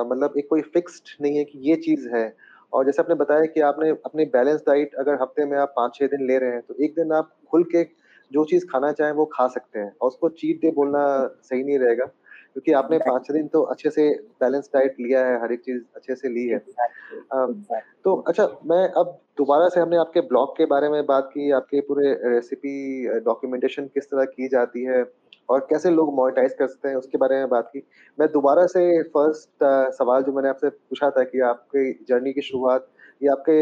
मतलब 0.10 0.34
एक 0.38 0.48
कोई 0.50 0.62
फिक्स्ड 0.74 1.16
नहीं 1.22 1.38
है 1.38 1.44
कि 1.46 1.60
ये 1.70 1.76
चीज़ 1.78 2.08
है 2.10 2.26
और 2.74 2.86
जैसे 2.86 3.02
आपने 3.02 3.16
बताया 3.16 3.46
कि 3.46 3.62
आपने 3.62 3.90
अपनी 3.90 4.26
बैलेंस 4.26 4.62
डाइट 4.62 4.96
अगर 4.96 5.22
हफ़्ते 5.22 5.46
में 5.46 5.58
आप 5.58 5.74
पाँच 5.76 5.96
छः 5.96 6.08
दिन 6.08 6.28
ले 6.28 6.38
रहे 6.38 6.52
हैं 6.52 6.62
तो 6.62 6.76
एक 6.84 6.96
दिन 6.96 7.12
आप 7.12 7.32
खुल 7.52 7.64
के 7.64 7.84
जो 8.32 8.46
चीज़ 8.46 8.66
खाना 8.66 8.92
चाहें 8.92 9.12
वो 9.12 9.26
खा 9.26 9.48
सकते 9.48 9.80
हैं 9.80 9.92
और 10.02 10.08
उसको 10.08 10.30
चीट 10.30 10.62
डे 10.62 10.72
बोलना 10.72 11.04
सही 11.44 11.64
नहीं 11.64 11.80
रहेगा 11.80 12.06
क्योंकि 12.06 12.72
आपने 12.72 12.98
पाँच 12.98 13.26
छः 13.26 13.34
दिन 13.34 13.48
तो 13.48 13.62
अच्छे 13.62 13.90
से 13.90 14.10
बैलेंस 14.42 14.70
डाइट 14.74 14.96
लिया 15.00 15.26
है 15.26 15.42
हर 15.42 15.52
एक 15.52 15.60
चीज़ 15.60 15.82
अच्छे 15.96 16.16
से 16.16 16.30
ली 16.30 16.48
है। 16.48 16.58
तो 18.04 18.16
अच्छा 18.16 18.48
मैं 18.66 18.88
अब 18.90 19.20
दोबारा 19.38 19.68
से 19.70 19.80
हमने 19.80 19.98
आपके 19.98 20.22
ब्लॉग 20.22 20.58
के 20.58 20.66
बारे 20.66 20.90
में 20.90 21.06
बात 21.06 21.30
की 21.34 21.52
आपके 21.52 21.82
पूरे 21.82 22.14
रेसिपी 22.24 23.08
डॉक्यूमेंटेशन 23.20 23.86
किस 23.86 24.06
तरह 24.06 24.26
की 24.26 24.48
जाती 24.48 24.84
है 24.84 25.04
और 25.50 25.60
कैसे 25.70 25.90
लोग 25.92 26.14
मोनिटाइज 26.16 26.54
कर 26.60 26.68
सकते 26.68 26.90
हैं, 26.90 26.96
उसके 26.96 27.18
बारे 27.18 27.36
में 27.38 27.50
बात 27.50 27.70
की। 27.74 27.84
मैं 28.18 28.28
दोबारा 28.32 28.66
से 28.68 29.02
फ़र्स्ट 29.06 29.64
सवाल 29.98 30.24
जो 30.24 30.32
मैंने 30.34 30.50
आपसे 30.50 30.70
पूछा 30.70 31.10
था 31.10 31.24
कि 31.24 31.40
आपकी 31.50 31.92
जर्नी 32.10 32.34
की 32.34 32.42
शुरुआत 32.42 32.88
या 33.22 33.32
आपके 33.32 33.60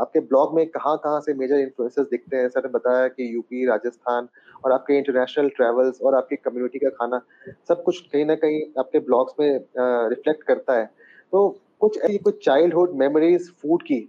आपके 0.00 0.20
ब्लॉग 0.22 0.54
में 0.56 0.66
कहाँ 0.68 0.96
कहाँ 0.98 1.20
से 1.20 1.34
मेजर 1.34 1.58
इन्फ्लुएंसेस 1.58 2.06
दिखते 2.10 2.36
हैं? 2.36 2.48
सर 2.48 2.64
ने 2.64 2.68
बताया 2.70 3.08
कि 3.08 3.34
यूपी 3.34 3.66
राजस्थान 3.66 4.28
और 4.64 4.72
आपके 4.72 4.96
इंटरनेशनल 4.98 5.48
ट्रेवल्स 5.56 6.00
और 6.00 6.14
आपकी 6.14 6.36
कम्युनिटी 6.36 6.78
का 6.78 6.90
खाना, 6.90 7.20
सब 7.68 7.82
कुछ 7.82 8.00
कहीं 8.12 8.24
ना 8.26 8.34
कहीं 8.34 8.62
आपके 8.78 8.98
ब्लॉग्स 9.00 9.34
में 9.40 9.60
रिफ्लेक्ट 10.10 10.42
करता 10.42 10.78
है। 10.78 10.86
तो 11.32 11.48
कुछ 11.80 11.98
ऐसी 11.98 12.18
कुछ 12.18 12.44
चाइल्डहुड 12.44 12.94
मेमोरीज 12.98 13.50
फ़ूड 13.62 13.82
की 13.82 14.00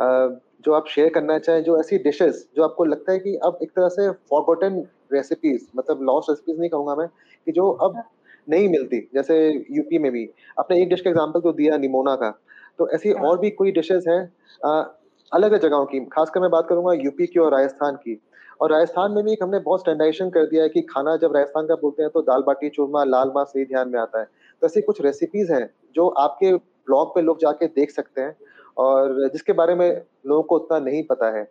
जो 0.00 0.72
आप 0.72 0.86
शेयर 0.88 1.08
करना 1.10 1.38
चाहें, 1.38 1.62
जो 1.62 1.78
ऐसी 1.80 1.98
डिशेस 1.98 2.48
जो 2.56 2.62
आपको 2.62 2.84
लगता 2.84 3.12
है 3.12 3.18
कि 3.18 3.34
अब 3.44 3.58
एक 3.62 3.70
तरह 3.70 3.88
से 3.88 4.10
फॉरगॉटन 4.30 4.82
रेसिपीज़ 5.12 5.66
मतलब 5.76 6.02
लॉस्ट 6.02 6.30
रेसिपीज़ 6.30 6.58
नहीं 6.60 6.70
कहूँगा 6.70 6.94
मैं 6.94 7.06
कि 7.46 7.52
जो 7.52 7.70
अब 7.70 8.02
नहीं 8.48 8.68
मिलती 8.68 8.98
जैसे 9.14 9.36
यूपी 9.70 9.98
में 9.98 10.10
भी। 10.12 10.28
आपने 10.58 10.80
एक 10.82 10.88
डिश 10.88 11.00
का 11.00 11.10
एग्जांपल 11.10 11.40
तो 11.40 11.52
दिया 11.52 11.76
निमोना 11.78 12.14
का। 12.16 12.30
तो 12.78 12.88
ऐसी 12.90 13.10
हाँ। 13.10 13.22
और 13.22 13.38
भी 13.38 13.50
कोई 13.52 13.72
डिशेस 13.72 14.04
हैं 14.08 14.20
अलग 14.60 15.52
अलग 15.52 15.60
जगहों 15.60 15.84
की। 15.86 16.00
खासकर 16.12 16.40
मैं 16.40 16.50
बात 16.50 16.66
करूँगा 16.68 16.92
यूपी 16.94 17.26
की 17.26 17.40
और 17.40 17.52
राजस्थान 17.52 17.96
की। 17.96 18.20
और 18.60 18.72
राजस्थान 18.72 19.12
में 19.12 19.24
भी 19.24 19.36
हमने 19.42 19.58
बहुत 19.58 19.80
स्टैंडाइजेशन 19.80 20.30
कर 20.30 20.46
दिया 20.46 20.62
है 20.62 20.68
कि 20.68 20.80
खाना 20.82 21.16
जब 21.16 21.36
राजस्थान 21.36 21.66
का 21.66 21.74
बोलते 21.74 22.02
हैं 22.02 22.10
तो 22.14 22.22
दाल 22.22 22.42
बाटी 22.42 22.68
चूरमा 22.68 23.04
लाल 23.04 23.32
मास 23.34 23.52
ही 23.56 23.64
ध्यान 23.64 23.88
में 23.88 23.98
आता 24.00 24.20
है। 24.20 24.24
तो 24.62 24.66
ऐसी 24.66 24.80
कुछ 24.80 25.00
रेसिपीज़ 25.00 25.52
हैं 25.52 25.68
जो 25.94 26.08
आपके 26.08 26.54
ब्लॉग 26.54 27.14
पे 27.14 27.22
लोग 27.22 27.40
जाके 27.40 27.66
देख 27.70 27.90
सकते 27.90 28.20
हैं 28.20 28.36
और 28.76 29.28
जिसके 29.28 29.52
बारे 29.52 29.74
में 29.74 29.88
लोगों 30.26 30.42
को 30.42 30.56
उतना 30.56 30.78
नहीं 30.80 31.02
पता 31.04 31.30
है। 31.38 31.42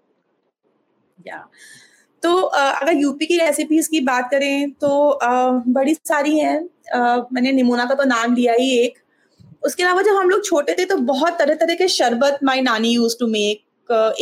या 1.28 1.48
तो 2.24 2.36
अगर 2.42 2.94
यूपी 2.94 3.26
की 3.26 3.38
रेसिपीज़ 3.38 3.90
की 3.90 4.00
बात 4.02 4.30
करें 4.32 4.72
तो 4.74 5.20
बड़ी 5.70 5.94
सारी 5.96 6.38
हैं। 6.40 6.60
मैंने 7.34 7.52
निमोना 7.52 7.86
का 7.86 7.96
तो 7.96 8.04
नाम 8.06 8.36
लिया 8.36 8.54
ही 8.54 8.70
एक। 8.78 9.00
उसके 9.66 9.84
अलावा 9.84 10.02
जब 10.02 10.16
हम 10.16 10.30
लोग 10.30 10.46
छोटे 10.46 10.76
थे 10.80 10.86
तो 10.86 10.96
बहुत 11.08 11.38
तरह 11.40 11.56
तरह 11.56 11.76
के 11.76 11.88
शरबत 11.90 12.40
माई 12.44 12.62
नानी 12.62 12.90
यूज़ 12.90 13.16
टू 13.20 13.28
मेक 13.30 13.64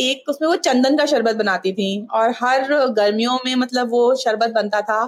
एक 0.00 0.28
उसमें 0.28 0.46
वो 0.48 0.54
चंदन 0.56 0.96
का 0.96 1.04
शरबत 1.06 1.36
बनाती 1.36 1.72
थी 1.72 2.06
और 2.12 2.30
हर 2.36 2.66
गर्मियों 2.90 3.38
में 3.44 3.54
मतलब 3.56 3.90
वो 3.90 4.14
शरबत 4.14 4.50
बनता 4.50 4.80
था। 4.82 5.02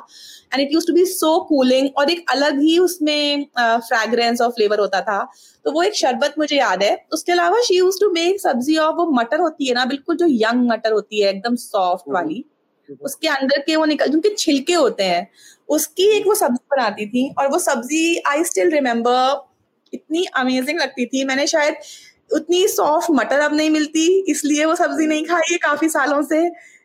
And 0.53 0.61
it 0.63 0.73
used 0.73 0.87
to 0.87 0.93
be 0.95 1.05
so 1.07 1.39
cooling 1.45 1.89
और 1.99 2.11
एक 2.11 2.31
अलग 2.31 2.61
ही 2.61 2.79
उसमें 2.79 3.45
फ्रेग्रेंस 3.59 4.41
और 4.41 4.51
फ्लेवर 4.51 4.81
होता 4.81 5.01
था। 5.01 5.19
तो 5.65 5.73
वो 5.73 5.83
एक 5.83 5.95
शरबत 5.97 6.35
मुझे 6.39 6.57
याद 6.57 6.83
है। 6.83 6.97
उसके 7.13 7.33
अलावा 7.33 7.61
शी 7.63 7.79
यूज़ 7.79 7.99
टू 8.01 8.11
मेक 8.13 8.41
सब्ज़ी 8.41 8.77
और 8.77 8.95
वो 8.95 9.11
मटर 9.13 9.41
होती 9.41 9.69
है 9.69 9.75
ना 9.75 9.85
बिल्कुल 9.87 10.17
जो 10.17 10.27
यंग 10.31 10.69
मटर 10.71 10.93
होती 10.93 11.23
है 11.23 11.31
एकदम 11.31 11.57
सॉफ्ट 11.59 12.09
हम्म। 12.09 12.17
वाली। 12.17 12.45
उसके 13.03 13.29
अंदर 13.29 13.59
के 13.67 13.77
वो 13.77 13.85
निकल 13.85 14.09
जिनके 14.09 14.35
छिलके 14.39 14.75
होते 14.75 15.05
हैं। 15.05 15.27
उसकी 15.69 16.09
एक 16.17 16.27
वो 16.27 16.35
सब्ज़ी 16.35 16.65
बनाती 16.71 17.07
थी 17.07 17.29
और 17.39 17.49
वो 17.49 17.59
सब्ज़ी 17.61 18.17
आई 18.29 18.45
स्टिल 18.45 18.71
रिमेम्बर 18.71 19.49
इतनी 19.93 20.25
अमेजिंग 20.37 20.81
लगती 20.81 21.07
थी। 21.07 21.25
मैंने 21.25 21.47
शायद 21.47 21.77
उतनी 22.31 22.67
सॉफ्ट 22.69 23.11
मटर 23.13 23.41
अब 23.41 23.55
नहीं 23.55 23.71
मिलती 23.71 24.07
इसलिए 24.31 24.65
वो 24.65 24.75
सब्ज़ी 24.77 25.07
नहीं 25.07 25.25
खाई 25.27 25.53
है 25.53 25.59
काफ़ी 25.61 25.89
सालों 25.89 26.23
से। 26.23 26.41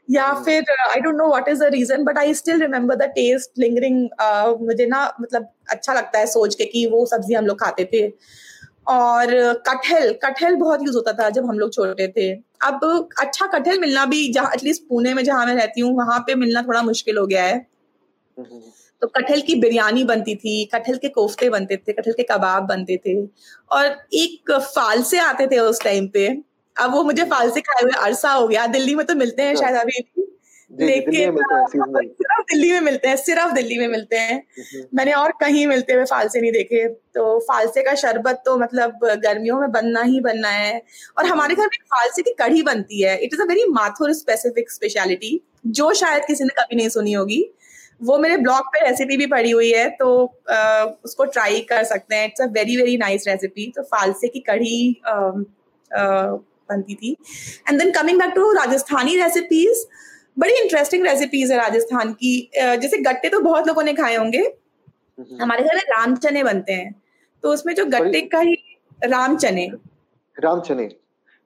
या 0.10 0.26
हम्म। 0.26 0.44
फिर 0.44 0.72
I 0.72 1.00
don't 1.02 1.16
know 1.16 1.28
what 1.28 1.48
is 1.50 1.60
the 1.60 1.70
reason 1.74 2.04
but 2.04 2.18
I 2.18 2.34
still 2.34 2.62
remember 2.62 2.96
the 2.96 3.04
taste 3.16 3.60
lingering 3.60 3.98
मुझे 4.62 4.86
ना 4.88 5.02
मतलब 5.22 5.50
अच्छा 5.72 5.94
लगता 5.94 6.20
है 6.20 6.26
सोच 6.28 6.56
के 6.56 6.66
कि 6.66 6.86
वो 6.88 7.06
सब्ज़ी 7.06 7.34
हम 7.34 7.46
लोग 7.46 7.60
खाते 7.60 7.86
थे। 7.94 8.08
और 8.90 9.32
कटहल 9.68 10.12
कटहल 10.24 10.56
बहुत 10.58 10.82
यूज़ 10.84 10.96
होता 10.96 11.14
था 11.14 11.30
जब 11.32 11.46
हम 11.50 11.60
लोग 11.60 11.74
छोटे 11.74 12.08
थे। 12.08 12.34
अब 12.62 13.10
अच्छा 13.20 13.46
कटहल 13.48 13.80
मिलना 13.80 14.06
भी 14.06 14.32
जहाँ 14.34 14.52
एटलीस्ट 14.54 14.84
पुणे 14.90 15.14
में 15.14 15.24
जहाँ 15.24 15.46
मैं 15.46 15.56
रहती 15.56 15.82
हूँ 15.82 15.96
वहाँ 15.98 16.20
पे 16.20 16.36
मिलना 16.36 16.62
थोड़ा 16.62 16.82
मुश्किल 16.82 17.18
हो 17.18 17.26
गया 17.28 17.44
है। 17.44 17.56
हम्म। 18.38 18.62
तो 19.02 19.08
कटहल 19.08 19.42
की 19.42 19.56
बिरयानी 19.56 20.04
बनती 20.04 20.36
थी 20.36 20.66
कटहल 20.66 20.98
के 20.98 21.10
कोफ्ते 21.10 21.50
बनते 21.50 21.78
थे 21.78 21.94
कटहल 21.94 22.14
के 22.14 22.24
कबाब 22.24 22.64
बनते 22.64 22.98
थे। 22.98 23.16
और 23.72 23.86
एक 24.14 24.52
फालसे 24.52 25.20
आते 25.20 25.48
थे 25.48 25.60
उस 25.60 25.82
टाइम 25.82 26.08
पे। 26.08 26.28
अब 26.76 26.94
वो 26.94 27.04
मुझे 27.04 27.24
फालसे 27.24 27.62
खाए 27.62 27.84
हुए 27.84 27.92
अरसा 28.00 28.32
हो 28.32 28.48
गया। 28.48 28.66
दिल्ली 28.68 28.96
में 28.96 29.06
तो 29.06 29.16
मिलते 29.16 29.44
हैं 29.44 29.56
शायद 29.56 29.76
अभी 29.76 30.02
लेकिन 30.72 31.38
सिर्फ़ 31.68 32.42
दिल्ली 32.44 32.72
में 32.72 32.80
मिलते 32.82 33.08
हैं 33.08 33.16
सिर्फ़ 33.18 33.52
दिल्ली 33.54 33.78
में 33.78 33.88
मिलते 33.88 34.16
हैं। 34.18 34.42
मैंने 34.96 35.12
और 35.14 35.32
कहीं 35.42 35.66
मिलते 35.68 35.94
हुए 35.94 36.06
फालसे 36.06 36.42
नहीं 36.42 36.52
देखे। 36.52 36.88
तो 36.88 37.40
फालसे 37.42 37.84
का 37.84 37.94
शरबत 37.96 38.42
तो 38.46 38.58
मतलब 38.58 39.00
गर्मियों 39.24 39.60
में 39.60 39.72
बनना 39.72 40.02
ही 40.04 40.20
बनना 40.20 40.50
है। 40.50 40.82
और 41.18 41.26
हमारे 41.26 41.56
घर 41.56 41.66
में 41.66 41.78
फालसे 41.86 42.22
की 42.22 42.34
कढ़ी 42.40 42.62
बनती 42.64 43.02
है। 43.02 43.18
It 43.18 43.34
is 43.34 43.42
a 43.42 43.46
very 43.46 43.66
Mathur 43.72 44.14
specific 44.14 44.72
speciality 44.72 45.40
जो 45.70 45.94
शायद 45.94 46.26
किसी 46.26 46.44
ने 46.44 46.62
कभी 46.62 46.76
नहीं 46.76 46.90
सुनी 46.90 47.14
होगी। 47.14 47.44
वो 48.02 48.18
मेरे 48.18 48.38
ब्लॉग 48.38 48.66
पे 48.68 48.80
रेसिपी 48.80 49.18
भी 49.18 49.26
पड़ी 49.28 49.52
हुई 49.52 49.72
है 49.72 49.90
तो 49.90 50.08
आ, 50.50 50.84
उसको 51.06 51.26
ट्राई 51.26 51.60
कर 51.70 51.84
सकते 51.84 52.16
हैं। 52.16 52.26
It's 52.26 52.42
a 52.42 52.46
very 52.52 52.76
very 52.78 52.98
nice 52.98 53.28
recipe 53.28 53.72
तो 53.76 53.84
फालसे 53.86 54.28
की 54.28 54.40
कढ़ी 54.50 55.02
बनती 55.92 56.96
थी। 56.96 57.16
And 57.70 57.80
then 57.80 57.92
coming 57.92 58.20
back 58.20 58.34
to 58.36 58.52
Rajasthani 58.54 59.16
recipes 59.16 59.86
बड़ी 60.40 60.54
इंटरेस्टिंग 60.54 61.06
रेसिपीज़ 61.08 61.54
है 61.54 61.58
राजस्थान 61.58 62.14
की। 62.14 62.50
जैसे 62.56 62.98
गट्टे 62.98 63.30
तो 63.30 63.40
बहुत 63.40 63.68
लोगों 63.68 63.84
ने 63.84 63.94
खाए 63.94 64.16
होंगे। 64.16 64.38
हम्म। 64.38 65.42
हमारे 65.42 65.64
घर 65.64 65.76
में 65.76 65.82
राम 65.82 66.16
चने 66.16 66.44
बनते 66.44 66.74
हैं। 66.74 67.04
तो 67.44 67.50
उसमें 67.50 67.76
जो 67.76 67.86
गट्टे 67.86 68.22
का 68.22 68.40
ही 68.40 68.56
राम 69.04 69.38
चने। 69.38 69.70
राम 70.38 70.62
चने। 70.62 70.90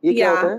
ये 0.03 0.13
क्या 0.13 0.29
होता 0.29 0.51
है? 0.51 0.57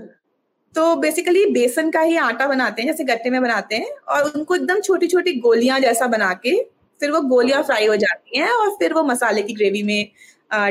तो 0.75 0.95
बेसिकली 0.95 1.45
बेसन 1.45 1.89
का 1.91 2.01
ही 2.01 2.15
आटा 2.17 2.47
बनाते 2.47 2.81
हैं 2.81 2.89
जैसे 2.89 3.03
गट्टे 3.03 3.29
में 3.29 3.41
बनाते 3.41 3.75
हैं 3.75 3.91
और 4.09 4.31
उनको 4.35 4.55
एकदम 4.55 4.79
छोटी 4.79 5.07
छोटी 5.07 5.33
गोलियाँ 5.39 5.79
जैसा 5.79 6.07
बना 6.07 6.33
के 6.33 6.63
फिर 6.99 7.11
वो 7.11 7.21
गोलियाँ 7.21 7.63
फ्राई 7.63 7.85
हो 7.85 7.95
जाती 7.95 8.39
हैं 8.39 8.49
और 8.49 8.69
फिर 8.69 8.93
वो 8.93 9.03
मसाले 9.03 9.41
की 9.41 9.53
ग्रेवी 9.53 9.83
में 9.83 10.11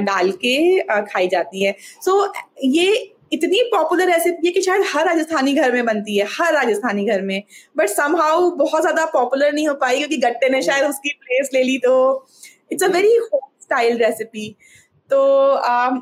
डाल 0.04 0.30
के 0.32 0.80
खाई 1.02 1.28
जाती 1.28 1.64
है। 1.64 1.76
सो 2.04 2.26
so, 2.26 2.32
ये 2.64 3.11
इतनी 3.32 3.62
पॉपुलर 3.70 4.06
रेसिपी 4.06 4.46
है 4.46 4.52
कि 4.52 4.60
शायद 4.62 4.82
हर 4.86 5.06
राजस्थानी 5.06 5.54
घर 5.54 5.72
में 5.72 5.84
बनती 5.86 6.16
है 6.16 6.26
हर 6.30 6.52
राजस्थानी 6.54 7.04
घर 7.06 7.22
में। 7.22 7.42
बट 7.76 7.88
समहाउ 7.88 8.50
बहुत 8.56 8.82
ज़्यादा 8.82 9.04
पॉपुलर 9.12 9.52
नहीं 9.52 9.68
हो 9.68 9.74
पाई 9.76 9.98
क्योंकि 9.98 10.16
गट्टे 10.18 10.48
ने 10.48 10.62
शायद 10.62 10.84
उसकी 10.86 11.10
प्लेस 11.20 11.50
ले 11.54 11.62
ली 11.62 11.78
तो। 11.78 11.94
It's 12.72 12.84
a 12.84 12.88
very 12.88 13.14
home 13.16 13.48
style 13.62 13.98
recipe 13.98 14.48
तो 15.10 15.20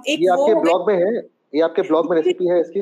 एक 0.09 0.21
ये 0.21 0.29
आपके 0.29 0.55
ब्लॉग 0.61 0.89
में 0.89 0.97
है? 0.97 1.17
ये 1.55 1.61
आपके 1.63 1.83
ब्लॉग 1.83 2.11
में 2.11 2.17
रेसिपी 2.17 2.49
है 2.49 2.61
इसकी? 2.61 2.81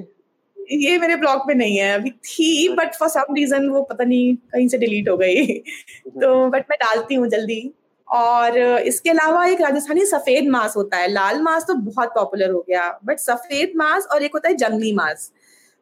ये 0.79 0.99
मेरे 0.99 1.17
ब्लॉग 1.17 1.43
में 1.49 1.55
नहीं 1.55 1.77
है 1.77 1.93
अभी 1.95 2.11
थी 2.11 2.69
बट 2.77 2.95
फॉर 2.95 3.09
सम 3.09 3.35
रीजन 3.35 3.69
वो 3.69 3.83
पता 3.83 4.05
नहीं 4.05 4.35
कहीं 4.53 4.67
से 4.69 4.79
डिलीट 4.79 5.09
हो 5.09 5.17
गई। 5.17 5.47
तो 5.55 6.49
बट 6.49 6.65
मैं 6.71 6.79
डालती 6.81 7.15
हूँ 7.15 7.29
जल्दी। 7.29 7.61
और 8.09 8.59
इसके 8.59 9.11
अलावा 9.11 9.45
एक 9.47 9.61
राजस्थानी 9.61 10.05
सफ़ेद 10.07 10.49
मांस 10.51 10.77
होता 10.77 10.97
है। 10.97 11.09
लाल 11.09 11.41
मांस 11.43 11.65
तो 11.65 11.75
बहुत 11.77 12.09
पॉपुलर 12.15 12.51
हो 12.51 12.65
गया 12.69 12.89
बट 13.05 13.19
सफ़ेद 13.21 13.73
मांस 13.77 14.07
और 14.07 14.23
एक 14.23 14.35
होता 14.35 14.49
है 14.49 14.55
जंगली 14.57 14.93
मांस। 14.95 15.31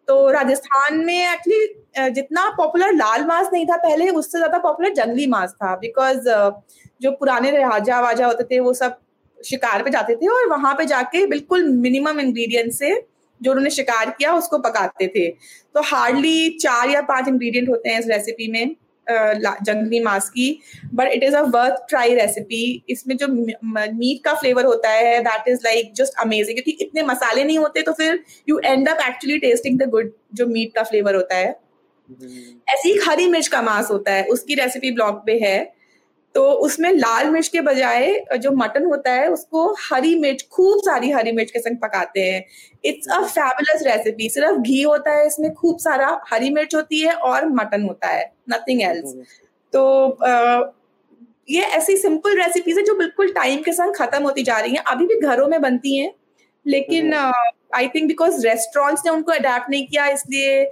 तो 0.09 0.31
राजस्थान 0.31 0.97
में 1.05 1.33
एक्चुअली 1.33 2.11
जितना 2.13 2.49
पॉपुलर 2.57 2.93
लाल 2.95 3.25
मांस 3.27 3.49
नहीं 3.53 3.67
था 3.67 3.77
पहले, 3.79 4.09
उससे 4.11 4.39
ज़्यादा 4.39 4.59
पॉपुलर 4.59 4.93
जंगली 4.95 5.27
मांस 5.27 5.51
था। 5.53 5.75
बिकॉज़ 5.77 6.29
जो 7.01 7.11
पुराने 7.13 7.51
राजा 7.53 8.01
वाजा 8.01 8.27
होते 8.27 8.45
थे, 8.45 8.61
वो 8.61 8.73
सब 8.75 8.99
शिकार 9.39 9.83
पे 9.83 9.91
जाते 9.91 10.15
थे 10.17 10.27
और 10.29 10.49
वहाँ 10.51 10.75
पे 10.75 10.85
जाके 10.87 11.27
बिल्कुल 11.27 11.69
मिनिमम 11.71 12.21
इंग्रेडिएंट 12.21 12.73
से 12.73 12.95
जो 13.41 13.51
उन्होंने 13.51 13.71
शिकार 13.71 14.11
किया, 14.11 14.35
उसको 14.35 14.59
पकाते 14.59 15.07
थे। 15.09 15.29
तो 15.75 15.81
हार्डली 15.85 16.49
चार 16.59 16.91
या 16.91 17.01
पाँच 17.05 17.29
इंग्रेडिएंट 17.29 17.69
होते 17.69 17.89
हैं 17.89 17.99
इस 18.01 18.07
रेसिपी 18.09 18.51
में। 18.53 18.77
जंगली 19.09 20.01
मांस 20.01 20.29
की 20.31 20.49
but 20.95 21.13
it 21.13 21.23
is 21.23 21.37
a 21.37 21.43
worth 21.51 21.87
try 21.89 22.15
recipe 22.15 22.63
इसमें 22.89 23.17
जो 23.17 23.29
मीट 23.29 24.25
का 24.25 24.35
फ्लेवर 24.35 24.65
होता 24.65 24.91
है 24.91 25.21
that 25.21 25.49
is 25.49 25.61
like 25.65 25.93
just 25.97 26.21
amazing 26.21 26.57
क्योंकि 26.57 26.85
इतने 26.85 27.03
मसाले 27.03 27.45
नहीं 27.45 27.59
होते 27.59 27.83
तो 27.83 27.93
फिर 27.93 28.23
you 28.49 28.59
end 28.65 28.89
up 28.89 29.07
actually 29.09 29.39
tasting 29.39 29.79
the 29.79 29.89
good 29.91 30.13
जो 30.35 30.47
मीट 30.47 30.75
का 30.75 30.83
फ्लेवर 30.83 31.15
होता 31.15 31.37
है. 31.37 31.55
हम्म। 32.11 32.73
ऐसी 32.73 32.93
ही 32.93 32.99
हरी 33.09 33.27
मिर्च 33.27 33.49
का 33.49 33.63
मांस 33.63 33.91
होता 33.91 34.13
है 34.13 34.25
उसकी 34.29 34.55
रेसिपी 34.55 34.91
ब्लॉग 34.91 35.25
पे 35.27 35.39
है. 35.39 35.59
तो 36.35 36.43
उसमें 36.63 36.91
लाल 36.93 37.31
मिर्च 37.31 37.49
के 37.49 37.61
बजाय 37.61 38.25
जो 38.39 38.51
मटन 38.53 38.85
होता 38.85 39.13
है 39.13 39.29
उसको 39.29 39.65
हरी 39.83 40.15
मिर्च 40.15 40.47
खूब 40.53 40.81
सारी 40.81 41.11
हरी 41.11 41.33
मिर्च 41.33 41.51
के 41.51 41.59
संग 41.59 41.77
पकाते 41.77 42.21
हैं. 42.21 42.45
इट्स 42.85 43.09
अ 43.09 43.21
फैबुलस 43.27 43.83
रेसिपी 43.83 44.29
सिर्फ़ 44.29 44.59
घी 44.61 44.83
होता 44.83 45.13
है 45.13 45.27
इसमें 45.27 45.53
खूब 45.55 45.79
सारा 45.79 46.21
हरी 46.33 46.51
मिर्च 46.51 46.75
होती 46.75 47.01
है 47.01 47.15
और 47.15 47.49
मटन 47.51 47.83
होता 47.83 48.09
है. 48.09 48.36
नथिंग 48.49 48.83
एल्स 48.83 49.15
तो 49.73 49.83
ये 51.49 51.63
ऐसी 51.77 51.97
सिंपल 51.97 52.37
रेसिपीज़ 52.39 52.79
है 52.79 52.85
जो 52.85 52.95
बिल्कुल 52.97 53.33
टाइम 53.33 53.63
के 53.63 53.73
संग 53.73 53.95
खत्म 53.95 54.23
होती 54.23 54.43
जा 54.43 54.59
रही 54.59 54.75
हैं। 54.75 54.83
अभी 54.87 55.07
भी 55.07 55.19
घरों 55.21 55.49
में 55.49 55.61
बनती 55.63 55.97
हैं 55.99 56.13
लेकिन 56.67 57.13
आई 57.15 57.89
थिंक 57.89 58.09
बिकॉज़ 58.09 58.47
रेस्टोरेंट्स 58.47 59.03
ने 59.07 59.11
उनको 59.11 59.33
अडेप्ट 59.33 59.71
नहीं 59.71 59.87
किया 59.87 60.07
इसलिए 60.09 60.65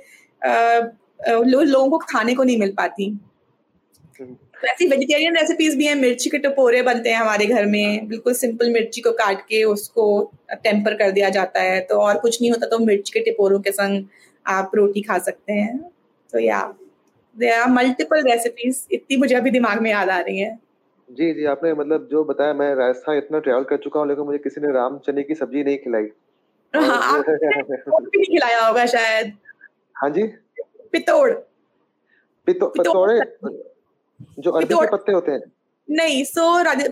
लो, 1.22 1.60
लोगों 1.60 1.90
को 1.90 1.98
खाने 2.06 2.34
को 2.34 2.44
नहीं 2.44 2.58
मिल 2.58 2.72
पाती। 2.78 3.06
ऐसी 4.64 4.86
वेजिटेरियन 4.88 5.36
रेसिपीज़ 5.36 5.76
भी 5.76 5.86
हैं। 5.86 5.94
मिर्ची 5.94 6.30
के 6.30 6.38
टपोरे 6.38 6.82
बनते 6.82 7.10
हैं 7.10 7.16
हमारे 7.16 7.46
घर 7.46 7.66
में। 7.66 8.08
बिल्कुल 8.08 8.34
सिंपल 8.34 8.70
मिर्ची 8.72 9.00
को 9.00 9.10
काट 9.12 9.40
के 9.48 9.62
उसको 9.64 10.04
टेम्पर 10.54 10.94
कर 10.94 11.10
दिया 11.10 11.28
जाता 11.30 11.62
है। 11.62 11.80
तो 11.80 11.98
और 11.98 12.18
कुछ 12.18 12.40
नहीं 12.40 12.50
होता 12.50 12.66
तो 12.66 12.78
मिर्च 12.78 13.10
के 13.10 13.20
टपोरों 13.22 13.60
के 13.60 13.70
संग 13.72 14.04
आप 14.46 14.70
रोटी 14.74 15.02
खा 15.02 15.18
सकते 15.20 15.52
हैं। 15.52 15.78
तो 16.32 16.38
या 16.38 16.60
आर 17.36 17.70
मल्टीपल 17.70 18.22
रेसिपीज़ 18.22 18.84
इतनी 18.92 19.16
मुझे 19.16 19.34
अभी 19.34 19.50
दिमाग 19.50 19.80
में 19.82 19.90
याद 19.90 20.10
आ 20.10 20.18
रही 20.20 20.38
है। 20.38 20.58
जी 21.08 21.32
जी 21.34 21.44
आपने 21.46 21.72
मतलब 21.74 22.08
जो 22.10 22.22
बताया 22.24 22.52
मैं 22.54 22.74
राजस्थान 22.74 23.16
इतना 23.18 23.38
ट्रैवल 23.38 23.64
कर 23.64 23.76
चुका 23.78 24.00
हूँ 24.00 24.08
लेकिन 24.08 24.24
मुझे 24.24 24.38
किसी 24.40 24.60
ने 24.60 24.72
राम 24.72 24.98
चने 25.06 25.22
की 25.22 25.34
सब्ज़ी 25.34 25.64
नहीं 25.64 25.78
खिलाई। 25.78 26.08
हाँ 26.74 27.22
भी 27.22 28.18
नहीं 28.18 28.24
खिलाया 28.26 28.66
होगा 28.66 28.86
शायद। 28.86 29.32
हाँ 29.96 30.10
जी। 30.10 30.22
पितोड़ 30.92 31.30
पितो, 32.46 32.66
पितोड़े 32.68 33.18
जो 34.38 34.50
अरबी 34.50 34.74
के 34.74 34.86
पत्ते 34.88 35.12
होते 35.12 35.32
हैं। 35.32 35.40
नहीं 35.88 36.22
सो 36.24 36.42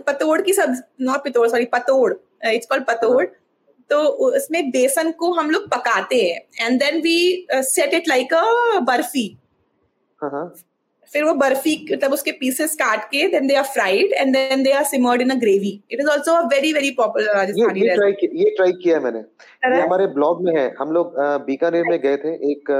पतोड़ 0.07 0.41
की 0.43 0.53
सब 0.53 0.75
not 1.01 1.25
pitod 1.25 1.49
sorry 1.49 1.65
patod 1.73 2.13
it's 2.45 2.67
called 2.67 2.85
patod 2.87 3.25
तो 3.91 4.01
उसमें 4.31 4.71
बेसन 4.71 5.11
को 5.13 5.33
हम 5.33 5.51
लोग 5.51 5.69
पकाते 5.71 6.17
हैं 6.17 6.67
and 6.67 6.79
then 6.81 7.01
we 7.03 7.47
set 7.53 7.95
it 7.95 8.09
like 8.09 8.35
a 8.35 8.79
barfi. 8.83 9.27
फिर 11.11 11.25
वो 11.25 11.33
बर्फ़ी 11.35 11.75
मतलब 11.93 12.13
उसके 12.13 12.33
पीसेस 12.33 12.75
काट 12.75 13.05
के 13.05 13.27
then 13.29 13.47
they 13.47 13.55
are 13.55 13.65
fried 13.73 14.13
and 14.13 14.33
then 14.35 14.63
they 14.63 14.73
are 14.73 14.85
simmered 14.85 15.23
in 15.23 15.31
a 15.31 15.35
gravy 15.39 15.73
it 15.91 16.01
is 16.01 16.09
also 16.11 16.33
a 16.33 16.47
very 16.49 16.73
very 16.73 16.91
popular 16.99 17.35
Rajasthani 17.35 17.81
ये, 17.81 17.95
ट्राई 17.95 18.13
ये 18.35 18.51
ट्राई 18.57 18.73
किया 18.83 19.01
मैंने। 19.01 19.19
ये 19.19 19.81
हमारे 19.81 20.07
ब्लॉग 20.15 20.45
में 20.45 20.53
है। 20.57 20.69
हम 20.79 20.93
लोग 20.93 21.15
बीकानेर 21.47 21.85
में 21.89 21.99
गए 22.01 22.17
थे 22.17 22.35
एक 22.53 22.71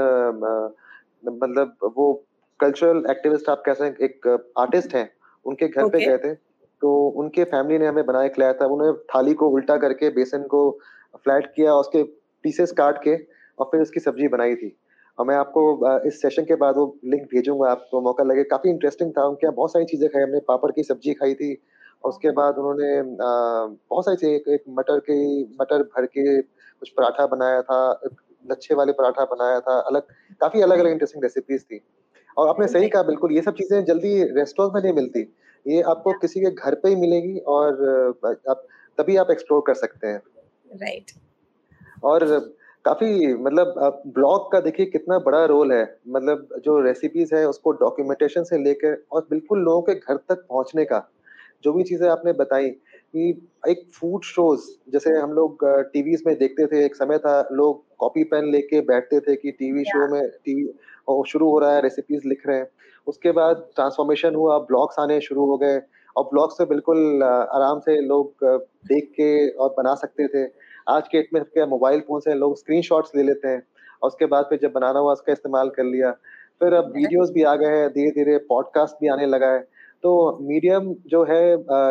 मतलब 1.25 1.75
वो 1.97 2.13
कल्चरल 2.59 3.03
एक्टिविस्ट 3.11 3.49
आप 3.49 3.63
कह 3.65 3.73
सकते 3.73 4.05
एक 4.05 4.27
आर्टिस्ट 4.59 4.95
हैं। 4.95 5.09
उनके 5.45 5.67
घर 5.67 5.89
पे 5.89 6.05
गए 6.05 6.17
थे। 6.17 6.33
तो 6.81 6.93
उनके 7.21 7.43
फैमिली 7.51 7.77
ने 7.79 7.87
हमें 7.87 8.05
बनाया 8.05 8.27
खिलाया 8.29 8.53
था। 8.53 8.65
उन्होंने 8.65 8.97
थाली 9.13 9.33
को 9.33 9.49
उल्टा 9.49 9.77
करके 9.77 10.09
बेसन 10.15 10.43
को 10.53 10.61
फ्लैट 11.23 11.45
किया 11.55 11.73
उसके 11.75 12.03
पीसेस 12.43 12.71
काट 12.77 12.97
के 13.03 13.15
और 13.59 13.65
फिर 13.71 13.81
उसकी 13.81 13.99
सब्ज़ी 13.99 14.27
बनाई 14.27 14.55
थी। 14.55 14.75
और 15.19 15.25
मैं 15.25 15.35
आपको 15.35 15.99
इस 16.07 16.21
सेशन 16.21 16.43
के 16.43 16.55
बाद 16.55 16.75
वो 16.77 16.85
लिंक 17.05 17.23
भेजूँगा 17.33 17.69
आपको। 17.71 18.01
मौका 18.01 18.23
लगे 18.23 18.43
काफ़ी 18.43 18.69
इंटरेस्टिंग 18.69 19.11
था। 19.17 19.25
उनके 19.25 19.45
यहाँ 19.47 19.55
बहुत 19.55 19.71
सारी 19.73 19.85
चीज़ें 19.85 20.09
खाई 20.09 20.21
हमने। 20.21 20.39
पापड़ 20.47 20.71
की 20.71 20.83
सब्ज़ी 20.83 21.13
खाई 21.13 21.33
थी। 21.33 21.53
और 22.03 22.09
उसके 22.09 22.31
बाद 22.31 22.57
उन्होंने 22.57 23.01
बहुत 23.01 24.05
सारी 24.05 24.17
चीज़ें 24.17 24.35
एक, 24.35 24.47
एक 24.47 24.63
मटर 24.69 24.99
की 24.99 25.43
मटर 25.61 25.83
भर 25.83 26.05
के 26.05 26.41
कुछ 26.41 26.89
पराठा 26.89 27.25
बनाया 27.27 27.61
था। 27.61 28.01
लच्छे 28.45 28.75
वाले 28.75 28.91
पराठा 28.91 29.25
बनाया 29.25 29.59
था। 29.59 29.79
अलग 29.81 30.07
काफ़ी 30.41 30.61
अलग 30.61 30.79
अलग 30.79 30.91
इंटरेस्टिंग 30.91 31.23
रेसिपीज़ 31.23 31.63
थी। 31.63 31.79
और 32.37 32.47
आपने 32.49 32.67
सही 32.67 32.89
कहा 32.89 33.03
बिल्कुल 33.03 33.31
ये 33.31 33.41
सब 33.41 33.55
चीज़ें 33.55 33.83
जल्दी 33.85 34.23
रेस्टोरेंट 34.33 34.73
में 34.75 34.81
नहीं 34.81 34.93
मिलती। 34.93 35.21
ये 35.65 35.81
आपको 35.81 36.13
किसी 36.13 36.39
के 36.39 36.49
घर 36.49 36.75
पे 36.75 36.89
ही 36.89 36.95
मिलेगी 36.95 37.37
और 37.47 37.83
आप 38.25 38.65
तभी 38.97 39.15
आप 39.17 39.31
एक्सप्लोर 39.31 39.63
कर 39.67 39.73
सकते 39.73 40.07
हैं। 40.07 40.21
Right 40.73 41.11
right. 41.11 42.03
और 42.03 42.25
काफ़ी 42.85 43.33
मतलब 43.35 44.01
ब्लॉग 44.15 44.51
का 44.51 44.59
देखिए 44.59 44.85
कितना 44.85 45.17
बड़ा 45.19 45.43
रोल 45.45 45.71
है। 45.73 45.83
मतलब 46.07 46.47
जो 46.65 46.79
रेसिपीज़ 46.81 47.33
है 47.35 47.45
उसको 47.47 47.71
डॉक्यूमेंटेशन 47.81 48.43
से 48.43 48.57
लेकर 48.63 48.97
और 49.11 49.27
बिल्कुल 49.29 49.59
लोगों 49.59 49.81
के 49.81 49.93
घर 49.95 50.15
तक 50.29 50.45
पहुँचने 50.49 50.85
का 50.85 51.07
जो 51.63 51.73
भी 51.73 51.83
चीज़ें 51.83 52.07
आपने 52.09 52.33
बताई 52.33 52.69
कि 52.69 53.29
एक 53.69 53.85
फ़ूड 53.93 54.23
शोज़ 54.23 54.61
जैसे 54.93 55.11
हम 55.17 55.31
लोग 55.33 55.65
टीवी 55.93 56.15
में 56.27 56.35
देखते 56.37 56.65
थे 56.67 56.83
एक 56.85 56.95
समय 56.95 57.17
था 57.17 57.39
लोग 57.51 57.83
कॉपी 57.99 58.23
पेन 58.23 58.51
लेके 58.51 58.81
बैठते 58.81 59.19
थे 59.19 59.35
कि 59.35 59.51
टीवी 59.51 59.83
शो 59.83 60.07
में 60.13 60.21
टीवी 60.45 60.63
शुरू 61.27 61.49
हो 61.49 61.59
रहा 61.59 61.73
है 61.75 61.81
रेसिपीज़ 61.81 62.27
लिख 62.27 62.41
रहे 62.47 62.57
हैं। 62.57 62.67
उसके 63.07 63.31
बाद 63.31 63.67
ट्रांसफॉर्मेशन 63.75 64.35
हुआ 64.35 64.57
ब्लॉग्स 64.67 64.99
आने 64.99 65.19
शुरू 65.21 65.45
हो 65.45 65.57
गए 65.57 65.79
और 66.15 66.23
ब्लॉग्स 66.23 66.57
से 66.57 66.65
बिल्कुल 66.65 67.23
आराम 67.23 67.79
से 67.79 67.99
लोग 68.01 68.45
देख 68.87 69.09
के 69.11 69.29
और 69.55 69.69
बना 69.77 69.93
सकते 69.95 70.27
थे। 70.27 70.45
आज 70.87 71.07
के 71.07 71.19
में 71.33 71.39
सबके 71.41 71.65
मोबाइल 71.65 71.99
फ़ोन 71.99 72.19
से 72.19 72.33
लोग 72.33 72.57
स्क्रीन 72.57 72.81
ले 73.15 73.23
लेते 73.23 73.47
हैं 73.47 73.61
और 74.01 74.07
उसके 74.07 74.25
बाद 74.25 74.45
फिर 74.45 74.59
जब 74.61 74.71
बनाना 74.71 74.99
हुआ 74.99 75.13
उसका 75.13 75.33
इस्तेमाल 75.33 75.69
कर 75.69 75.83
लिया 75.83 76.11
फिर 76.61 76.73
अब 76.73 76.91
वीडियोस 76.95 77.29
भी 77.31 77.43
आ 77.43 77.55
गए 77.55 77.77
हैं 77.77 77.89
धीरे 77.89 78.09
धीरे 78.11 78.37
पॉडकास्ट 78.49 78.95
भी 78.95 79.07
आने 79.07 79.25
लगा 79.25 79.47
है। 79.47 79.59
तो 80.03 80.37
मीडियम 80.41 80.93
जो 81.07 81.23
है 81.23 81.41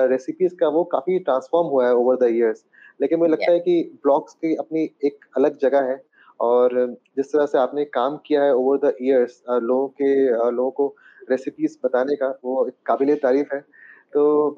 रेसिपीज़ 0.08 0.54
का 0.54 0.68
वो 0.68 0.84
काफ़ी 0.84 1.18
ट्रांसफॉर्म 1.18 1.68
हुआ 1.68 1.86
है 1.86 1.94
ओवर 1.94 2.16
द 2.16 2.28
इयर्स 2.30 2.64
लेकिन 3.00 3.18
मुझे 3.18 3.32
लगता 3.32 3.50
है 3.52 3.60
कि 3.60 3.98
ब्लॉग्स 4.02 4.34
की 4.34 4.54
अपनी 4.54 4.82
एक 5.04 5.24
अलग 5.36 5.58
जगह 5.58 5.88
है 5.90 6.00
और 6.40 6.74
जिस 7.16 7.32
तरह 7.32 7.46
से 7.46 7.58
आपने 7.58 7.84
काम 7.94 8.16
किया 8.26 8.42
है 8.42 8.54
ओवर 8.54 8.78
द 8.84 8.94
इयर्स 9.02 9.42
लोगों 9.50 9.88
के 10.00 10.14
लोगों 10.50 10.70
को 10.70 10.94
रेसिपीज़ 11.30 11.76
बताने 11.84 12.16
का 12.16 12.28
वो 12.44 12.70
काबिल 12.86 13.14
तारीफ़ 13.16 13.54
है। 13.54 13.60
तो 14.12 14.50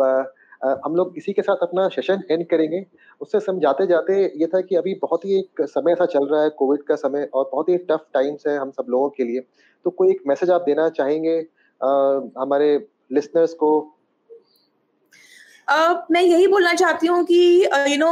हम 0.85 0.95
लोग 0.97 1.15
इसी 1.19 1.33
के 1.33 1.43
साथ 1.43 1.63
अपना 1.63 1.87
सेशन 1.95 2.23
एंड 2.31 2.47
करेंगे। 2.49 2.85
उससे 3.21 3.41
समझाते 3.41 3.87
जाते 3.87 4.15
ये 4.41 4.47
था 4.47 4.61
कि 4.61 4.77
अभी 4.77 4.95
बहुत 5.03 5.25
ही 5.25 5.39
एक 5.39 5.63
समय 5.69 5.93
ऐसा 5.93 6.07
चल 6.13 6.27
रहा 6.27 6.43
है 6.43 6.51
कोविड 6.59 6.83
का 6.83 6.97
समय 6.97 7.29
और 7.35 7.49
बहुत 7.53 7.69
ही 7.69 7.77
टफ 7.91 8.07
टाइम्स 8.15 8.47
है 8.47 8.59
हम 8.59 8.71
सब 8.71 8.87
लोगों 8.91 9.09
के 9.17 9.25
लिए। 9.25 9.41
तो 9.85 9.91
कोई 9.91 10.11
एक 10.11 10.23
मैसेज 10.27 10.51
आप 10.51 10.63
देना 10.67 10.89
चाहेंगे 10.91 11.39
आ, 11.81 11.89
हमारे 12.39 12.77
लिसनर्स 13.13 13.55
को? 13.55 13.91
Uh, 15.69 15.95
मैं 16.11 16.21
यही 16.23 16.47
बोलना 16.47 16.73
चाहती 16.75 17.07
हूँ 17.07 17.23
कि 17.25 17.37
यू 17.91 17.97
नो 17.99 18.09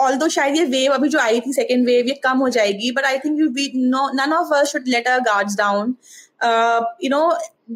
ऑल 0.00 0.14
दो 0.18 0.28
शायद 0.28 0.56
ये 0.56 0.64
वेव 0.64 0.92
अभी 0.92 1.08
जो 1.08 1.18
आई 1.18 1.40
थी 1.40 1.52
सेकेंड 1.52 1.84
वेव 1.86 2.06
ये 2.06 2.14
कम 2.24 2.38
हो 2.38 2.48
जाएगी 2.48 2.92
but 2.92 3.04
I 3.04 3.18
think 3.18 3.40
none 4.14 4.32
of 4.32 4.54
us 4.54 4.72
should 4.72 4.88
let 4.88 5.08
our 5.08 5.20
guards 5.20 5.56
down 5.56 5.94
you 7.04 7.10
know 7.10 7.20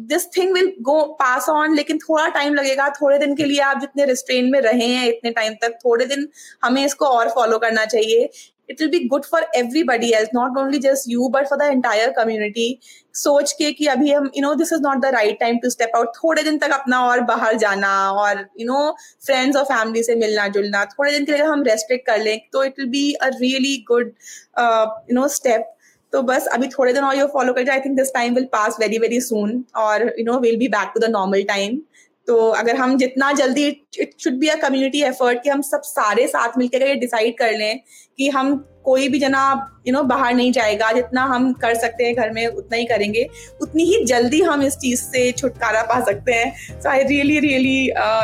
this 0.07 0.27
thing 0.37 0.53
will 0.53 0.73
go 0.81 1.01
pass 1.19 1.49
on 1.49 1.75
लेकिन 1.75 1.97
थोड़ा 1.99 2.27
टाइम 2.29 2.53
लगेगा, 2.53 2.89
थोड़े 2.91 3.17
दिन 3.19 3.35
के 3.35 3.45
लिए 3.45 3.59
आप 3.61 3.79
जितने 3.81 4.05
रिस्ट्रेन 4.05 4.51
में 4.51 4.59
रहे 4.61 4.87
हैं 4.87 5.07
इतने 5.07 5.31
टाइम 5.31 5.53
तक, 5.61 5.79
थोड़े 5.85 6.05
दिन 6.05 6.27
हमें 6.63 6.83
इसको 6.85 7.05
और 7.07 7.29
फॉलो 7.29 7.57
करना 7.57 7.85
चाहिए। 7.85 8.29
It 8.69 8.81
will 8.81 8.89
be 8.89 8.99
good 9.07 9.25
for 9.25 9.45
everybody 9.55 10.11
else 10.13 10.29
not 10.35 10.57
only 10.57 10.79
just 10.79 11.09
you 11.09 11.27
but 11.29 11.47
for 11.49 11.57
the 11.59 11.69
entire 11.71 12.09
community 12.11 12.79
सोच 13.15 13.51
के 13.51 13.71
कि 13.73 13.85
अभी 13.87 14.11
हम 14.11 14.29
you 14.35 14.41
know 14.41 14.53
this 14.55 14.73
is 14.73 14.81
not 14.81 14.97
the 15.01 15.11
right 15.13 15.39
time 15.39 15.57
to 15.57 15.69
step 15.69 15.91
out 15.95 16.07
थोड़े 16.15 16.43
दिन 16.43 16.57
तक 16.57 16.71
अपना 16.73 16.99
और 17.05 17.21
बाहर 17.29 17.57
जाना 17.57 17.93
और 18.11 18.45
यू 18.59 18.67
नो 18.67 18.91
फ्रेंड्स 19.25 19.57
और 19.57 19.63
फैमिली 19.65 20.03
से 20.03 20.15
मिलना 20.15 20.47
जुलना, 20.47 20.83
थोड़े 20.85 21.11
दिन 21.11 21.25
के 21.25 21.31
लिए 21.31 21.43
हम 21.43 21.63
रेस्ट्रिक्ट 21.63 22.05
कर 22.07 22.19
लें 22.19 22.37
तो 22.53 22.63
it 22.63 22.79
will 22.79 22.89
be 22.89 23.11
a 23.13 23.27
really 23.35 23.75
good 23.87 24.13
you 24.59 25.19
know 25.19 25.27
step 25.37 25.73
तो 26.13 26.21
बस 26.21 26.47
अभी 26.47 26.67
थोड़े 26.67 26.93
दिन 26.93 27.03
और 27.03 27.15
ये 27.15 27.25
फॉलो 27.33 27.53
कर 27.53 27.63
जाए 27.63 27.75
I 27.75 27.81
think 27.85 27.97
this 27.97 28.13
time 28.13 28.35
will 28.35 28.47
pass 28.53 28.77
very 28.79 28.97
very 28.97 29.21
soon 29.21 29.63
और 29.75 30.03
you 30.19 30.25
know 30.25 30.39
will 30.39 30.57
be 30.57 30.67
back 30.67 30.91
to 30.95 31.07
the 31.07 31.09
normal 31.11 31.43
time 31.43 31.79
तो 32.27 32.37
अगर 32.51 32.75
हम 32.75 32.97
जितना 32.97 33.31
जल्दी 33.31 33.67
it 33.99 34.13
should 34.19 34.33
be 34.39 34.47
a 34.47 34.55
community 34.61 35.01
effort 35.03 35.43
कि 35.43 35.49
हम 35.49 35.61
सब 35.61 35.81
सारे 35.83 36.27
साथ 36.27 36.57
मिलकर 36.57 36.81
ये 36.81 36.95
डिसाइड 36.95 37.37
कर 37.37 37.51
लें 37.57 37.79
कि 38.17 38.29
हम 38.29 38.55
कोई 38.83 39.07
भी 39.09 39.19
जना 39.19 39.43
यू 39.87 39.93
नो 39.93 40.01
बाहर 40.03 40.33
नहीं 40.33 40.51
जाएगा, 40.51 40.91
जितना 40.91 41.23
हम 41.25 41.51
कर 41.53 41.73
सकते 41.75 42.05
हैं 42.05 42.15
घर 42.15 42.29
में, 42.33 42.47
उतना 42.47 42.77
ही 42.77 42.85
करेंगे। 42.85 43.27
उतनी 43.61 43.83
ही 43.83 44.03
जल्दी 44.05 44.41
हम 44.41 44.63
इस 44.63 44.77
चीज़ 44.77 45.01
से 45.01 45.31
छुटकारा 45.31 45.81
पा 45.83 45.99
सकते 46.05 46.33
हैं। 46.33 46.79
So 46.81 46.89
I 46.89 47.03
really 47.03 47.39
really 47.39 47.79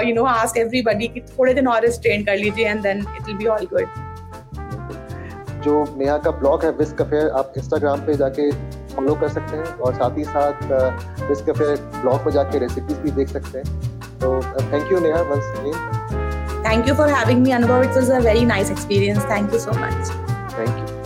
you 0.10 0.16
know 0.16 0.24
ask 0.26 0.58
everybody 0.58 1.08
कि 1.08 1.22
थोड़े 1.30 1.54
दिन 1.54 1.68
और 1.68 1.82
रिस्ट्रेन 1.86 2.24
कर 2.26 2.38
लीजिए 2.38 2.68
and 2.68 2.82
then 2.82 3.00
it 3.00 3.28
will 3.28 3.38
be 3.38 3.46
all 3.46 3.66
good 3.74 4.13
जो 5.64 5.84
नेहा 5.98 6.18
का 6.18 6.32
ब्लॉग 6.40 6.64
है 6.66 6.72
विस्क 6.78 7.02
अफेयर 7.02 7.30
आप 7.40 7.54
इंस्टाग्राम 7.58 8.06
पे 8.06 8.14
जाके 8.16 8.50
फॉलो 8.96 9.16
कर 9.22 9.30
सकते 9.30 9.58
हैं 9.58 9.66
और 9.66 9.94
साथ 9.94 10.18
ही 10.18 10.24
साथ 10.24 11.28
विस्क 11.30 11.50
अफेयर 11.50 11.76
ब्लॉग 12.02 12.24
पर 12.26 12.32
जाके 12.32 12.60
रेसिपीज़ 12.60 13.00
भी 13.02 13.12
देख 13.12 13.30
सकते 13.30 13.58
हैं। 13.60 13.92
तो 14.20 14.40
thank 14.72 14.92
you 14.92 15.00
Neha 15.00 15.22
once 15.32 15.54
again 15.60 16.64
thank 16.66 16.88
you 16.88 16.96
for 16.96 17.10
having 17.10 17.42
me 17.44 17.52
Anubhav 17.52 17.84
it's 17.84 18.10
a 18.10 18.20
very 18.26 18.46
nice 18.46 18.72
experience 18.72 19.26
thank 19.32 19.54
you 19.54 19.60
so 19.60 19.72
much 19.80 20.12
thank 20.58 20.78
you. 20.80 21.03